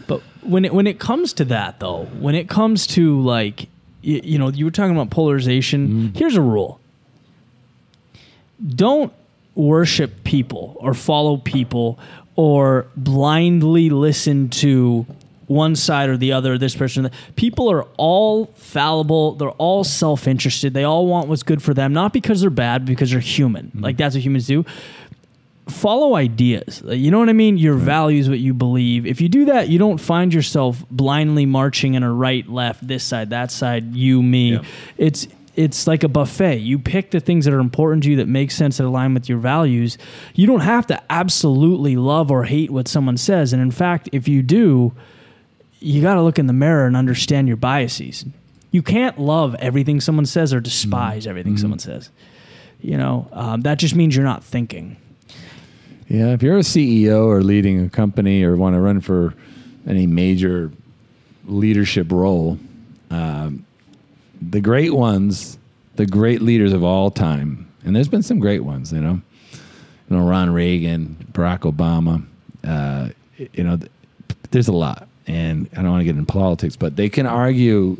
But 0.07 0.21
when 0.41 0.65
it 0.65 0.73
when 0.73 0.87
it 0.87 0.99
comes 0.99 1.33
to 1.33 1.45
that 1.45 1.79
though, 1.79 2.05
when 2.19 2.35
it 2.35 2.49
comes 2.49 2.87
to 2.87 3.21
like 3.21 3.69
you, 4.01 4.21
you 4.23 4.37
know, 4.37 4.49
you 4.49 4.65
were 4.65 4.71
talking 4.71 4.95
about 4.95 5.09
polarization. 5.09 5.87
Mm-hmm. 5.87 6.17
Here's 6.17 6.35
a 6.35 6.41
rule. 6.41 6.79
Don't 8.75 9.13
worship 9.55 10.23
people 10.23 10.75
or 10.79 10.93
follow 10.93 11.37
people 11.37 11.99
or 12.35 12.87
blindly 12.95 13.89
listen 13.89 14.49
to 14.49 15.05
one 15.47 15.75
side 15.75 16.09
or 16.09 16.17
the 16.17 16.31
other, 16.33 16.57
this 16.57 16.75
person. 16.75 17.09
People 17.35 17.71
are 17.71 17.83
all 17.97 18.47
fallible. 18.55 19.35
They're 19.35 19.49
all 19.51 19.83
self 19.83 20.27
interested. 20.27 20.73
They 20.73 20.83
all 20.83 21.07
want 21.07 21.27
what's 21.27 21.43
good 21.43 21.61
for 21.61 21.73
them, 21.73 21.93
not 21.93 22.13
because 22.13 22.41
they're 22.41 22.49
bad, 22.49 22.85
because 22.85 23.11
they're 23.11 23.19
human. 23.19 23.67
Mm-hmm. 23.67 23.83
Like 23.83 23.97
that's 23.97 24.15
what 24.15 24.23
humans 24.23 24.47
do. 24.47 24.65
Follow 25.67 26.15
ideas. 26.15 26.83
You 26.85 27.09
know 27.09 27.19
what 27.19 27.29
I 27.29 27.33
mean? 27.33 27.57
Your 27.57 27.75
values, 27.75 28.27
what 28.27 28.39
you 28.39 28.53
believe. 28.53 29.05
If 29.05 29.21
you 29.21 29.29
do 29.29 29.45
that, 29.45 29.69
you 29.69 29.79
don't 29.79 29.97
find 29.97 30.33
yourself 30.33 30.83
blindly 30.91 31.45
marching 31.45 31.93
in 31.93 32.03
a 32.03 32.11
right, 32.11 32.47
left, 32.49 32.85
this 32.85 33.03
side, 33.03 33.29
that 33.29 33.49
side, 33.49 33.95
you, 33.95 34.21
me. 34.21 34.53
Yeah. 34.53 34.63
It's 34.97 35.27
it's 35.55 35.85
like 35.85 36.03
a 36.03 36.07
buffet. 36.07 36.57
You 36.57 36.79
pick 36.79 37.11
the 37.11 37.19
things 37.19 37.45
that 37.45 37.53
are 37.53 37.59
important 37.59 38.03
to 38.03 38.09
you 38.09 38.15
that 38.17 38.27
make 38.27 38.49
sense 38.49 38.77
that 38.77 38.85
align 38.85 39.13
with 39.13 39.29
your 39.29 39.37
values. 39.37 39.97
You 40.33 40.47
don't 40.47 40.61
have 40.61 40.87
to 40.87 41.01
absolutely 41.11 41.95
love 41.95 42.31
or 42.31 42.43
hate 42.45 42.71
what 42.71 42.87
someone 42.87 43.17
says. 43.17 43.53
And 43.53 43.61
in 43.61 43.71
fact, 43.71 44.09
if 44.11 44.27
you 44.27 44.41
do, 44.41 44.93
you 45.83 46.01
got 46.01 46.15
to 46.15 46.21
look 46.21 46.39
in 46.39 46.47
the 46.47 46.53
mirror 46.53 46.87
and 46.87 46.95
understand 46.95 47.47
your 47.49 47.57
biases. 47.57 48.23
You 48.71 48.81
can't 48.81 49.19
love 49.19 49.53
everything 49.55 49.99
someone 49.99 50.25
says 50.25 50.53
or 50.53 50.61
despise 50.61 51.27
everything 51.27 51.57
someone 51.57 51.79
says. 51.79 52.09
You 52.81 52.97
know, 52.97 53.27
um, 53.33 53.61
that 53.61 53.79
just 53.79 53.93
means 53.93 54.15
you're 54.15 54.25
not 54.25 54.43
thinking. 54.43 54.95
Yeah, 56.07 56.29
if 56.29 56.41
you're 56.41 56.57
a 56.57 56.61
CEO 56.61 57.25
or 57.25 57.41
leading 57.41 57.83
a 57.83 57.89
company 57.89 58.43
or 58.43 58.55
want 58.55 58.75
to 58.75 58.79
run 58.79 59.01
for 59.01 59.33
any 59.85 60.07
major 60.07 60.71
leadership 61.45 62.11
role, 62.11 62.57
um, 63.11 63.65
the 64.41 64.61
great 64.61 64.93
ones, 64.93 65.57
the 65.97 66.05
great 66.05 66.41
leaders 66.41 66.71
of 66.71 66.83
all 66.83 67.11
time, 67.11 67.69
and 67.83 67.95
there's 67.95 68.07
been 68.07 68.23
some 68.23 68.39
great 68.39 68.63
ones, 68.63 68.93
you 68.93 69.01
know, 69.01 69.21
you 70.09 70.17
know, 70.17 70.27
Ron 70.27 70.49
Reagan, 70.51 71.27
Barack 71.33 71.59
Obama, 71.59 72.25
uh, 72.63 73.09
you 73.37 73.63
know, 73.63 73.77
th- 73.77 73.91
there's 74.51 74.67
a 74.67 74.73
lot, 74.73 75.07
and 75.27 75.69
I 75.73 75.81
don't 75.81 75.91
want 75.91 76.01
to 76.01 76.05
get 76.05 76.17
into 76.17 76.31
politics, 76.31 76.75
but 76.75 76.95
they 76.95 77.09
can 77.09 77.25
argue 77.25 77.97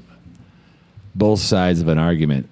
both 1.15 1.39
sides 1.39 1.81
of 1.81 1.87
an 1.87 1.97
argument 1.97 2.49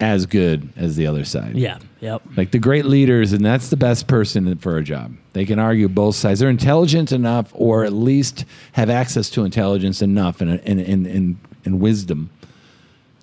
as 0.00 0.26
good 0.26 0.68
as 0.76 0.96
the 0.96 1.06
other 1.06 1.24
side. 1.24 1.56
Yeah. 1.56 1.78
Yep. 2.00 2.22
Like 2.36 2.50
the 2.50 2.58
great 2.58 2.84
leaders, 2.84 3.32
and 3.32 3.44
that's 3.44 3.68
the 3.68 3.76
best 3.76 4.08
person 4.08 4.56
for 4.56 4.76
a 4.76 4.82
job. 4.82 5.14
They 5.32 5.44
can 5.44 5.58
argue 5.58 5.88
both 5.88 6.16
sides. 6.16 6.40
They're 6.40 6.50
intelligent 6.50 7.12
enough, 7.12 7.50
or 7.54 7.84
at 7.84 7.92
least 7.92 8.44
have 8.72 8.90
access 8.90 9.30
to 9.30 9.44
intelligence 9.44 10.02
enough 10.02 10.40
and 10.40 10.50
and 10.50 10.80
and, 10.80 11.06
and, 11.06 11.38
and 11.64 11.80
wisdom 11.80 12.30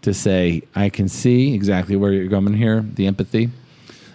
to 0.02 0.14
say, 0.14 0.64
I 0.76 0.89
can 0.89 1.10
see 1.10 1.54
exactly 1.54 1.97
where 1.97 2.14
you're 2.14 2.30
coming 2.30 2.54
here, 2.54 2.82
the 2.82 3.06
empathy, 3.06 3.50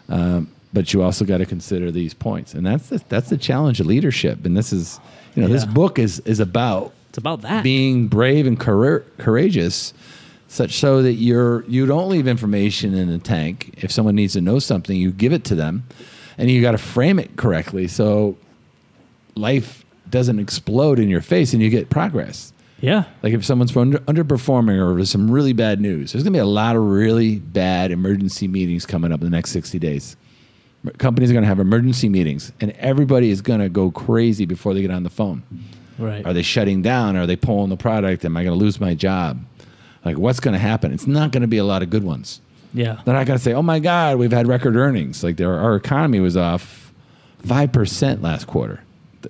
um, 0.09 0.51
but 0.73 0.95
you 0.95 1.03
also 1.03 1.27
got 1.27 1.39
to 1.39 1.47
consider 1.47 1.91
these 1.91 2.15
points, 2.15 2.55
and 2.55 2.65
that's 2.67 2.89
the, 2.89 3.03
that's 3.11 3.29
the 3.29 3.37
challenge 3.37 3.81
of 3.81 3.87
leadership. 3.87 4.47
And 4.47 4.57
this 4.57 4.73
is, 4.73 4.99
you 5.35 5.43
know, 5.43 5.49
this 5.49 5.65
book 5.65 5.99
is 5.99 6.21
is 6.21 6.41
about 6.41 6.93
It's 7.09 7.19
about 7.19 7.43
that. 7.43 7.63
being 7.63 8.09
brave 8.09 8.47
and 8.47 8.59
cour- 8.59 9.05
courageous 9.19 9.93
such 10.49 10.79
so 10.79 11.03
that 11.03 11.15
you're 11.15 11.65
you 11.65 11.85
don't 11.87 12.09
leave 12.09 12.29
information 12.29 12.95
in 12.95 13.09
a 13.09 13.19
tank 13.19 13.75
if 13.79 13.91
someone 13.91 14.15
needs 14.15 14.35
to 14.35 14.41
know 14.41 14.59
something 14.59 14.97
you 14.97 15.11
give 15.11 15.33
it 15.33 15.45
to 15.45 15.55
them 15.55 15.83
and 16.39 16.51
you 16.51 16.63
got 16.63 16.73
to 16.73 16.79
frame 16.79 17.19
it 17.19 17.37
correctly 17.37 17.89
so 17.89 18.37
life 19.35 19.85
doesn't 20.11 20.39
explode 20.39 20.99
in 21.01 21.09
your 21.09 21.21
face 21.21 21.53
and 21.53 21.63
you 21.63 21.71
get 21.71 21.91
progress 21.91 22.53
yeah. 22.81 23.05
like 23.23 23.33
if 23.33 23.45
someone's 23.45 23.75
under, 23.77 23.99
underperforming 24.01 24.79
or 24.79 24.95
there's 24.95 25.11
some 25.11 25.31
really 25.31 25.53
bad 25.53 25.81
news 25.81 26.13
there's 26.13 26.23
going 26.23 26.33
to 26.33 26.37
be 26.37 26.41
a 26.41 26.45
lot 26.45 26.77
of 26.77 26.83
really 26.83 27.39
bad 27.41 27.91
emergency 27.91 28.47
meetings 28.47 28.87
coming 28.87 29.11
up 29.11 29.21
in 29.21 29.25
the 29.25 29.31
next 29.31 29.51
60 29.51 29.79
days 29.79 30.17
companies 30.99 31.31
are 31.31 31.33
going 31.33 31.43
to 31.45 31.49
have 31.49 31.61
emergency 31.61 32.09
meetings 32.09 32.53
and 32.61 32.71
everybody 32.73 33.31
is 33.31 33.41
going 33.41 33.61
to 33.61 33.69
go 33.69 33.91
crazy 33.91 34.45
before 34.47 34.75
they 34.75 34.83
get 34.83 34.91
on 34.91 35.03
the 35.03 35.11
phone 35.11 35.43
Right. 35.99 36.27
are 36.27 36.33
they 36.33 36.43
shutting 36.43 36.83
down? 36.83 37.17
Are 37.17 37.27
they 37.27 37.37
pulling 37.37 37.71
the 37.71 37.77
product? 37.77 38.25
Am 38.25 38.37
I 38.37 38.43
going 38.45 38.59
to 38.59 38.63
lose 38.63 38.81
my 38.81 38.95
job? 38.95 39.45
Like, 40.05 40.19
what's 40.19 40.41
going 40.41 40.53
to 40.55 40.59
happen? 40.59 40.93
It's 40.93 41.07
not 41.07 41.31
going 41.33 41.43
to 41.43 41.47
be 41.49 41.57
a 41.59 41.65
lot 41.65 41.83
of 41.83 41.89
good 41.91 42.03
ones. 42.05 42.41
yeah. 42.75 43.01
They're 43.05 43.15
not 43.15 43.27
going 43.27 43.39
to 43.39 43.43
say, 43.43 43.55
"Oh 43.55 43.63
my 43.63 43.79
God, 43.79 44.19
we've 44.19 44.33
had 44.33 44.47
record 44.49 44.77
earnings." 44.77 45.23
Like, 45.25 45.37
there, 45.37 45.55
our 45.55 45.77
economy 45.77 46.21
was 46.21 46.37
off 46.37 46.93
five 47.39 47.73
percent 47.73 48.21
last 48.23 48.47
quarter. 48.47 48.81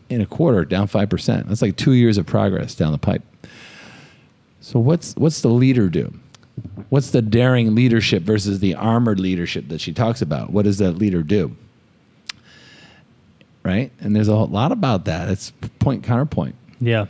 In 0.09 0.21
a 0.21 0.27
quarter, 0.27 0.65
down 0.65 0.87
five 0.89 1.09
percent. 1.11 1.49
That's 1.49 1.63
like 1.63 1.77
two 1.77 1.93
years 1.93 2.19
of 2.19 2.27
progress 2.27 2.75
down 2.75 2.91
the 2.93 2.99
pipe. 2.99 3.23
So, 4.61 4.81
what's 4.81 5.15
what's 5.17 5.43
the 5.43 5.49
leader 5.51 5.89
do? 5.89 6.13
What's 6.89 7.11
the 7.11 7.23
daring 7.23 7.75
leadership 7.75 8.23
versus 8.23 8.61
the 8.61 8.75
armored 8.75 9.19
leadership 9.19 9.69
that 9.69 9.81
she 9.81 9.93
talks 9.93 10.23
about? 10.23 10.51
What 10.51 10.65
does 10.65 10.79
that 10.79 10.93
leader 10.93 11.23
do? 11.23 11.57
Right, 13.65 13.91
and 14.01 14.15
there's 14.15 14.29
a 14.29 14.35
lot 14.37 14.73
about 14.73 15.07
that. 15.07 15.29
It's 15.31 15.51
point 15.79 16.03
counterpoint 16.05 16.55
Yeah. 16.81 17.07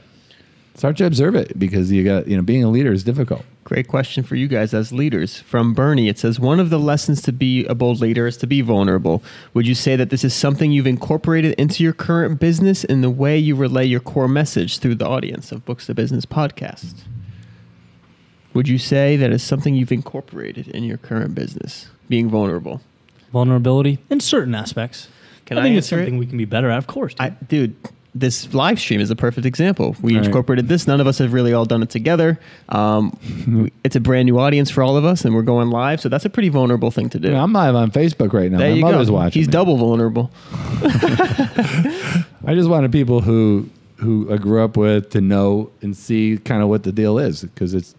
start 0.76 0.96
to 0.98 1.06
observe 1.06 1.34
it 1.34 1.58
because 1.58 1.90
you 1.90 2.04
got 2.04 2.28
you 2.28 2.36
know 2.36 2.42
being 2.42 2.62
a 2.64 2.70
leader 2.70 2.92
is 2.92 3.02
difficult 3.04 3.44
Great 3.64 3.88
question 3.88 4.22
for 4.22 4.36
you 4.36 4.46
guys 4.46 4.74
as 4.74 4.92
leaders. 4.92 5.38
From 5.38 5.72
Bernie, 5.72 6.08
it 6.10 6.18
says 6.18 6.38
one 6.38 6.60
of 6.60 6.68
the 6.68 6.78
lessons 6.78 7.22
to 7.22 7.32
be 7.32 7.64
a 7.64 7.74
bold 7.74 7.98
leader 7.98 8.26
is 8.26 8.36
to 8.36 8.46
be 8.46 8.60
vulnerable. 8.60 9.22
Would 9.54 9.66
you 9.66 9.74
say 9.74 9.96
that 9.96 10.10
this 10.10 10.22
is 10.22 10.34
something 10.34 10.70
you've 10.70 10.86
incorporated 10.86 11.54
into 11.54 11.82
your 11.82 11.94
current 11.94 12.38
business 12.38 12.84
in 12.84 13.00
the 13.00 13.08
way 13.08 13.38
you 13.38 13.56
relay 13.56 13.86
your 13.86 14.00
core 14.00 14.28
message 14.28 14.80
through 14.80 14.96
the 14.96 15.06
audience 15.08 15.50
of 15.50 15.64
Books 15.64 15.86
to 15.86 15.94
Business 15.94 16.26
podcast? 16.26 16.92
Would 18.54 18.68
you 18.68 18.78
say 18.78 19.16
that 19.16 19.30
is 19.32 19.42
something 19.42 19.74
you've 19.74 19.92
incorporated 19.92 20.68
in 20.68 20.84
your 20.84 20.96
current 20.96 21.34
business, 21.34 21.88
being 22.08 22.28
vulnerable? 22.28 22.80
Vulnerability 23.32 23.98
in 24.10 24.20
certain 24.20 24.54
aspects. 24.54 25.08
Can 25.46 25.58
I 25.58 25.62
think 25.62 25.76
it's 25.76 25.86
answer 25.88 25.96
it? 26.00 26.04
something 26.06 26.18
we 26.18 26.26
can 26.26 26.38
be 26.38 26.44
better 26.44 26.70
at, 26.70 26.78
of 26.78 26.86
course. 26.86 27.14
I, 27.18 27.30
dude, 27.30 27.74
this 28.14 28.54
live 28.54 28.78
stream 28.78 29.00
is 29.00 29.10
a 29.10 29.16
perfect 29.16 29.44
example. 29.44 29.96
We 30.00 30.16
Right. 30.16 30.24
incorporated 30.24 30.68
this. 30.68 30.86
None 30.86 31.00
of 31.00 31.06
us 31.08 31.18
have 31.18 31.32
really 31.32 31.52
all 31.52 31.64
done 31.64 31.82
it 31.82 31.90
together. 31.90 32.38
Um, 32.68 33.18
it's 33.82 33.96
a 33.96 34.00
brand 34.00 34.26
new 34.26 34.38
audience 34.38 34.70
for 34.70 34.84
all 34.84 34.96
of 34.96 35.04
us, 35.04 35.24
and 35.24 35.34
we're 35.34 35.42
going 35.42 35.70
live. 35.70 36.00
So 36.00 36.08
that's 36.08 36.24
a 36.24 36.30
pretty 36.30 36.48
vulnerable 36.48 36.92
thing 36.92 37.10
to 37.10 37.18
do. 37.18 37.28
You 37.28 37.34
know, 37.34 37.42
i'm 37.42 37.52
live 37.52 37.74
on 37.74 37.90
facebook 37.90 38.32
right 38.32 38.50
now 38.52 38.58
there 38.58 38.70
my 38.70 38.76
you 38.76 38.80
mother's 38.82 39.08
go. 39.08 39.14
watching 39.14 39.40
He's 39.40 39.48
me. 39.48 39.52
double 39.52 39.76
vulnerable. 39.76 40.30
i 42.46 42.54
just 42.54 42.68
wanted 42.68 42.92
people 42.92 43.20
who 43.20 43.68
who 43.96 44.32
i 44.32 44.36
grew 44.36 44.62
up 44.62 44.76
with 44.76 45.10
to 45.10 45.20
know 45.20 45.70
and 45.82 45.96
see 45.96 46.38
kind 46.44 46.62
of 46.62 46.68
what 46.68 46.82
the 46.84 46.92
deal 46.92 47.18
is 47.18 47.42
because 47.42 47.74
it's 47.74 47.94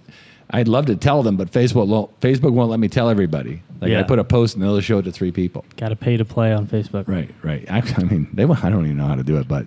i'd 0.51 0.67
love 0.67 0.85
to 0.85 0.95
tell 0.95 1.23
them 1.23 1.37
but 1.37 1.51
facebook 1.51 1.87
won't 1.87 2.19
facebook 2.19 2.53
won't 2.53 2.69
let 2.69 2.79
me 2.79 2.87
tell 2.87 3.09
everybody 3.09 3.61
like 3.81 3.91
i 3.91 4.03
put 4.03 4.19
a 4.19 4.23
post 4.23 4.55
and 4.55 4.63
they'll 4.63 4.79
show 4.81 4.99
it 4.99 5.03
to 5.03 5.11
three 5.11 5.31
people 5.31 5.65
Got 5.77 5.89
to 5.89 5.95
pay 5.95 6.17
to 6.17 6.25
play 6.25 6.53
on 6.53 6.67
Facebook. 6.67 7.07
Right, 7.07 7.29
right. 7.43 7.69
I, 7.69 7.79
I 7.97 8.03
mean, 8.03 8.29
they. 8.33 8.43
I 8.43 8.69
don't 8.69 8.85
even 8.85 8.97
know 8.97 9.07
how 9.07 9.15
to 9.15 9.23
do 9.23 9.37
it, 9.37 9.47
but 9.47 9.65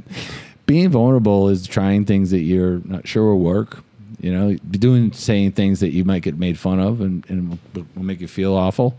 being 0.66 0.88
vulnerable 0.90 1.48
is 1.48 1.66
trying 1.66 2.04
things 2.04 2.30
that 2.30 2.40
you're 2.40 2.80
not 2.84 3.06
sure 3.06 3.24
will 3.24 3.40
work. 3.40 3.82
You 4.20 4.32
know, 4.32 4.56
doing 4.70 5.12
saying 5.12 5.52
things 5.52 5.80
that 5.80 5.90
you 5.90 6.04
might 6.04 6.22
get 6.22 6.38
made 6.38 6.58
fun 6.58 6.80
of 6.80 7.00
and, 7.00 7.24
and 7.28 7.58
will, 7.74 7.86
will 7.94 8.02
make 8.02 8.20
you 8.20 8.26
feel 8.28 8.54
awful. 8.54 8.96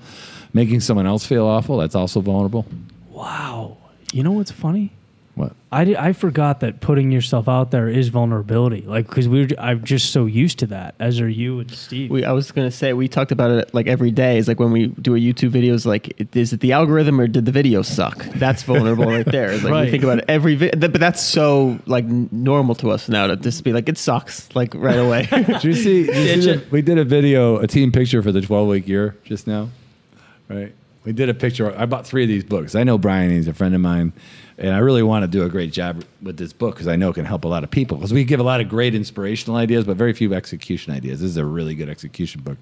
Making 0.54 0.80
someone 0.80 1.06
else 1.06 1.26
feel 1.26 1.46
awful. 1.46 1.78
That's 1.78 1.96
also 1.96 2.22
vulnerable. 2.22 2.66
Wow. 3.10 3.78
You 4.14 4.24
know 4.24 4.32
what's 4.32 4.52
funny? 4.52 4.92
What? 5.40 5.54
I, 5.72 5.86
di- 5.86 5.96
I 5.96 6.12
forgot 6.12 6.60
that 6.60 6.82
putting 6.82 7.12
yourself 7.12 7.48
out 7.48 7.72
there 7.72 7.88
is 7.88 8.10
vulnerability. 8.10 8.82
Like, 8.82 9.08
because 9.08 9.30
we're 9.30 9.48
I'm 9.58 9.86
just 9.86 10.12
so 10.12 10.26
used 10.26 10.60
to 10.60 10.68
that, 10.68 10.96
as 11.00 11.22
are 11.22 11.30
you 11.30 11.62
and 11.62 11.72
Steve. 11.72 12.12
We, 12.12 12.26
I 12.26 12.34
was 12.34 12.52
gonna 12.52 12.72
say 12.72 12.92
we 12.92 13.08
talked 13.08 13.32
about 13.32 13.52
it 13.52 13.74
like 13.74 13.88
every 13.88 14.12
day. 14.12 14.38
It's 14.38 14.50
like 14.50 14.60
when 14.60 14.72
we 14.72 14.88
do 14.88 15.16
a 15.16 15.18
YouTube 15.18 15.52
video, 15.52 15.74
it's 15.76 15.86
like, 15.86 16.10
it- 16.20 16.36
is 16.36 16.52
it 16.52 16.60
the 16.60 16.74
algorithm 16.74 17.22
or 17.22 17.28
did 17.28 17.46
the 17.46 17.54
video 17.54 17.84
suck? 17.84 18.18
That's 18.36 18.64
vulnerable 18.64 19.06
right 19.06 19.26
there. 19.32 19.50
It's 19.52 19.64
like 19.64 19.72
Right. 19.72 19.86
we 19.86 19.92
think 19.92 20.04
about 20.04 20.18
it 20.18 20.26
every, 20.28 20.56
vi- 20.56 20.72
th- 20.72 20.92
but 20.92 21.00
that's 21.00 21.22
so 21.24 21.80
like 21.86 22.04
normal 22.06 22.76
to 22.76 22.90
us 22.92 23.08
now 23.08 23.28
to 23.28 23.38
just 23.38 23.64
be 23.64 23.72
like, 23.72 23.88
it 23.88 23.98
sucks, 23.98 24.54
like 24.54 24.74
right 24.76 25.00
away. 25.00 25.26
Did 25.32 25.64
you 25.64 25.74
see? 25.74 26.06
Did 26.08 26.16
you 26.18 26.24
Did 26.36 26.44
see 26.44 26.50
you? 26.50 26.56
the- 26.58 26.66
we 26.70 26.82
did 26.82 26.98
a 26.98 27.06
video, 27.06 27.60
a 27.60 27.68
team 27.68 27.94
picture 27.94 28.22
for 28.22 28.34
the 28.34 28.42
12 28.42 28.68
week 28.68 28.88
year 28.90 29.16
just 29.24 29.48
now, 29.48 29.70
right? 30.50 30.74
We 31.06 31.14
did 31.14 31.30
a 31.30 31.34
picture. 31.34 31.74
I 31.80 31.86
bought 31.86 32.06
three 32.06 32.24
of 32.24 32.28
these 32.28 32.44
books. 32.44 32.76
I 32.76 32.84
know 32.84 32.98
Brian; 32.98 33.32
he's 33.32 33.48
a 33.48 33.54
friend 33.54 33.74
of 33.74 33.80
mine, 33.80 34.12
and 34.60 34.76
I 34.76 34.80
really 34.80 35.04
want 35.04 35.24
to 35.24 35.28
do 35.28 35.44
a 35.44 35.50
great 35.50 35.72
job 35.72 36.04
with 36.22 36.36
this 36.38 36.52
book 36.52 36.76
because 36.76 36.88
I 36.88 36.98
know 36.98 37.10
it 37.10 37.14
can 37.14 37.24
help 37.26 37.46
a 37.46 37.48
lot 37.48 37.64
of 37.64 37.72
people. 37.72 37.98
Because 37.98 38.12
we 38.12 38.26
give 38.26 38.40
a 38.42 38.44
lot 38.44 38.60
of 38.60 38.68
great 38.68 38.94
inspirational 38.94 39.56
ideas, 39.58 39.86
but 39.86 39.96
very 39.96 40.12
few 40.14 40.34
execution 40.34 40.94
ideas. 40.94 41.22
This 41.22 41.32
is 41.32 41.38
a 41.38 41.46
really 41.46 41.76
good 41.76 41.90
execution 41.90 42.42
book. 42.42 42.58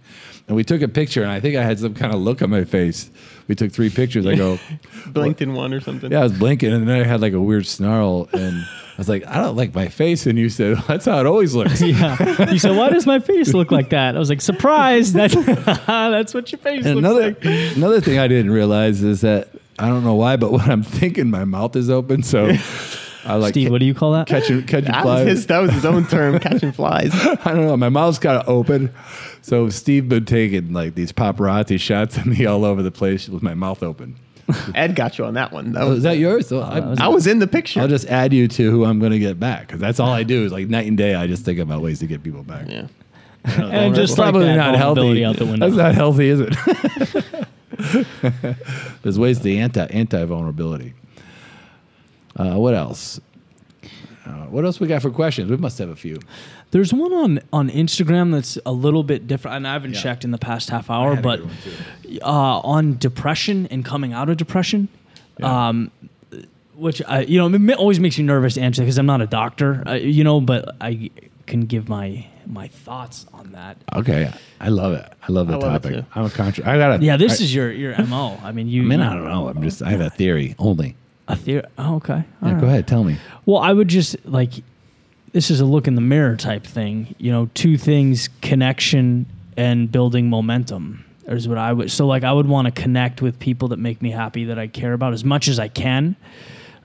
And 0.48 0.56
we 0.56 0.64
took 0.64 0.82
a 0.84 0.88
picture, 0.88 1.24
and 1.24 1.32
I 1.32 1.40
think 1.40 1.56
I 1.56 1.64
had 1.64 1.80
some 1.80 1.96
kind 1.96 2.14
of 2.14 2.20
look 2.20 2.42
on 2.44 2.50
my 2.52 2.64
face. 2.66 3.10
We 3.48 3.56
took 3.56 3.72
three 3.72 3.90
pictures. 3.90 4.26
I 4.28 4.36
go, 4.36 4.60
Blinked 5.08 5.42
in 5.42 5.54
one 5.54 5.74
or 5.74 5.82
something. 5.82 6.12
yeah, 6.12 6.20
I 6.20 6.24
was 6.24 6.38
blinking, 6.38 6.72
and 6.72 6.88
then 6.88 7.02
I 7.02 7.04
had 7.04 7.20
like 7.20 7.34
a 7.34 7.42
weird 7.42 7.66
snarl, 7.66 8.30
and 8.32 8.58
I 8.64 8.98
was 9.00 9.10
like, 9.10 9.26
I 9.26 9.38
don't 9.42 9.56
like 9.56 9.74
my 9.74 9.88
face, 9.88 10.28
and 10.28 10.38
you 10.38 10.50
said, 10.50 10.78
that's 10.88 11.06
how 11.06 11.20
it 11.20 11.26
always 11.26 11.56
looks. 11.56 11.82
yeah. 11.84 12.52
You 12.52 12.60
said, 12.60 12.76
why 12.78 12.90
does 12.90 13.08
my 13.08 13.20
face 13.20 13.54
look 13.56 13.72
like 13.72 13.90
that? 13.90 14.16
I 14.16 14.20
was 14.20 14.30
like, 14.30 14.42
surprise. 14.42 15.14
That's, 15.14 15.34
that's 15.88 16.34
what 16.34 16.52
your 16.52 16.60
face 16.60 16.86
And 16.86 17.02
looks 17.02 17.08
another 17.08 17.28
like. 17.30 17.76
another 17.76 18.02
thing 18.02 18.20
I 18.20 18.28
didn't 18.28 18.52
realize 18.52 19.02
is 19.04 19.22
that 19.22 19.50
I 19.80 19.88
don't 19.90 20.04
know 20.04 20.16
why, 20.16 20.38
but 20.38 20.52
when 20.54 20.70
I'm 20.70 20.84
thinking, 20.84 21.30
my 21.30 21.46
mouth 21.46 21.76
is 21.76 21.90
open. 21.90 22.24
So 22.24 22.52
I 23.26 23.36
like 23.36 23.54
Steve, 23.54 23.70
what 23.72 23.80
do 23.80 23.86
you 23.86 23.94
call 23.94 24.14
that? 24.14 24.28
catching 24.28 24.64
catching 24.64 24.92
That 24.92 25.06
was, 25.06 25.20
flies. 25.20 25.28
his, 25.28 25.48
that 25.48 25.60
was 25.60 25.72
his 25.72 25.86
own 25.86 26.08
term, 26.08 26.40
catching 26.40 26.72
flies. 26.72 27.12
I 27.14 27.36
don't 27.54 27.66
know. 27.68 27.78
My 27.78 27.90
mouth's 27.90 28.20
kind 28.20 28.38
of 28.42 28.48
open. 28.50 28.92
So 29.42 29.70
Steve 29.70 30.10
been 30.10 30.26
taking 30.26 30.74
like 30.74 30.96
these 30.96 31.12
paparazzi 31.12 31.80
shots 31.80 32.18
of 32.18 32.26
me 32.26 32.46
all 32.46 32.66
over 32.66 32.82
the 32.82 32.92
place 32.92 33.28
with 33.30 33.44
my 33.44 33.54
mouth 33.54 33.84
open. 33.84 34.16
Ed 34.74 34.96
got 34.96 35.18
you 35.18 35.26
on 35.26 35.34
that 35.34 35.52
one. 35.52 35.74
That 35.74 35.84
Oh, 35.84 35.90
was, 35.90 35.98
is 35.98 36.04
that 36.04 36.18
yours? 36.18 36.50
Oh, 36.54 36.62
I, 36.62 36.80
was- 36.80 37.00
I 37.00 37.08
was 37.10 37.28
in 37.28 37.40
the 37.40 37.48
picture. 37.48 37.82
I'll 37.82 37.90
just 37.90 38.08
add 38.08 38.32
you 38.34 38.48
to 38.48 38.72
who 38.72 38.86
I'm 38.86 38.98
going 38.98 39.12
to 39.12 39.20
get 39.20 39.38
back 39.40 39.68
because 39.68 39.82
that's 39.82 40.00
all 40.00 40.12
I 40.12 40.24
do 40.24 40.46
is 40.46 40.54
like 40.54 40.70
night 40.70 40.88
and 40.88 40.98
day. 40.98 41.16
I 41.16 41.28
just 41.28 41.44
think 41.44 41.60
about 41.60 41.82
ways 41.82 42.00
to 42.00 42.08
get 42.08 42.24
people 42.24 42.44
back. 42.44 42.66
yeah. 42.70 42.88
And 43.44 43.94
just 43.96 44.16
probably 44.16 44.46
that, 44.46 44.56
not 44.56 44.76
healthy. 44.76 45.24
out 45.26 45.36
the 45.38 45.46
window. 45.46 45.70
That's 45.70 45.78
not 45.78 45.96
healthy, 45.96 46.30
is 46.30 46.40
it? 46.42 46.56
There's 49.04 49.20
ways 49.20 49.40
to 49.40 49.56
anti 49.58 49.86
anti 49.86 50.24
vulnerability. 50.26 50.94
Uh, 52.36 52.56
what 52.56 52.74
else? 52.74 53.20
Uh, 54.26 54.46
what 54.48 54.66
else 54.66 54.80
we 54.80 54.88
got 54.88 55.02
for 55.02 55.10
questions? 55.12 55.50
We 55.50 55.58
must 55.58 55.78
have 55.80 55.90
a 55.90 55.96
few. 55.96 56.20
There's 56.72 56.94
one 56.94 57.14
on 57.14 57.40
on 57.54 57.70
Instagram 57.70 58.32
that's 58.32 58.58
a 58.66 58.72
little 58.72 59.04
bit 59.04 59.26
different, 59.28 59.58
and 59.58 59.68
I 59.68 59.74
haven't 59.74 59.94
Yeah. 59.94 60.02
checked 60.02 60.24
in 60.26 60.32
the 60.32 60.38
past 60.38 60.70
half 60.70 60.90
hour, 60.90 61.16
but 61.16 61.38
good 61.40 61.46
one, 61.48 61.56
too. 61.64 62.20
uh, 62.24 62.60
on 62.60 62.98
depression 62.98 63.68
and 63.72 63.86
coming 63.86 64.14
out 64.14 64.30
of 64.30 64.38
depression. 64.38 64.90
Yeah. 65.40 65.68
Um, 65.70 65.92
which 66.76 67.02
I, 67.08 67.22
you 67.22 67.40
know, 67.40 67.72
it 67.72 67.78
always 67.78 68.00
makes 68.00 68.18
me 68.20 68.24
nervous 68.26 68.54
to 68.56 68.62
answer 68.62 68.82
because 68.84 68.98
I'm 69.00 69.06
not 69.08 69.22
a 69.22 69.26
doctor, 69.28 69.82
uh, 69.88 69.94
you 69.94 70.24
know, 70.24 70.40
but 70.42 70.76
I 70.80 71.10
can 71.48 71.62
give 71.62 71.90
my 71.90 72.28
my 72.48 72.68
thoughts 72.68 73.26
on 73.34 73.52
that. 73.52 73.78
Okay, 73.96 74.32
I 74.60 74.70
love 74.70 74.94
it. 74.94 75.12
I 75.22 75.32
love 75.32 75.48
the 75.48 75.54
I 75.54 75.58
love 75.58 75.86
it, 75.86 75.90
topic. 75.90 76.06
too. 76.06 76.06
I'm 76.16 76.26
a 76.26 76.30
contra- 76.30 76.68
I 76.70 76.78
got 76.78 77.00
a 77.00 77.04
Yeah, 77.04 77.18
this 77.18 77.40
I, 77.42 77.44
is 77.44 77.54
your 77.54 77.72
your 77.72 77.98
mo. 78.06 78.40
I 78.44 78.52
mean, 78.52 78.68
you. 78.68 78.84
I 78.84 78.86
mean, 78.86 79.00
you- 79.00 79.06
I 79.06 79.14
don't 79.14 79.26
know. 79.26 79.48
I'm 79.50 79.62
just. 79.62 79.82
I 79.82 79.92
have 79.92 80.02
a 80.02 80.10
theory 80.10 80.56
only. 80.60 80.96
a 81.28 81.36
theory. 81.36 81.64
Oh, 81.78 81.96
okay. 81.96 82.24
Yeah, 82.42 82.54
All 82.56 82.60
go 82.62 82.68
ahead. 82.68 82.88
Tell 82.88 83.04
me. 83.04 83.18
Well, 83.46 83.60
I 83.60 83.74
would 83.74 83.88
just 83.88 84.16
like 84.26 84.52
this 85.34 85.52
is 85.52 85.60
a 85.60 85.66
look 85.66 85.88
in 85.88 85.96
the 85.96 86.02
mirror 86.02 86.36
type 86.36 86.66
thing. 86.66 87.16
You 87.18 87.32
know, 87.32 87.50
two 87.54 87.78
things: 87.78 88.30
connection 88.42 89.26
and 89.56 89.92
building 89.92 90.30
momentum. 90.30 91.04
Is 91.28 91.46
what 91.46 91.58
I 91.58 91.74
would. 91.74 91.92
So, 91.92 92.08
like, 92.08 92.24
I 92.24 92.32
would 92.32 92.48
want 92.48 92.68
to 92.68 92.72
connect 92.82 93.22
with 93.22 93.38
people 93.38 93.68
that 93.70 93.80
make 93.80 94.02
me 94.02 94.12
happy, 94.12 94.46
that 94.46 94.58
I 94.58 94.68
care 94.68 94.94
about 94.94 95.12
as 95.12 95.26
much 95.26 95.50
as 95.50 95.60
I 95.60 95.68
can. 95.68 96.16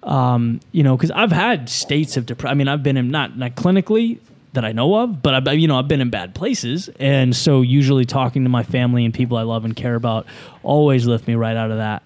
Um, 0.03 0.59
you 0.73 0.83
know, 0.83 0.97
because 0.97 1.13
I've 1.13 1.31
had 1.31 1.69
states 1.69 2.17
of 2.17 2.27
depression. 2.27 2.51
I 2.51 2.55
mean, 2.59 2.67
I've 2.67 2.83
been 2.83 2.97
in 2.97 3.13
not 3.13 3.39
not 3.39 3.55
clinically 3.55 4.19
that 4.53 4.65
I 4.65 4.73
know 4.73 4.95
of, 4.97 5.23
but 5.23 5.49
I, 5.49 5.53
you 5.53 5.67
know, 5.67 5.79
I've 5.79 5.89
been 5.89 6.01
in 6.01 6.11
bad 6.11 6.35
places, 6.35 6.91
and 7.01 7.35
so 7.35 7.63
usually 7.63 8.05
talking 8.05 8.45
to 8.45 8.51
my 8.51 8.63
family 8.63 9.05
and 9.05 9.15
people 9.15 9.37
I 9.37 9.43
love 9.43 9.65
and 9.65 9.75
care 9.75 9.95
about 9.95 10.27
always 10.63 11.07
lift 11.07 11.27
me 11.27 11.35
right 11.35 11.57
out 11.57 11.71
of 11.71 11.79
that. 11.79 12.03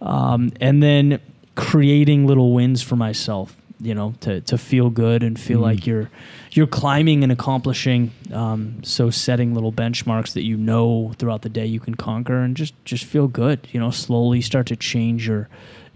Um, 0.00 0.52
and 0.60 0.82
then 0.82 1.20
creating 1.54 2.26
little 2.26 2.52
wins 2.52 2.82
for 2.82 2.94
myself 2.94 3.56
you 3.80 3.94
know 3.94 4.14
to, 4.20 4.40
to 4.42 4.56
feel 4.56 4.90
good 4.90 5.24
and 5.24 5.38
feel 5.38 5.58
like 5.58 5.86
you're 5.86 6.08
you're 6.52 6.68
climbing 6.68 7.22
and 7.24 7.32
accomplishing 7.32 8.12
um, 8.32 8.82
so 8.84 9.10
setting 9.10 9.54
little 9.54 9.72
benchmarks 9.72 10.34
that 10.34 10.44
you 10.44 10.56
know 10.56 11.12
throughout 11.18 11.42
the 11.42 11.48
day 11.48 11.66
you 11.66 11.80
can 11.80 11.94
conquer 11.94 12.38
and 12.38 12.56
just 12.56 12.74
just 12.84 13.04
feel 13.04 13.26
good 13.26 13.66
you 13.72 13.78
know 13.78 13.90
slowly 13.90 14.40
start 14.40 14.66
to 14.66 14.76
change 14.76 15.26
your 15.26 15.48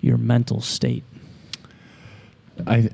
your 0.03 0.18
mental 0.18 0.61
state. 0.61 1.05
I 2.66 2.90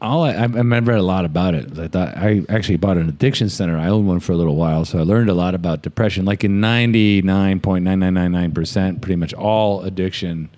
all 0.00 0.24
I, 0.24 0.32
I 0.32 0.44
I've 0.44 0.88
read 0.88 0.98
a 0.98 1.02
lot 1.02 1.24
about 1.24 1.54
it. 1.54 1.78
I 1.78 1.88
thought 1.88 2.16
I 2.16 2.44
actually 2.48 2.76
bought 2.76 2.96
an 2.96 3.08
addiction 3.08 3.48
center. 3.48 3.78
I 3.78 3.88
owned 3.88 4.06
one 4.06 4.20
for 4.20 4.32
a 4.32 4.36
little 4.36 4.56
while, 4.56 4.84
so 4.84 4.98
I 4.98 5.02
learned 5.02 5.30
a 5.30 5.34
lot 5.34 5.54
about 5.54 5.82
depression. 5.82 6.24
Like 6.24 6.44
in 6.44 6.60
ninety 6.60 7.22
nine 7.22 7.60
point 7.60 7.84
nine 7.84 8.00
nine 8.00 8.14
nine 8.14 8.32
nine 8.32 8.52
percent, 8.52 9.00
pretty 9.00 9.16
much 9.16 9.32
all 9.34 9.82
addiction, 9.82 10.50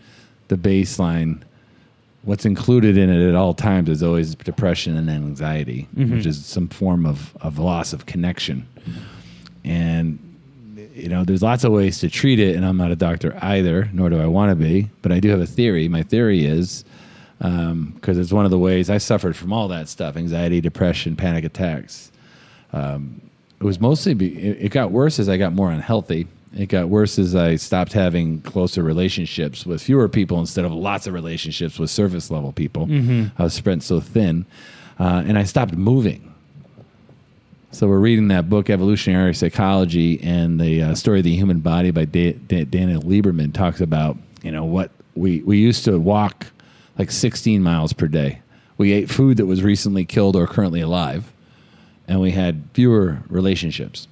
the 0.48 0.56
baseline, 0.56 1.42
what's 2.22 2.44
included 2.44 2.96
in 2.96 3.10
it 3.10 3.28
at 3.28 3.34
all 3.34 3.54
times 3.54 3.88
is 3.88 4.02
always 4.02 4.34
depression 4.34 4.96
and 4.96 5.08
anxiety, 5.08 5.88
mm-hmm. 5.96 6.16
which 6.16 6.26
is 6.26 6.44
some 6.44 6.68
form 6.68 7.06
of 7.06 7.36
of 7.40 7.58
loss 7.58 7.92
of 7.92 8.06
connection. 8.06 8.66
And 9.64 10.18
you 10.94 11.08
know, 11.08 11.24
there's 11.24 11.42
lots 11.42 11.62
of 11.62 11.72
ways 11.72 11.98
to 12.00 12.08
treat 12.08 12.40
it, 12.40 12.56
and 12.56 12.64
I'm 12.64 12.78
not 12.78 12.90
a 12.90 12.96
doctor 12.96 13.38
either, 13.42 13.90
nor 13.92 14.08
do 14.08 14.18
I 14.20 14.26
want 14.26 14.50
to 14.50 14.56
be. 14.56 14.88
But 15.02 15.12
I 15.12 15.20
do 15.20 15.28
have 15.28 15.40
a 15.40 15.46
theory. 15.46 15.88
My 15.88 16.02
theory 16.02 16.46
is 16.46 16.84
because 17.38 18.18
it's 18.18 18.32
one 18.32 18.44
of 18.44 18.50
the 18.50 18.58
ways 18.58 18.88
I 18.90 18.98
suffered 18.98 19.36
from 19.36 19.52
all 19.52 19.68
that 19.68 19.88
stuff 19.88 20.16
anxiety, 20.16 20.60
depression, 20.60 21.16
panic 21.16 21.44
attacks. 21.44 22.10
Um, 22.72 23.20
it 23.60 23.64
was 23.64 23.80
mostly, 23.80 24.14
be, 24.14 24.36
it, 24.38 24.66
it 24.66 24.68
got 24.70 24.90
worse 24.90 25.18
as 25.18 25.28
I 25.28 25.36
got 25.36 25.52
more 25.52 25.70
unhealthy. 25.70 26.26
It 26.56 26.66
got 26.70 26.88
worse 26.88 27.18
as 27.18 27.34
I 27.34 27.56
stopped 27.56 27.92
having 27.92 28.40
closer 28.40 28.82
relationships 28.82 29.66
with 29.66 29.82
fewer 29.82 30.08
people 30.08 30.38
instead 30.40 30.64
of 30.64 30.72
lots 30.72 31.06
of 31.06 31.12
relationships 31.14 31.78
with 31.78 31.90
surface 31.90 32.30
level 32.30 32.52
people. 32.52 32.86
I 33.38 33.42
was 33.42 33.52
spread 33.54 33.82
so 33.82 34.00
thin. 34.00 34.46
Uh, 34.98 35.22
and 35.26 35.36
I 35.38 35.42
stopped 35.44 35.74
moving. 35.74 36.32
So 37.72 37.86
we're 37.86 37.98
reading 37.98 38.28
that 38.28 38.48
book, 38.48 38.70
Evolutionary 38.70 39.34
Psychology, 39.34 40.18
and 40.22 40.58
the 40.58 40.80
uh, 40.82 40.94
story 40.94 41.18
of 41.18 41.24
the 41.24 41.36
human 41.36 41.60
body 41.60 41.90
by 41.90 42.06
da- 42.06 42.32
da- 42.32 42.64
Daniel 42.64 43.02
Lieberman 43.02 43.52
talks 43.52 43.82
about 43.82 44.16
you 44.42 44.50
know 44.50 44.64
what 44.64 44.90
we 45.14 45.42
we 45.42 45.58
used 45.58 45.84
to 45.84 45.98
walk 45.98 46.46
like 46.98 47.10
16 47.10 47.62
miles 47.62 47.92
per 47.92 48.08
day. 48.08 48.40
We 48.78 48.92
ate 48.92 49.10
food 49.10 49.38
that 49.38 49.46
was 49.46 49.62
recently 49.62 50.04
killed 50.04 50.36
or 50.36 50.46
currently 50.46 50.80
alive, 50.80 51.32
and 52.06 52.20
we 52.20 52.32
had 52.32 52.64
fewer 52.74 53.22
relationships. 53.28 54.06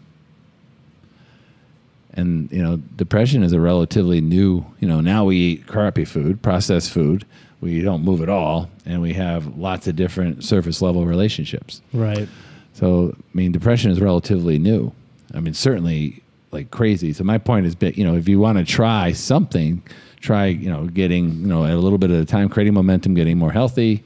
And 2.15 2.51
you 2.53 2.63
know, 2.63 2.77
depression 2.77 3.43
is 3.43 3.53
a 3.53 3.61
relatively 3.61 4.21
new. 4.21 4.65
You 4.81 4.89
know, 4.89 5.01
now 5.01 5.25
we 5.25 5.37
eat 5.37 5.67
crappy 5.67 6.05
food, 6.05 6.41
processed 6.43 6.91
food. 6.91 7.27
We 7.61 7.81
don't 7.83 8.05
move 8.05 8.21
at 8.21 8.29
all, 8.29 8.71
and 8.87 9.03
we 9.03 9.15
have 9.15 9.57
lots 9.57 9.87
of 9.87 9.97
different 9.97 10.45
surface 10.45 10.81
level 10.81 11.07
relationships. 11.07 11.81
right 11.93 12.29
So, 12.75 13.15
I 13.17 13.37
mean, 13.37 13.53
depression 13.53 13.91
is 13.91 14.01
relatively 14.01 14.59
new. 14.59 14.93
I 15.33 15.41
mean, 15.41 15.55
certainly 15.55 16.23
like 16.53 16.71
crazy. 16.71 17.13
So 17.13 17.25
my 17.25 17.39
point 17.39 17.67
is, 17.67 17.77
you 17.97 18.05
know, 18.05 18.17
if 18.17 18.29
you 18.29 18.39
want 18.39 18.59
to 18.59 18.65
try 18.65 19.13
something, 19.13 19.83
try, 20.25 20.47
you 20.47 20.71
know, 20.71 20.87
getting, 20.87 21.25
you 21.43 21.47
know, 21.47 21.65
at 21.65 21.73
a 21.75 21.79
little 21.79 21.99
bit 21.99 22.11
at 22.11 22.21
a 22.21 22.25
time, 22.25 22.49
creating 22.49 22.75
momentum, 22.75 23.15
getting 23.15 23.37
more 23.39 23.53
healthy, 23.53 24.03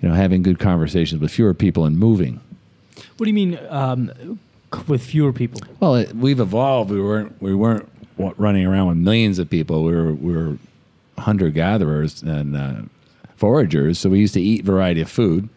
you 0.00 0.08
know, 0.08 0.14
having 0.14 0.42
good 0.42 0.58
conversations 0.58 1.20
with 1.22 1.30
fewer 1.30 1.54
people 1.54 1.84
and 1.84 1.96
moving. 1.98 2.40
what 3.16 3.24
do 3.24 3.30
you 3.30 3.34
mean 3.34 3.58
um, 3.70 4.10
with 4.88 5.02
fewer 5.02 5.32
people 5.32 5.60
Well, 5.80 5.94
it, 5.96 6.14
we've 6.14 6.40
evolved. 6.40 6.90
We 6.90 7.00
weren't 7.00 7.40
we 7.40 7.54
weren't 7.54 7.88
running 8.18 8.66
around 8.66 8.88
with 8.88 8.96
millions 8.98 9.38
of 9.38 9.48
people. 9.48 9.84
We 9.84 9.92
were 9.94 10.12
we 10.12 10.32
were 10.36 10.58
hunter 11.18 11.50
gatherers 11.50 12.22
and 12.22 12.56
uh, 12.56 12.82
foragers. 13.38 13.98
So 13.98 14.10
we 14.10 14.18
used 14.18 14.34
to 14.34 14.40
eat 14.40 14.64
variety 14.64 15.00
of 15.00 15.10
food 15.10 15.48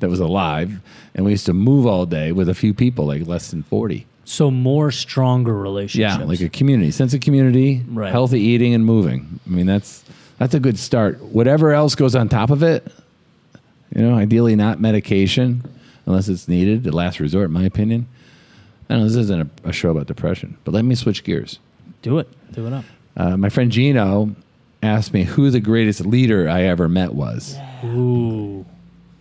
that 0.00 0.08
was 0.08 0.20
alive, 0.20 0.80
and 1.14 1.24
we 1.24 1.30
used 1.32 1.46
to 1.46 1.52
move 1.54 1.86
all 1.86 2.06
day 2.06 2.32
with 2.32 2.48
a 2.48 2.54
few 2.54 2.74
people, 2.74 3.06
like 3.06 3.26
less 3.26 3.50
than 3.52 3.62
forty. 3.62 4.06
So 4.24 4.50
more 4.50 4.90
stronger 4.90 5.54
relationships 5.56 6.18
Yeah, 6.18 6.24
like 6.24 6.40
a 6.40 6.48
community, 6.48 6.90
sense 6.90 7.12
of 7.14 7.20
community, 7.20 7.82
Right. 7.88 8.10
healthy 8.12 8.40
eating 8.40 8.74
and 8.74 8.84
moving. 8.84 9.40
I 9.46 9.50
mean, 9.50 9.66
that's 9.66 10.04
that's 10.38 10.54
a 10.54 10.60
good 10.60 10.78
start. 10.78 11.20
Whatever 11.22 11.72
else 11.72 11.94
goes 11.94 12.14
on 12.16 12.28
top 12.28 12.50
of 12.50 12.62
it, 12.62 12.86
you 13.94 14.02
know, 14.02 14.14
ideally 14.14 14.56
not 14.56 14.80
medication 14.80 15.62
unless 16.06 16.28
it's 16.28 16.48
needed, 16.48 16.82
the 16.84 16.90
last 16.92 17.20
resort, 17.20 17.46
in 17.46 17.52
my 17.52 17.64
opinion. 17.64 18.06
I 18.90 18.96
know 18.96 19.04
this 19.04 19.14
isn't 19.16 19.50
a, 19.64 19.68
a 19.68 19.72
show 19.72 19.90
about 19.90 20.06
depression, 20.06 20.56
but 20.64 20.74
let 20.74 20.84
me 20.84 20.94
switch 20.94 21.24
gears. 21.24 21.58
do 22.02 22.18
it 22.18 22.28
do 22.52 22.66
it 22.66 22.72
up 22.72 22.84
Uh, 23.16 23.36
my 23.36 23.48
friend 23.48 23.70
Gino 23.72 24.34
asked 24.82 25.12
me 25.14 25.22
who 25.24 25.50
the 25.50 25.60
greatest 25.60 26.04
leader 26.04 26.48
I 26.48 26.62
ever 26.64 26.88
met 26.88 27.14
was. 27.14 27.56
ooh 27.84 28.64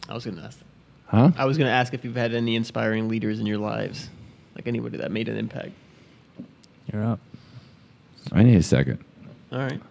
I 0.10 0.14
was 0.14 0.26
gonna 0.26 0.41
ask. 0.43 0.60
Huh? 1.08 1.32
I 1.38 1.45
was 1.45 1.58
gonna 1.58 1.70
ask 1.70 1.93
if 1.93 2.04
you've 2.04 2.16
had 2.16 2.34
any 2.34 2.56
inspiring 2.56 3.08
leaders 3.10 3.39
in 3.39 3.45
your 3.45 3.58
lives, 3.60 4.10
like 4.62 4.68
anybody 4.68 4.97
that 4.97 5.12
made 5.12 5.28
an 5.28 5.38
impact. 5.38 5.72
you're 6.93 7.03
up 7.03 7.20
I 8.32 8.43
need 8.43 8.55
a 8.55 8.64
second. 8.64 9.03
All 9.51 9.57
right. 9.59 9.82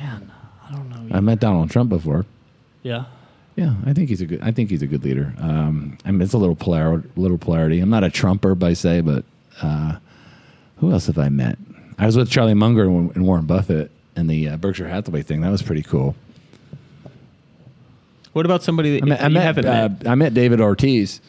man 0.00 0.32
i 0.68 0.72
don't 0.72 0.90
know 0.90 1.16
I 1.16 1.20
met 1.20 1.38
Donald 1.38 1.70
Trump 1.70 1.88
before. 1.90 2.26
yeah 2.82 3.04
Yeah, 3.54 3.74
I 3.86 3.92
think 3.92 4.08
he's 4.08 4.20
a 4.20 4.26
good. 4.26 4.40
I 4.42 4.50
think 4.50 4.70
he's 4.70 4.82
a 4.82 4.86
good 4.86 5.04
leader. 5.04 5.32
Um, 5.38 5.98
I 6.04 6.10
mean, 6.10 6.22
it's 6.22 6.32
a 6.32 6.38
little 6.38 6.56
polar, 6.56 7.04
little 7.16 7.36
polarity. 7.38 7.80
I'm 7.80 7.90
not 7.90 8.02
a 8.02 8.10
Trumper 8.10 8.54
by 8.54 8.72
say, 8.72 9.00
but 9.02 9.24
uh, 9.60 9.98
who 10.78 10.90
else 10.90 11.06
have 11.06 11.18
I 11.18 11.28
met? 11.28 11.58
I 11.98 12.06
was 12.06 12.16
with 12.16 12.30
Charlie 12.30 12.54
Munger 12.54 12.84
and 12.88 13.14
and 13.14 13.26
Warren 13.26 13.44
Buffett 13.46 13.90
and 14.16 14.28
the 14.28 14.48
uh, 14.48 14.56
Berkshire 14.56 14.88
Hathaway 14.88 15.22
thing. 15.22 15.42
That 15.42 15.50
was 15.50 15.62
pretty 15.62 15.82
cool. 15.82 16.16
What 18.32 18.46
about 18.46 18.62
somebody 18.62 18.98
that 18.98 19.02
I 19.02 19.06
met, 19.06 19.20
you 19.20 19.26
I 19.26 19.28
met, 19.28 19.42
haven't 19.42 19.66
uh, 19.66 19.88
met? 19.90 20.08
I 20.08 20.14
met 20.14 20.34
David 20.34 20.60
Ortiz. 20.60 21.20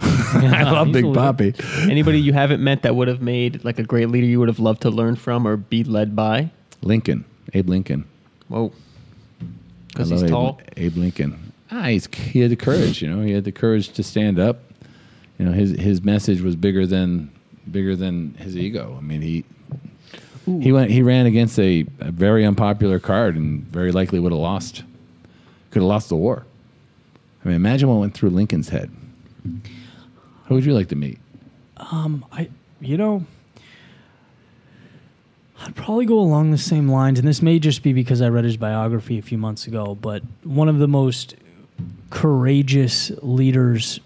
I 0.02 0.62
love 0.62 0.92
Big. 0.92 1.04
Papi. 1.04 1.88
Anybody 1.90 2.20
you 2.20 2.32
haven't 2.32 2.62
met 2.62 2.82
that 2.82 2.96
would 2.96 3.08
have 3.08 3.20
made 3.20 3.64
like 3.64 3.78
a 3.78 3.82
great 3.82 4.08
leader 4.08 4.26
you 4.26 4.38
would 4.38 4.48
have 4.48 4.58
loved 4.60 4.82
to 4.82 4.90
learn 4.90 5.16
from 5.16 5.46
or 5.46 5.56
be 5.56 5.84
led 5.84 6.16
by? 6.16 6.50
Lincoln, 6.82 7.24
Abe 7.52 7.68
Lincoln. 7.68 8.04
Whoa. 8.48 8.72
Because 9.88 10.10
he's 10.10 10.22
Abe, 10.22 10.30
tall. 10.30 10.60
Abe 10.76 10.96
Lincoln. 10.96 11.52
Ah, 11.70 11.84
he's, 11.84 12.06
he 12.14 12.40
had 12.40 12.50
the 12.50 12.56
courage. 12.56 13.02
You 13.02 13.10
know, 13.10 13.22
he 13.22 13.32
had 13.32 13.44
the 13.44 13.52
courage 13.52 13.90
to 13.90 14.02
stand 14.02 14.38
up. 14.38 14.60
You 15.38 15.46
know, 15.46 15.52
his 15.52 15.70
his 15.78 16.02
message 16.02 16.42
was 16.42 16.54
bigger 16.54 16.86
than 16.86 17.30
bigger 17.70 17.96
than 17.96 18.34
his 18.34 18.56
ego. 18.56 18.94
I 18.96 19.00
mean, 19.00 19.22
he 19.22 19.44
he 20.44 20.72
went 20.72 20.90
he 20.90 21.02
ran 21.02 21.26
against 21.26 21.58
a, 21.58 21.86
a 22.00 22.10
very 22.10 22.44
unpopular 22.44 22.98
card 22.98 23.36
and 23.36 23.62
very 23.64 23.92
likely 23.92 24.18
would 24.18 24.32
have 24.32 24.40
lost. 24.40 24.82
Could 25.70 25.82
have 25.82 25.88
lost 25.88 26.08
the 26.08 26.16
war. 26.16 26.44
I 27.44 27.48
mean, 27.48 27.56
imagine 27.56 27.88
what 27.88 28.00
went 28.00 28.14
through 28.14 28.30
Lincoln's 28.30 28.68
head. 28.68 28.90
Who 30.50 30.56
would 30.56 30.64
you 30.64 30.74
like 30.74 30.88
to 30.88 30.96
meet? 30.96 31.20
I, 32.32 32.48
you 32.80 32.96
know, 32.96 33.24
I'd 35.60 35.76
probably 35.76 36.06
go 36.06 36.18
along 36.18 36.50
the 36.50 36.58
same 36.58 36.88
lines, 36.88 37.20
and 37.20 37.28
this 37.28 37.40
may 37.40 37.60
just 37.60 37.84
be 37.84 37.92
because 37.92 38.20
I 38.20 38.30
read 38.30 38.42
his 38.42 38.56
biography 38.56 39.16
a 39.16 39.22
few 39.22 39.38
months 39.38 39.68
ago, 39.68 39.94
but 39.94 40.24
one 40.42 40.68
of 40.68 40.78
the 40.78 40.88
most 40.88 41.36
courageous 42.10 43.12
leaders 43.22 44.00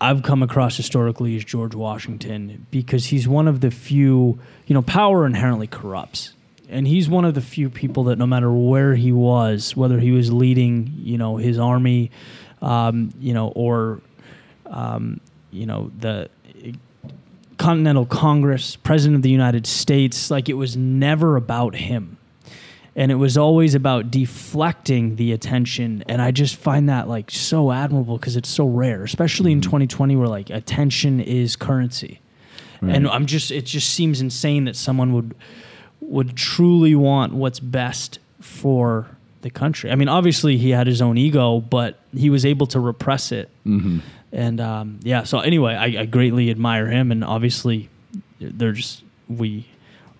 I've 0.00 0.22
come 0.22 0.42
across 0.42 0.78
historically 0.78 1.36
is 1.36 1.44
George 1.44 1.74
Washington 1.74 2.66
because 2.70 3.04
he's 3.04 3.28
one 3.28 3.48
of 3.48 3.60
the 3.60 3.70
few, 3.70 4.38
you 4.66 4.72
know, 4.72 4.80
power 4.80 5.26
inherently 5.26 5.66
corrupts. 5.66 6.32
And 6.70 6.88
he's 6.88 7.06
one 7.06 7.26
of 7.26 7.34
the 7.34 7.42
few 7.42 7.68
people 7.68 8.04
that 8.04 8.16
no 8.16 8.26
matter 8.26 8.50
where 8.50 8.94
he 8.94 9.12
was, 9.12 9.76
whether 9.76 10.00
he 10.00 10.10
was 10.10 10.32
leading, 10.32 10.94
you 11.02 11.18
know, 11.18 11.36
his 11.36 11.58
army, 11.58 12.12
um, 12.62 13.12
you 13.20 13.34
know, 13.34 13.48
or, 13.48 14.00
um, 14.70 15.20
you 15.50 15.66
know, 15.66 15.90
the 15.98 16.28
Continental 17.56 18.06
Congress, 18.06 18.76
President 18.76 19.16
of 19.16 19.22
the 19.22 19.30
United 19.30 19.66
States, 19.66 20.30
like 20.30 20.48
it 20.48 20.54
was 20.54 20.76
never 20.76 21.36
about 21.36 21.74
him. 21.74 22.16
And 22.94 23.12
it 23.12 23.16
was 23.16 23.38
always 23.38 23.74
about 23.76 24.10
deflecting 24.10 25.16
the 25.16 25.32
attention. 25.32 26.02
And 26.08 26.20
I 26.20 26.32
just 26.32 26.56
find 26.56 26.88
that 26.88 27.08
like 27.08 27.30
so 27.30 27.70
admirable 27.70 28.18
because 28.18 28.36
it's 28.36 28.48
so 28.48 28.66
rare, 28.66 29.04
especially 29.04 29.52
in 29.52 29.60
2020 29.60 30.16
where 30.16 30.26
like 30.26 30.50
attention 30.50 31.20
is 31.20 31.54
currency. 31.54 32.20
And 32.80 33.08
I'm 33.08 33.26
just 33.26 33.50
it 33.50 33.66
just 33.66 33.90
seems 33.90 34.20
insane 34.20 34.64
that 34.64 34.76
someone 34.76 35.12
would 35.12 35.34
would 36.00 36.36
truly 36.36 36.94
want 36.94 37.34
what's 37.34 37.60
best 37.60 38.18
for 38.40 39.08
the 39.42 39.50
country. 39.50 39.90
I 39.90 39.94
mean, 39.94 40.08
obviously 40.08 40.56
he 40.58 40.70
had 40.70 40.86
his 40.86 41.02
own 41.02 41.18
ego, 41.18 41.60
but 41.60 41.98
he 42.16 42.30
was 42.30 42.46
able 42.46 42.66
to 42.68 42.80
repress 42.80 43.32
it. 43.32 43.50
Mm-hmm. 43.66 43.98
And 44.32 44.60
um, 44.60 45.00
yeah, 45.02 45.24
so 45.24 45.40
anyway, 45.40 45.74
I, 45.74 46.02
I 46.02 46.06
greatly 46.06 46.50
admire 46.50 46.86
him, 46.86 47.10
and 47.10 47.24
obviously, 47.24 47.88
they're 48.40 48.72
just 48.72 49.02
we 49.28 49.66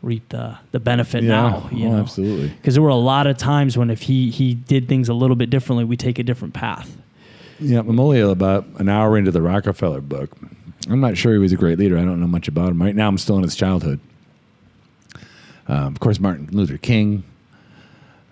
reap 0.03 0.29
the 0.31 0.59
the 0.73 0.81
benefit 0.81 1.25
now. 1.25 1.69
You 1.73 1.89
oh, 1.89 1.93
know, 1.93 2.01
absolutely. 2.01 2.49
because 2.49 2.75
there 2.75 2.83
were 2.83 2.89
a 2.89 2.95
lot 2.95 3.27
of 3.27 3.37
times 3.37 3.77
when 3.77 3.91
if 3.91 4.03
he 4.03 4.31
he 4.31 4.55
did 4.55 4.89
things 4.89 5.09
a 5.09 5.15
little 5.15 5.37
bit 5.37 5.51
differently, 5.51 5.85
we 5.85 5.97
take 5.97 6.19
a 6.19 6.23
different 6.23 6.55
path. 6.55 6.97
Yeah, 7.61 7.81
I'm 7.81 7.99
only 7.99 8.21
about 8.21 8.67
an 8.79 8.89
hour 8.89 9.19
into 9.19 9.31
the 9.31 9.43
Rockefeller 9.43 10.01
book. 10.01 10.31
I'm 10.89 11.01
not 11.01 11.17
sure 11.19 11.33
he 11.33 11.39
was 11.39 11.53
a 11.53 11.57
great 11.57 11.79
leader. 11.79 11.99
I 11.99 12.05
don't 12.05 12.21
know 12.21 12.29
much 12.29 12.49
about 12.49 12.71
him. 12.71 12.81
Right 12.81 12.95
now, 12.95 13.09
I'm 13.09 13.19
still 13.19 13.37
in 13.37 13.43
his 13.43 13.57
childhood. 13.57 14.01
Um, 15.67 15.89
of 15.89 16.01
course, 16.01 16.19
Martin 16.21 16.49
Luther 16.53 16.79
King. 16.79 17.25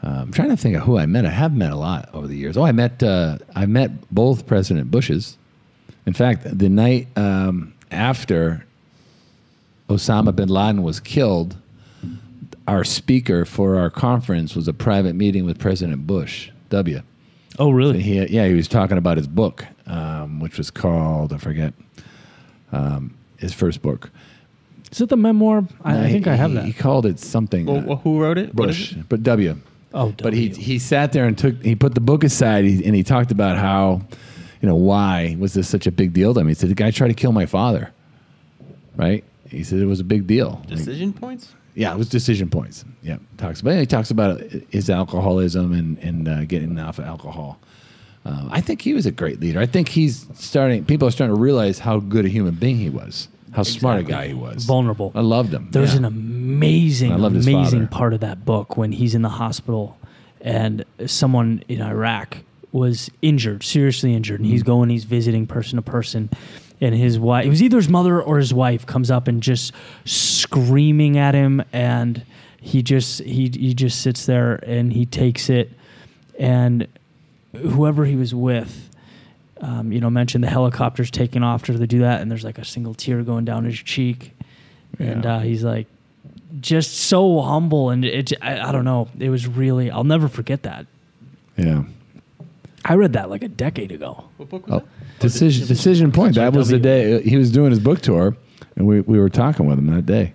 Uh, 0.02 0.20
I'm 0.22 0.32
trying 0.32 0.50
to 0.50 0.56
think 0.56 0.76
of 0.76 0.82
who 0.82 0.96
I 0.96 1.06
met. 1.06 1.26
I 1.26 1.30
have 1.30 1.54
met 1.54 1.72
a 1.72 1.76
lot 1.76 2.08
over 2.14 2.26
the 2.26 2.36
years. 2.36 2.56
Oh, 2.56 2.64
I 2.64 2.72
met 2.72 3.02
uh, 3.02 3.38
I 3.54 3.66
met 3.66 3.90
both 4.14 4.46
President 4.46 4.90
Bushes. 4.90 5.36
In 6.06 6.12
fact, 6.12 6.42
the 6.58 6.68
night 6.68 7.08
um, 7.16 7.74
after 7.90 8.64
Osama 9.88 10.34
bin 10.34 10.48
Laden 10.48 10.82
was 10.82 11.00
killed, 11.00 11.56
our 12.68 12.84
speaker 12.84 13.44
for 13.44 13.76
our 13.76 13.90
conference 13.90 14.54
was 14.56 14.68
a 14.68 14.72
private 14.72 15.14
meeting 15.14 15.44
with 15.44 15.58
President 15.58 16.06
Bush 16.06 16.50
W. 16.70 17.02
Oh, 17.58 17.68
And 17.68 17.76
really? 17.76 18.02
he, 18.02 18.24
yeah, 18.26 18.46
he 18.46 18.54
was 18.54 18.68
talking 18.68 18.98
about 18.98 19.16
his 19.16 19.26
book, 19.26 19.64
um, 19.86 20.40
which 20.40 20.58
was 20.58 20.70
called 20.70 21.32
I 21.32 21.38
forget 21.38 21.72
um, 22.72 23.14
his 23.38 23.52
first 23.52 23.82
book. 23.82 24.10
Is 24.92 25.00
it 25.00 25.08
the 25.08 25.16
memoir? 25.16 25.64
I, 25.84 25.92
No, 25.92 26.00
I 26.02 26.10
think 26.10 26.24
he- 26.26 26.30
I 26.30 26.34
have 26.34 26.52
that. 26.54 26.64
He 26.64 26.72
called 26.72 27.06
it 27.06 27.18
something. 27.18 27.66
Well, 27.66 27.92
uh, 27.92 27.96
who 27.96 28.20
wrote 28.20 28.38
it? 28.38 28.54
Bush, 28.54 28.92
it? 28.92 29.08
but 29.08 29.22
W. 29.22 29.56
oh, 29.94 29.98
w. 30.12 30.14
But 30.22 30.32
he 30.34 30.48
he 30.50 30.78
sat 30.78 31.12
there 31.12 31.24
and 31.26 31.36
took 31.36 31.60
he 31.62 31.74
put 31.74 31.94
the 31.94 32.00
book 32.00 32.22
aside 32.24 32.64
and 32.64 32.94
he 32.94 33.02
talked 33.02 33.30
about 33.32 33.56
how, 33.58 34.02
you 34.66 34.72
know, 34.72 34.76
why 34.76 35.36
was 35.38 35.54
this 35.54 35.68
such 35.68 35.86
a 35.86 35.92
big 35.92 36.12
deal 36.12 36.34
to 36.34 36.40
him? 36.40 36.48
He 36.48 36.54
said 36.54 36.70
the 36.70 36.74
guy 36.74 36.90
tried 36.90 37.06
to 37.08 37.14
kill 37.14 37.30
my 37.30 37.46
father, 37.46 37.92
right? 38.96 39.22
He 39.48 39.62
said 39.62 39.78
it 39.78 39.86
was 39.86 40.00
a 40.00 40.04
big 40.04 40.26
deal. 40.26 40.60
Like, 40.68 40.78
Decision 40.78 41.12
points? 41.12 41.54
yeah, 41.76 41.92
it 41.94 41.96
was 41.98 42.08
decision 42.08 42.50
points. 42.50 42.84
Yeah, 43.00 43.18
talks 43.36 43.60
about 43.60 43.78
he 43.78 43.86
talks 43.86 44.10
about 44.10 44.40
his 44.70 44.90
alcoholism 44.90 45.72
and 45.72 45.98
and 45.98 46.28
uh, 46.28 46.44
getting 46.46 46.76
off 46.80 46.98
of 46.98 47.04
alcohol. 47.04 47.60
Uh, 48.24 48.48
I 48.50 48.60
think 48.60 48.82
he 48.82 48.92
was 48.92 49.06
a 49.06 49.12
great 49.12 49.38
leader. 49.38 49.60
I 49.60 49.66
think 49.66 49.88
he's 49.88 50.26
starting. 50.34 50.84
People 50.84 51.06
are 51.06 51.12
starting 51.12 51.36
to 51.36 51.40
realize 51.40 51.78
how 51.78 52.00
good 52.00 52.24
a 52.24 52.28
human 52.28 52.54
being 52.56 52.76
he 52.76 52.90
was, 52.90 53.28
how 53.52 53.62
smart 53.62 54.00
a 54.00 54.02
guy 54.02 54.26
he 54.26 54.34
was. 54.34 54.64
Vulnerable. 54.64 55.12
I 55.14 55.20
loved 55.20 55.54
him. 55.54 55.68
There's 55.70 55.92
Yeah. 55.92 55.98
an 55.98 56.04
amazing, 56.06 57.12
I 57.12 57.16
loved 57.16 57.36
his 57.36 57.46
amazing 57.46 57.86
father. 57.86 57.96
part 57.98 58.14
of 58.14 58.20
that 58.20 58.44
book 58.44 58.76
when 58.76 58.90
he's 58.90 59.14
in 59.14 59.22
the 59.22 59.28
hospital 59.28 59.96
and 60.40 60.84
someone 61.06 61.62
in 61.68 61.80
Iraq 61.80 62.38
was 62.76 63.10
injured, 63.22 63.62
seriously 63.64 64.14
injured, 64.14 64.40
and 64.40 64.48
he's 64.48 64.60
Mm-hmm. 64.62 64.66
going, 64.70 64.90
he's 64.90 65.04
visiting 65.04 65.46
person 65.46 65.76
to 65.76 65.82
person. 65.82 66.30
And 66.80 66.94
his 66.94 67.18
wife, 67.18 67.46
it 67.46 67.48
was 67.48 67.62
either 67.62 67.78
his 67.78 67.88
mother 67.88 68.20
or 68.22 68.36
his 68.38 68.52
wife, 68.52 68.84
comes 68.84 69.10
up 69.10 69.28
and 69.28 69.42
just 69.42 69.72
screaming 70.04 71.16
at 71.16 71.34
him, 71.34 71.62
and 71.72 72.22
he 72.60 72.82
just 72.82 73.22
he 73.22 73.48
he 73.48 73.72
just 73.74 74.02
sits 74.02 74.26
there 74.26 74.56
and 74.56 74.92
he 74.92 75.06
takes 75.06 75.48
it, 75.48 75.70
and 76.38 76.86
whoever 77.56 78.04
he 78.04 78.14
was 78.14 78.34
with, 78.34 78.90
um, 79.62 79.90
you 79.90 80.00
know, 80.00 80.10
mentioned 80.10 80.44
the 80.44 80.50
helicopters 80.50 81.10
taking 81.10 81.42
off 81.42 81.62
to 81.62 81.86
do 81.86 82.00
that, 82.00 82.20
and 82.20 82.30
there's 82.30 82.44
like 82.44 82.58
a 82.58 82.64
single 82.64 82.92
tear 82.92 83.22
going 83.22 83.46
down 83.46 83.64
his 83.64 83.78
cheek, 83.78 84.32
and 84.98 85.24
uh, 85.24 85.38
he's 85.38 85.64
like, 85.64 85.86
just 86.60 86.92
so 86.94 87.40
humble, 87.40 87.88
and 87.88 88.04
it, 88.04 88.34
I, 88.42 88.60
I 88.68 88.72
don't 88.72 88.84
know, 88.84 89.08
it 89.18 89.30
was 89.30 89.46
really, 89.46 89.90
I'll 89.90 90.04
never 90.04 90.28
forget 90.28 90.62
that. 90.64 90.84
yeah. 91.56 91.84
I 92.88 92.94
read 92.94 93.14
that 93.14 93.28
like 93.30 93.42
a 93.42 93.48
decade 93.48 93.90
ago. 93.92 94.24
What 94.36 94.48
book 94.48 94.66
was 94.68 94.74
Oh, 94.76 94.78
that? 94.80 95.18
decision 95.20 95.66
decision 95.66 96.12
point. 96.12 96.36
That 96.36 96.52
was 96.52 96.68
the 96.68 96.78
day 96.78 97.20
he 97.22 97.36
was 97.36 97.50
doing 97.50 97.70
his 97.70 97.80
book 97.80 98.00
tour, 98.00 98.36
and 98.76 98.86
we, 98.86 99.00
we 99.00 99.18
were 99.18 99.28
talking 99.28 99.66
with 99.66 99.78
him 99.78 99.86
that 99.94 100.06
day. 100.06 100.32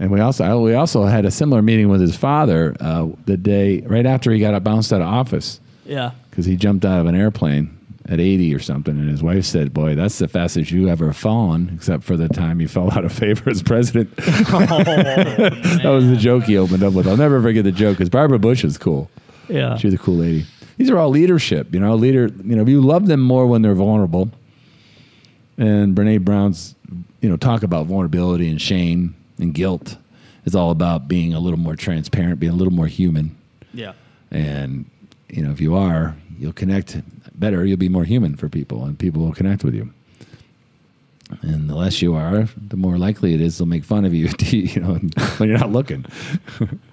And 0.00 0.10
we 0.10 0.20
also 0.20 0.60
we 0.60 0.74
also 0.74 1.04
had 1.04 1.24
a 1.24 1.30
similar 1.30 1.62
meeting 1.62 1.88
with 1.88 2.00
his 2.00 2.16
father 2.16 2.76
uh, 2.80 3.08
the 3.26 3.36
day 3.36 3.80
right 3.82 4.06
after 4.06 4.30
he 4.32 4.38
got 4.40 4.62
bounced 4.64 4.92
out 4.92 5.00
of 5.00 5.06
office 5.08 5.60
Yeah. 5.84 6.12
because 6.30 6.46
he 6.46 6.56
jumped 6.56 6.84
out 6.84 7.00
of 7.00 7.06
an 7.06 7.14
airplane 7.16 7.76
at 8.10 8.20
80 8.20 8.54
or 8.54 8.58
something, 8.58 8.96
and 8.98 9.08
his 9.10 9.22
wife 9.22 9.44
said, 9.44 9.74
"Boy, 9.74 9.94
that's 9.94 10.18
the 10.18 10.28
fastest 10.28 10.70
you 10.70 10.88
ever 10.88 11.12
fallen, 11.12 11.70
except 11.74 12.04
for 12.04 12.16
the 12.16 12.28
time 12.28 12.60
you 12.60 12.66
fell 12.76 12.90
out 12.92 13.04
of 13.04 13.12
favor 13.12 13.50
as 13.50 13.62
president." 13.62 14.14
that 14.16 15.82
was 15.84 16.08
the 16.08 16.16
joke 16.16 16.44
he 16.44 16.56
opened 16.56 16.82
up 16.82 16.92
with. 16.94 17.06
I'll 17.06 17.16
never 17.16 17.40
forget 17.42 17.64
the 17.64 17.72
joke 17.72 17.96
because 17.98 18.08
Barbara 18.08 18.38
Bush 18.38 18.64
was 18.64 18.78
cool. 18.78 19.10
Yeah. 19.48 19.76
She 19.76 19.86
was 19.86 19.94
a 19.94 19.98
cool 19.98 20.16
lady. 20.16 20.46
These 20.78 20.90
are 20.90 20.98
all 20.98 21.10
leadership, 21.10 21.74
you 21.74 21.80
know. 21.80 21.94
Leader, 21.94 22.28
you 22.44 22.56
know, 22.56 22.64
you 22.64 22.80
love 22.80 23.06
them 23.06 23.20
more 23.20 23.46
when 23.46 23.62
they're 23.62 23.74
vulnerable. 23.74 24.30
And 25.58 25.94
Brene 25.94 26.24
Brown's, 26.24 26.76
you 27.20 27.28
know, 27.28 27.36
talk 27.36 27.64
about 27.64 27.86
vulnerability 27.86 28.48
and 28.48 28.62
shame 28.62 29.16
and 29.38 29.52
guilt 29.52 29.96
is 30.44 30.54
all 30.54 30.70
about 30.70 31.08
being 31.08 31.34
a 31.34 31.40
little 31.40 31.58
more 31.58 31.74
transparent, 31.74 32.38
being 32.40 32.52
a 32.52 32.56
little 32.56 32.72
more 32.72 32.86
human. 32.86 33.36
Yeah. 33.74 33.92
And 34.30 34.88
you 35.28 35.42
know, 35.42 35.50
if 35.50 35.60
you 35.60 35.76
are, 35.76 36.16
you'll 36.38 36.52
connect 36.52 37.00
better. 37.38 37.64
You'll 37.64 37.76
be 37.76 37.88
more 37.88 38.04
human 38.04 38.36
for 38.36 38.48
people, 38.48 38.84
and 38.84 38.98
people 38.98 39.22
will 39.22 39.34
connect 39.34 39.64
with 39.64 39.74
you. 39.74 39.92
And 41.42 41.68
the 41.68 41.74
less 41.74 42.00
you 42.00 42.14
are, 42.14 42.48
the 42.56 42.76
more 42.76 42.96
likely 42.96 43.34
it 43.34 43.40
is 43.40 43.58
they'll 43.58 43.66
make 43.66 43.84
fun 43.84 44.04
of 44.04 44.14
you. 44.14 44.30
You 44.48 44.80
know, 44.80 44.94
when 45.36 45.48
you're 45.48 45.58
not 45.58 45.72
looking. 45.72 46.06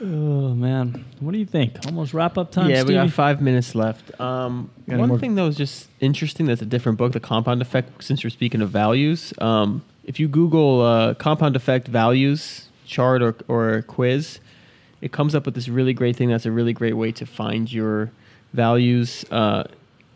Oh 0.00 0.54
man, 0.54 1.04
what 1.20 1.32
do 1.32 1.38
you 1.38 1.46
think? 1.46 1.84
Almost 1.86 2.14
wrap 2.14 2.38
up 2.38 2.52
time. 2.52 2.70
yeah, 2.70 2.82
we 2.84 2.94
got 2.94 3.02
Stevie? 3.02 3.10
five 3.10 3.40
minutes 3.40 3.74
left. 3.74 4.18
Um, 4.20 4.70
one 4.86 5.18
thing 5.18 5.34
that 5.34 5.42
was 5.42 5.56
just 5.56 5.88
interesting 6.00 6.46
that's 6.46 6.62
a 6.62 6.66
different 6.66 6.98
book, 6.98 7.12
The 7.12 7.20
Compound 7.20 7.60
Effect, 7.62 8.04
since 8.04 8.22
we're 8.22 8.30
speaking 8.30 8.62
of 8.62 8.70
values. 8.70 9.32
Um, 9.38 9.82
if 10.04 10.20
you 10.20 10.28
Google 10.28 10.82
uh, 10.82 11.14
Compound 11.14 11.56
Effect 11.56 11.88
values 11.88 12.68
chart 12.86 13.22
or, 13.22 13.36
or 13.48 13.82
quiz, 13.82 14.38
it 15.00 15.12
comes 15.12 15.34
up 15.34 15.44
with 15.44 15.54
this 15.54 15.68
really 15.68 15.92
great 15.92 16.16
thing 16.16 16.28
that's 16.28 16.46
a 16.46 16.52
really 16.52 16.72
great 16.72 16.94
way 16.94 17.12
to 17.12 17.26
find 17.26 17.70
your 17.72 18.10
values 18.52 19.24
uh, 19.30 19.64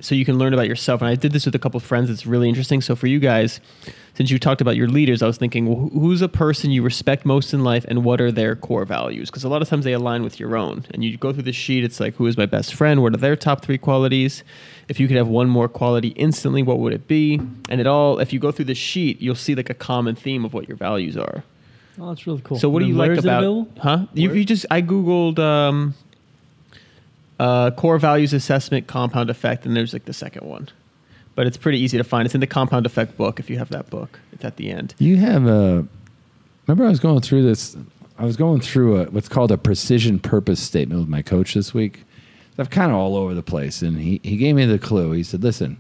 so 0.03 0.15
you 0.15 0.25
can 0.25 0.37
learn 0.37 0.53
about 0.53 0.67
yourself. 0.67 1.01
And 1.01 1.09
I 1.09 1.15
did 1.15 1.33
this 1.33 1.47
with 1.47 1.55
a 1.55 1.59
couple 1.59 1.79
of 1.79 1.85
friends. 1.85 2.11
It's 2.11 2.27
really 2.27 2.49
interesting. 2.49 2.81
So 2.81 2.97
for 2.97 3.07
you 3.07 3.21
guys, 3.21 3.61
since 4.15 4.31
you 4.31 4.39
talked 4.39 4.61
about 4.61 4.77
your 4.77 4.89
leaders, 4.89 5.23
I 5.23 5.27
was 5.27 5.39
thinking, 5.39 5.67
well, 5.67 5.89
who's 5.91 6.21
a 6.21 6.29
person 6.29 6.71
you 6.71 6.83
respect 6.83 7.25
most 7.25 7.55
in 7.55 7.63
life 7.63 7.85
and 7.89 8.05
what 8.05 8.21
are 8.21 8.33
their 8.33 8.57
core 8.57 8.85
values? 8.85 9.31
Because 9.31 9.45
a 9.45 9.49
lot 9.49 9.63
of 9.63 9.69
times 9.69 9.85
they 9.85 9.93
align 9.93 10.23
with 10.23 10.41
your 10.41 10.57
own. 10.57 10.85
And 10.91 11.05
you 11.05 11.17
go 11.17 11.33
through 11.33 11.45
the 11.45 11.53
sheet, 11.53 11.85
it's 11.85 12.01
like, 12.01 12.17
who 12.17 12.27
is 12.27 12.37
my 12.37 12.47
best 12.47 12.75
friend? 12.75 13.01
What 13.01 13.15
are 13.15 13.19
their 13.19 13.37
top 13.37 13.65
three 13.65 13.79
qualities? 13.79 14.43
If 14.89 14.99
you 14.99 15.07
could 15.07 15.17
have 15.17 15.29
one 15.29 15.49
more 15.49 15.69
quality 15.69 16.09
instantly, 16.09 16.63
what 16.63 16.81
would 16.81 16.93
it 16.93 17.07
be? 17.07 17.41
And 17.69 17.81
it 17.81 17.87
all, 17.87 18.19
if 18.19 18.33
you 18.33 18.41
go 18.41 18.51
through 18.51 18.67
the 18.67 18.75
sheet, 18.75 19.23
you'll 19.23 19.35
see 19.35 19.55
like 19.55 19.71
a 19.71 19.75
common 19.75 20.17
theme 20.17 20.45
of 20.45 20.53
what 20.53 20.69
your 20.69 20.77
values 20.77 21.17
are. 21.17 21.45
Oh, 22.01 22.09
that's 22.09 22.27
really 22.27 22.41
cool. 22.43 22.59
So 22.59 22.69
what 22.69 22.81
do 22.81 22.87
you 22.87 22.95
like 22.95 23.17
about? 23.19 23.69
Huh? 23.79 24.07
You, 24.15 24.33
you 24.33 24.45
just 24.45 24.67
I 24.71 24.83
googled 24.83 25.39
um, 25.39 25.95
uh, 27.43 27.73
core 27.73 27.99
values 27.99 28.33
assessment 28.33 28.87
compound 28.87 29.29
effect, 29.29 29.67
and 29.67 29.77
there's 29.77 29.93
like 29.93 30.05
the 30.05 30.13
second 30.13 30.47
one, 30.47 30.69
but 31.35 31.45
it's 31.45 31.57
pretty 31.57 31.81
easy 31.81 31.99
to 31.99 32.05
find. 32.05 32.25
It's 32.25 32.37
in 32.37 32.41
the 32.41 32.47
compound 32.47 32.87
effect 32.87 33.17
book 33.17 33.41
if 33.41 33.51
you 33.51 33.59
have 33.59 33.69
that 33.71 33.91
book. 33.91 34.21
It's 34.33 34.45
at 34.45 34.57
the 34.57 34.71
end. 34.71 34.95
You 34.99 35.17
have 35.17 35.47
a. 35.47 35.85
Remember, 36.69 36.87
I 36.87 36.89
was 36.89 37.01
going 37.01 37.21
through 37.21 37.43
this. 37.43 37.77
I 38.17 38.25
was 38.25 38.37
going 38.37 38.61
through 38.61 39.01
a, 39.01 39.05
what's 39.07 39.29
called 39.29 39.51
a 39.51 39.59
precision 39.59 40.21
purpose 40.21 40.61
statement 40.61 41.01
with 41.01 41.09
my 41.09 41.21
coach 41.21 41.55
this 41.55 41.75
week. 41.75 42.05
I'm 42.59 42.67
kind 42.67 42.93
of 42.93 42.99
all 42.99 43.17
over 43.17 43.35
the 43.35 43.43
place, 43.43 43.83
and 43.83 43.99
he, 43.99 44.21
he 44.23 44.37
gave 44.37 44.55
me 44.55 44.65
the 44.65 44.79
clue. 44.79 45.11
He 45.11 45.25
said, 45.25 45.43
"Listen, 45.43 45.79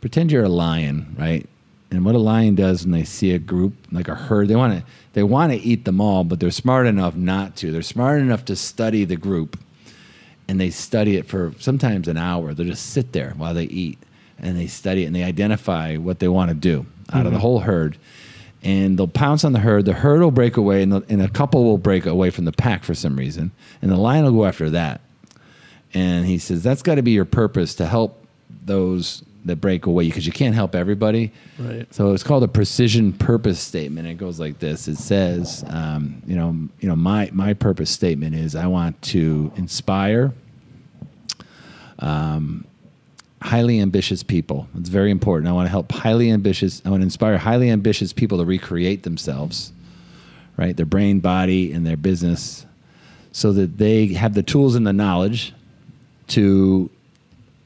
pretend 0.00 0.30
you're 0.30 0.44
a 0.44 0.48
lion, 0.48 1.16
right? 1.18 1.48
and 1.90 2.04
what 2.04 2.14
a 2.14 2.18
lion 2.18 2.54
does 2.54 2.84
when 2.84 2.92
they 2.92 3.02
see 3.02 3.32
a 3.32 3.38
group 3.40 3.72
like 3.90 4.06
a 4.06 4.14
herd, 4.14 4.46
they 4.46 4.54
want 4.54 4.78
to 4.78 4.84
they 5.12 5.24
want 5.24 5.50
to 5.50 5.58
eat 5.58 5.84
them 5.86 6.00
all, 6.00 6.22
but 6.22 6.38
they're 6.38 6.52
smart 6.52 6.86
enough 6.86 7.16
not 7.16 7.56
to. 7.56 7.72
They're 7.72 7.82
smart 7.82 8.20
enough 8.20 8.44
to 8.44 8.54
study 8.54 9.04
the 9.04 9.16
group, 9.16 9.58
and 10.50 10.60
they 10.60 10.70
study 10.70 11.16
it 11.16 11.26
for 11.26 11.54
sometimes 11.60 12.08
an 12.08 12.16
hour. 12.16 12.52
They'll 12.52 12.66
just 12.66 12.86
sit 12.86 13.12
there 13.12 13.34
while 13.36 13.54
they 13.54 13.66
eat, 13.66 13.98
and 14.36 14.58
they 14.58 14.66
study 14.66 15.04
it 15.04 15.06
and 15.06 15.14
they 15.14 15.22
identify 15.22 15.94
what 15.94 16.18
they 16.18 16.26
want 16.26 16.48
to 16.48 16.56
do 16.56 16.86
out 17.12 17.24
of 17.24 17.26
the 17.26 17.30
mm-hmm. 17.30 17.40
whole 17.40 17.60
herd. 17.60 17.96
And 18.60 18.98
they'll 18.98 19.06
pounce 19.06 19.44
on 19.44 19.52
the 19.52 19.60
herd. 19.60 19.84
The 19.84 19.92
herd 19.92 20.20
will 20.20 20.32
break 20.32 20.56
away, 20.56 20.82
and, 20.82 20.92
and 21.08 21.22
a 21.22 21.28
couple 21.28 21.62
will 21.62 21.78
break 21.78 22.04
away 22.04 22.30
from 22.30 22.46
the 22.46 22.52
pack 22.52 22.82
for 22.82 22.96
some 22.96 23.14
reason, 23.14 23.52
and 23.80 23.92
the 23.92 23.96
lion 23.96 24.24
will 24.24 24.32
go 24.32 24.44
after 24.44 24.70
that. 24.70 25.00
And 25.94 26.26
he 26.26 26.38
says 26.38 26.64
that's 26.64 26.82
got 26.82 26.96
to 26.96 27.02
be 27.02 27.12
your 27.12 27.24
purpose 27.24 27.76
to 27.76 27.86
help 27.86 28.26
those 28.64 29.22
that 29.44 29.56
break 29.56 29.86
away 29.86 30.06
because 30.06 30.26
you 30.26 30.32
can't 30.32 30.54
help 30.54 30.74
everybody. 30.74 31.32
Right. 31.58 31.92
So 31.94 32.12
it's 32.12 32.22
called 32.22 32.42
a 32.42 32.48
precision 32.48 33.12
purpose 33.12 33.60
statement. 33.60 34.06
It 34.06 34.14
goes 34.14 34.38
like 34.38 34.58
this. 34.58 34.88
It 34.88 34.96
says, 34.96 35.64
um, 35.68 36.22
you 36.26 36.36
know, 36.36 36.68
you 36.80 36.88
know, 36.88 36.96
my 36.96 37.30
my 37.32 37.54
purpose 37.54 37.90
statement 37.90 38.34
is 38.34 38.54
I 38.54 38.66
want 38.66 39.00
to 39.02 39.52
inspire 39.56 40.32
um, 42.00 42.66
highly 43.42 43.80
ambitious 43.80 44.22
people. 44.22 44.68
It's 44.78 44.88
very 44.88 45.10
important. 45.10 45.48
I 45.48 45.52
want 45.52 45.66
to 45.66 45.70
help 45.70 45.90
highly 45.92 46.30
ambitious. 46.30 46.82
I 46.84 46.90
want 46.90 47.00
to 47.00 47.04
inspire 47.04 47.38
highly 47.38 47.70
ambitious 47.70 48.12
people 48.12 48.38
to 48.38 48.44
recreate 48.44 49.02
themselves, 49.02 49.72
right? 50.56 50.76
Their 50.76 50.86
brain, 50.86 51.20
body, 51.20 51.72
and 51.72 51.86
their 51.86 51.96
business, 51.96 52.66
so 53.32 53.52
that 53.52 53.78
they 53.78 54.08
have 54.08 54.34
the 54.34 54.42
tools 54.42 54.74
and 54.74 54.86
the 54.86 54.92
knowledge 54.92 55.54
to 56.28 56.90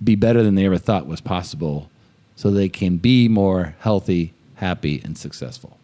be 0.05 0.14
better 0.14 0.42
than 0.42 0.55
they 0.55 0.66
ever 0.66 0.78
thought 0.78 1.07
was 1.07 1.20
possible 1.20 1.90
so 2.36 2.50
they 2.50 2.68
can 2.68 2.96
be 2.96 3.28
more 3.28 3.74
healthy, 3.80 4.32
happy, 4.57 5.00
and 5.05 5.16
successful. 5.16 5.78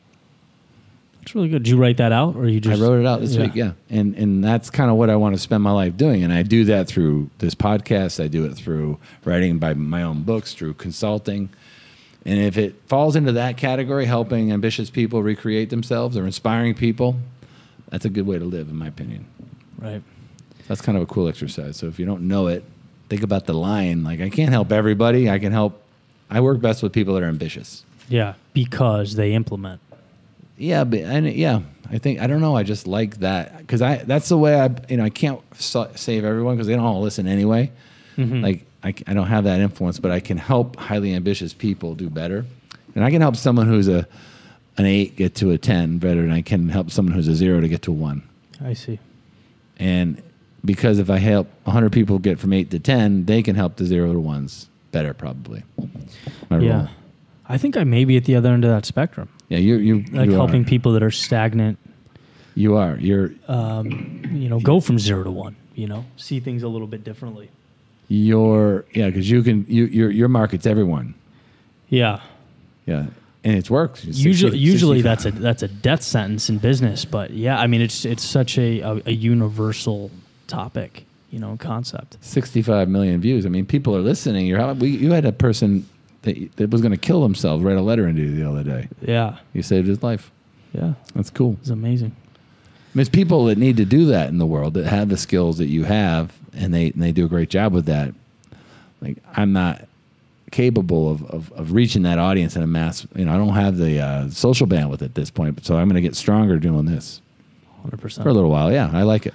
That's 1.21 1.35
really 1.35 1.49
good. 1.49 1.65
Did 1.65 1.71
you 1.71 1.77
write 1.77 1.99
that 1.99 2.13
out, 2.13 2.35
or 2.35 2.49
you 2.49 2.61
just? 2.61 2.81
I 2.81 2.85
wrote 2.85 2.99
it 2.99 3.07
out 3.07 3.21
this 3.21 3.37
week, 3.37 3.55
yeah. 3.55 3.73
And 3.91 4.15
and 4.15 4.43
that's 4.43 4.71
kind 4.71 4.91
of 4.91 4.97
what 4.97 5.11
I 5.11 5.17
want 5.17 5.35
to 5.35 5.39
spend 5.41 5.63
my 5.63 5.71
life 5.71 5.97
doing. 5.97 6.23
And 6.23 6.33
I 6.33 6.43
do 6.43 6.65
that 6.65 6.89
through 6.89 7.29
this 7.39 7.55
podcast. 7.55 8.23
I 8.23 8.27
do 8.27 8.47
it 8.47 8.55
through 8.55 8.99
writing 9.25 9.59
by 9.59 9.75
my 9.75 10.03
own 10.03 10.23
books, 10.23 10.55
through 10.55 10.75
consulting. 10.75 11.51
And 12.25 12.39
if 12.39 12.59
it 12.59 12.75
falls 12.87 13.17
into 13.17 13.33
that 13.33 13.57
category, 13.57 14.07
helping 14.07 14.53
ambitious 14.53 14.91
people 14.91 15.23
recreate 15.23 15.71
themselves 15.71 16.17
or 16.17 16.27
inspiring 16.27 16.75
people, 16.75 17.17
that's 17.89 18.05
a 18.05 18.11
good 18.11 18.27
way 18.27 18.39
to 18.39 18.45
live, 18.45 18.69
in 18.69 18.77
my 18.77 18.89
opinion. 18.89 19.27
Right. 19.79 20.03
That's 20.69 20.81
kind 20.81 20.97
of 20.97 21.03
a 21.03 21.07
cool 21.07 21.29
exercise. 21.29 21.77
So 21.77 21.87
if 21.87 21.99
you 21.99 22.07
don't 22.07 22.29
know 22.29 22.47
it, 22.47 22.65
think 23.11 23.23
about 23.23 23.45
the 23.45 23.53
line. 23.53 24.05
Like 24.05 24.21
I 24.21 24.31
can't 24.31 24.51
help 24.51 24.73
everybody. 24.73 25.29
I 25.29 25.39
can 25.39 25.53
help. 25.53 25.83
I 26.31 26.41
work 26.41 26.61
best 26.61 26.83
with 26.83 26.93
people 26.93 27.15
that 27.15 27.23
are 27.23 27.29
ambitious. 27.29 27.85
Yeah, 28.09 28.35
because 28.55 29.17
they 29.17 29.35
implement. 29.35 29.81
Yeah, 30.57 30.85
but 30.85 31.01
and 31.01 31.31
yeah, 31.31 31.61
I 31.91 31.99
think 31.99 32.21
I 32.21 32.27
don't 32.27 32.41
know. 32.41 32.57
I 32.57 32.63
just 32.63 32.87
like 32.87 33.19
that 33.21 33.59
because 33.59 33.83
I 33.83 33.97
that's 33.97 34.29
the 34.29 34.39
way 34.39 34.59
I 34.59 34.71
you 34.89 34.97
know 34.97 35.05
I 35.05 35.11
can't 35.11 35.41
so, 35.57 35.91
save 35.97 36.25
everyone 36.25 36.57
because 36.57 36.69
they 36.69 36.77
don't 36.77 36.85
all 36.85 37.03
listen 37.03 37.27
anyway. 37.27 37.73
Mm-hmm. 38.17 38.43
Like 38.43 38.67
I, 38.83 38.95
I 39.07 39.15
don't 39.15 39.27
have 39.27 39.45
that 39.45 39.61
influence, 39.61 39.99
but 39.99 40.11
I 40.11 40.21
can 40.21 40.39
help 40.39 40.77
highly 40.77 41.15
ambitious 41.15 41.53
people 41.53 41.95
do 41.95 42.09
better, 42.09 42.45
and 42.95 43.05
I 43.05 43.11
can 43.11 43.21
help 43.21 43.37
someone 43.37 43.67
who's 43.67 43.89
a 43.89 44.07
an 44.77 44.87
eight 44.87 45.17
get 45.17 45.35
to 45.37 45.51
a 45.51 45.59
ten 45.59 45.99
better 45.99 46.23
than 46.23 46.33
I 46.33 46.43
can 46.43 46.69
help 46.69 46.91
someone 46.91 47.15
who's 47.15 47.29
a 47.29 47.35
zero 47.35 47.61
to 47.61 47.69
get 47.69 47.83
to 47.83 47.91
a 47.91 47.95
one. 47.95 48.23
I 48.63 48.75
see. 48.75 48.99
And 49.79 50.23
because 50.65 50.99
if 50.99 51.11
I 51.11 51.19
help 51.19 51.49
100 51.65 51.93
people 51.93 52.19
get 52.19 52.39
from 52.39 52.53
8 52.53 52.71
to 52.71 52.79
10, 52.79 53.25
they 53.27 53.43
can 53.43 53.57
help 53.57 53.77
the 53.77 53.85
0 53.87 54.13
to 54.13 54.19
1s 54.21 54.67
better, 54.93 55.15
probably. 55.15 55.63
My 56.51 56.59
Yeah. 56.59 56.77
role. 56.79 56.89
I 57.49 57.59
think 57.59 57.77
I 57.77 57.85
may 57.85 58.05
be 58.05 58.17
at 58.17 58.25
the 58.25 58.37
other 58.37 58.51
end 58.51 58.65
of 58.65 58.71
that 58.71 58.87
spectrum, 58.87 59.29
Yeah, 59.49 59.59
you, 59.59 59.77
you, 59.77 60.05
like 60.13 60.27
you 60.31 60.35
helping 60.37 60.63
are. 60.63 60.65
people 60.69 60.93
that 60.93 61.03
are 61.03 61.11
stagnant. 61.11 61.79
You 62.55 62.77
are. 62.77 62.97
You're, 62.99 63.33
Um, 63.49 64.23
you 64.33 64.49
know, 64.49 64.61
go 64.61 64.81
from 64.81 64.99
zero 64.99 65.25
to 65.25 65.31
one. 65.31 65.57
You 65.75 65.87
know, 65.89 66.05
see 66.17 66.41
things 66.41 66.63
a 66.63 66.69
little 66.69 66.87
bit 66.87 67.05
differently. 67.05 67.49
you're, 68.09 68.85
yeah, 68.93 69.07
because 69.07 69.31
you 69.31 69.43
can, 69.43 69.65
you, 69.69 69.85
your, 69.87 70.11
your 70.11 70.29
market's 70.29 70.67
everyone. 70.67 71.15
Yeah. 71.89 72.21
Yeah. 72.87 73.07
And 73.45 73.57
it 73.57 73.71
works. 73.71 74.05
It's 74.05 74.19
Usually, 74.19 74.53
60 74.53 74.59
usually 74.59 74.99
65. 75.03 75.03
that's 75.03 75.25
a 75.25 75.41
that's 75.41 75.63
a 75.63 75.69
death 75.69 76.03
sentence 76.03 76.51
in 76.51 76.59
business, 76.59 77.05
but 77.07 77.31
yeah, 77.31 77.59
I 77.59 77.69
mean 77.69 77.81
it's 77.81 78.05
it's 78.05 78.23
such 78.23 78.59
a 78.59 78.81
a, 78.81 79.01
a 79.07 79.13
universal 79.13 80.11
topic, 80.51 81.05
you 81.31 81.39
know, 81.39 81.57
concept. 81.59 82.19
65 82.21 82.89
million 82.89 83.21
views. 83.21 83.47
I 83.47 83.49
mean, 83.49 83.65
people 83.67 83.97
are 83.97 84.01
listening. 84.01 84.47
You're, 84.47 84.75
we, 84.75 84.89
you 84.91 85.13
had 85.13 85.25
a 85.25 85.33
person 85.33 85.89
that, 86.23 86.57
that 86.57 86.71
was 86.71 86.81
going 86.83 86.93
to 86.93 86.99
kill 86.99 87.23
themselves 87.23 87.63
write 87.63 87.77
a 87.77 87.81
letter 87.83 88.07
into 88.07 88.23
you 88.23 88.35
the 88.37 88.49
other 88.49 88.63
day. 88.65 88.89
Yeah, 89.01 89.39
You 89.55 89.63
saved 89.63 89.87
his 89.89 90.03
life. 90.03 90.31
yeah, 90.73 90.95
That's 91.15 91.31
cool. 91.31 91.57
it's 91.61 91.71
amazing. 91.71 92.15
There's 92.95 93.09
people 93.09 93.45
that 93.47 93.57
need 93.57 93.77
to 93.77 93.85
do 93.85 94.07
that 94.07 94.29
in 94.31 94.39
the 94.39 94.47
world 94.47 94.75
that 94.75 94.87
have 94.87 95.09
the 95.09 95.17
skills 95.17 95.59
that 95.59 95.69
you 95.69 95.85
have, 95.85 96.33
and 96.53 96.75
they 96.75 96.87
and 96.91 97.01
they 97.01 97.13
do 97.13 97.25
a 97.25 97.29
great 97.29 97.49
job 97.49 97.73
with 97.73 97.87
that. 97.87 98.13
Like 99.01 99.19
I'm 99.37 99.53
not 99.53 99.85
capable 100.51 101.09
of, 101.09 101.23
of, 101.31 101.53
of 101.53 101.71
reaching 101.73 102.03
that 102.03 102.19
audience 102.19 102.57
in 102.57 102.63
a 102.63 102.67
mass. 102.67 103.07
You 103.15 103.27
know, 103.27 103.33
I 103.33 103.37
don't 103.37 103.55
have 103.55 103.77
the 103.77 104.01
uh, 104.01 104.31
social 104.31 104.67
bandwidth 104.67 105.03
at 105.03 105.15
this 105.15 105.31
point, 105.31 105.65
so 105.65 105.77
I'm 105.77 105.87
going 105.89 105.95
to 106.03 106.09
get 106.09 106.17
stronger 106.17 106.59
doing 106.59 106.87
this 106.87 107.23
100%. 107.87 108.23
for 108.25 108.29
a 108.29 108.33
little 108.33 108.51
while. 108.51 108.73
Yeah, 108.73 108.91
I 108.93 109.05
like 109.05 109.27
it. 109.27 109.35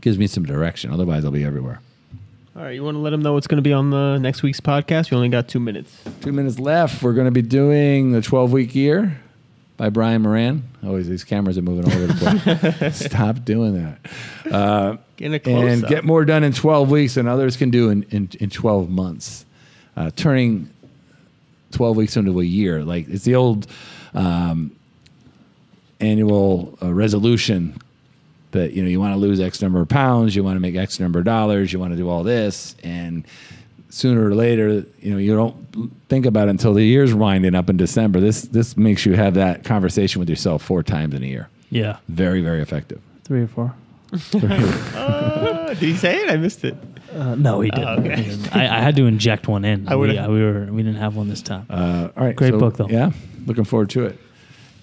Gives 0.00 0.18
me 0.18 0.26
some 0.26 0.44
direction. 0.44 0.90
Otherwise, 0.90 1.24
I'll 1.24 1.30
be 1.30 1.44
everywhere. 1.44 1.80
All 2.56 2.62
right, 2.62 2.74
you 2.74 2.82
want 2.82 2.96
to 2.96 2.98
let 2.98 3.10
them 3.10 3.22
know 3.22 3.34
what's 3.34 3.46
going 3.46 3.56
to 3.56 3.62
be 3.62 3.72
on 3.72 3.90
the 3.90 4.18
next 4.18 4.42
week's 4.42 4.60
podcast? 4.60 5.10
We 5.10 5.16
only 5.16 5.28
got 5.28 5.48
two 5.48 5.60
minutes. 5.60 5.96
Two 6.20 6.32
minutes 6.32 6.58
left. 6.58 7.02
We're 7.02 7.12
going 7.12 7.26
to 7.26 7.30
be 7.30 7.42
doing 7.42 8.12
the 8.12 8.20
12 8.20 8.52
week 8.52 8.74
year 8.74 9.20
by 9.76 9.88
Brian 9.88 10.20
Moran. 10.20 10.64
Always 10.84 11.08
these 11.08 11.24
cameras 11.24 11.56
are 11.56 11.62
moving 11.62 11.90
all 11.90 11.98
over 11.98 12.06
the 12.08 12.74
place. 12.78 13.06
Stop 13.06 13.44
doing 13.44 13.74
that. 13.82 14.52
Uh, 14.52 14.96
close 15.16 15.44
and 15.46 15.86
get 15.86 16.04
more 16.04 16.24
done 16.24 16.44
in 16.44 16.52
12 16.52 16.90
weeks 16.90 17.14
than 17.14 17.28
others 17.28 17.56
can 17.56 17.70
do 17.70 17.88
in, 17.88 18.02
in, 18.10 18.28
in 18.40 18.50
12 18.50 18.90
months. 18.90 19.46
Uh, 19.96 20.10
turning 20.16 20.68
12 21.72 21.96
weeks 21.96 22.16
into 22.16 22.38
a 22.40 22.44
year. 22.44 22.84
Like 22.84 23.08
it's 23.08 23.24
the 23.24 23.36
old 23.36 23.66
um, 24.12 24.76
annual 26.00 26.76
uh, 26.82 26.92
resolution 26.92 27.80
that 28.52 28.72
you 28.72 28.82
know 28.82 28.88
you 28.88 29.00
want 29.00 29.12
to 29.14 29.18
lose 29.18 29.40
X 29.40 29.60
number 29.62 29.80
of 29.80 29.88
pounds, 29.88 30.34
you 30.36 30.42
want 30.44 30.56
to 30.56 30.60
make 30.60 30.74
X 30.76 30.98
number 31.00 31.18
of 31.20 31.24
dollars, 31.24 31.72
you 31.72 31.78
want 31.78 31.92
to 31.92 31.96
do 31.96 32.08
all 32.08 32.22
this, 32.22 32.74
and 32.82 33.24
sooner 33.88 34.24
or 34.28 34.34
later, 34.34 34.84
you 35.00 35.10
know, 35.12 35.18
you 35.18 35.34
don't 35.34 35.92
think 36.08 36.24
about 36.26 36.46
it 36.46 36.52
until 36.52 36.72
the 36.74 36.84
year's 36.84 37.12
winding 37.12 37.54
up 37.56 37.68
in 37.68 37.76
December. 37.76 38.20
This 38.20 38.42
this 38.42 38.76
makes 38.76 39.04
you 39.06 39.14
have 39.14 39.34
that 39.34 39.64
conversation 39.64 40.20
with 40.20 40.28
yourself 40.28 40.62
four 40.62 40.82
times 40.82 41.14
in 41.14 41.22
a 41.22 41.26
year. 41.26 41.48
Yeah, 41.70 41.98
Very 42.08 42.40
very 42.42 42.60
effective. 42.62 43.00
three 43.24 43.42
or 43.42 43.46
four. 43.48 43.74
Uh, 44.12 45.68
did 45.68 45.78
he 45.78 45.96
say 45.96 46.16
it? 46.22 46.30
I 46.30 46.36
missed 46.36 46.64
it. 46.64 46.74
Uh, 47.14 47.34
no, 47.34 47.60
he 47.60 47.70
didn't. 47.70 47.88
Oh, 47.88 47.92
okay. 48.02 48.22
He 48.22 48.30
didn't. 48.30 48.56
I, 48.56 48.78
I 48.78 48.80
had 48.80 48.96
to 48.96 49.06
inject 49.06 49.48
one 49.48 49.64
in. 49.64 49.88
I 49.88 49.94
we, 49.96 50.08
would've- 50.08 50.18
uh, 50.18 50.30
we 50.30 50.42
were 50.42 50.64
we 50.66 50.82
didn't 50.82 50.98
have 50.98 51.16
one 51.16 51.28
this 51.28 51.42
time. 51.42 51.66
Uh, 51.70 52.08
all 52.16 52.24
right, 52.24 52.36
Great 52.36 52.54
book, 52.54 52.76
though. 52.76 52.88
Yeah, 52.88 53.10
looking 53.46 53.64
forward 53.64 53.90
to 53.90 54.06
it. 54.06 54.18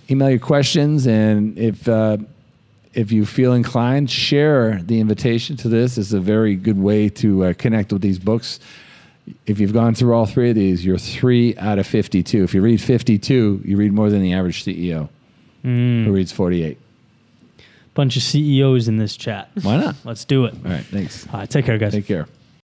Email 0.09 0.29
your 0.29 0.39
questions, 0.39 1.07
and 1.07 1.57
if 1.57 1.87
uh, 1.89 2.17
if 2.97 3.11
you 3.11 3.25
feel 3.25 3.53
inclined, 3.53 4.09
share 4.09 4.81
the 4.83 4.99
invitation 4.99 5.55
to 5.57 5.69
this. 5.69 5.97
It's 5.97 6.11
a 6.13 6.19
very 6.19 6.55
good 6.55 6.77
way 6.79 7.07
to 7.09 7.45
uh, 7.45 7.53
connect 7.53 7.93
with 7.93 8.01
these 8.01 8.19
books. 8.19 8.59
If 9.45 9.59
you've 9.59 9.71
gone 9.73 9.93
through 9.93 10.13
all 10.13 10.25
three 10.25 10.49
of 10.49 10.55
these, 10.55 10.83
you're 10.85 10.97
three 10.97 11.55
out 11.57 11.79
of 11.79 11.85
fifty-two. 11.87 12.43
If 12.43 12.53
you 12.53 12.61
read 12.61 12.81
fifty-two, 12.81 13.61
you 13.63 13.77
read 13.77 13.93
more 13.93 14.09
than 14.09 14.21
the 14.21 14.33
average 14.33 14.63
CEO 14.65 15.09
Mm. 15.63 16.05
who 16.05 16.11
reads 16.11 16.31
forty-eight. 16.31 16.77
Bunch 17.93 18.15
of 18.15 18.21
CEOs 18.23 18.87
in 18.87 18.97
this 18.97 19.17
chat. 19.17 19.49
Why 19.63 19.77
not? 19.77 19.95
Let's 20.05 20.23
do 20.23 20.45
it. 20.45 20.53
All 20.65 20.71
right, 20.71 20.85
thanks. 20.85 21.27
All 21.33 21.39
right, 21.39 21.49
take 21.49 21.65
care, 21.65 21.77
guys. 21.77 21.91
Take 21.93 22.05
care. 22.07 22.27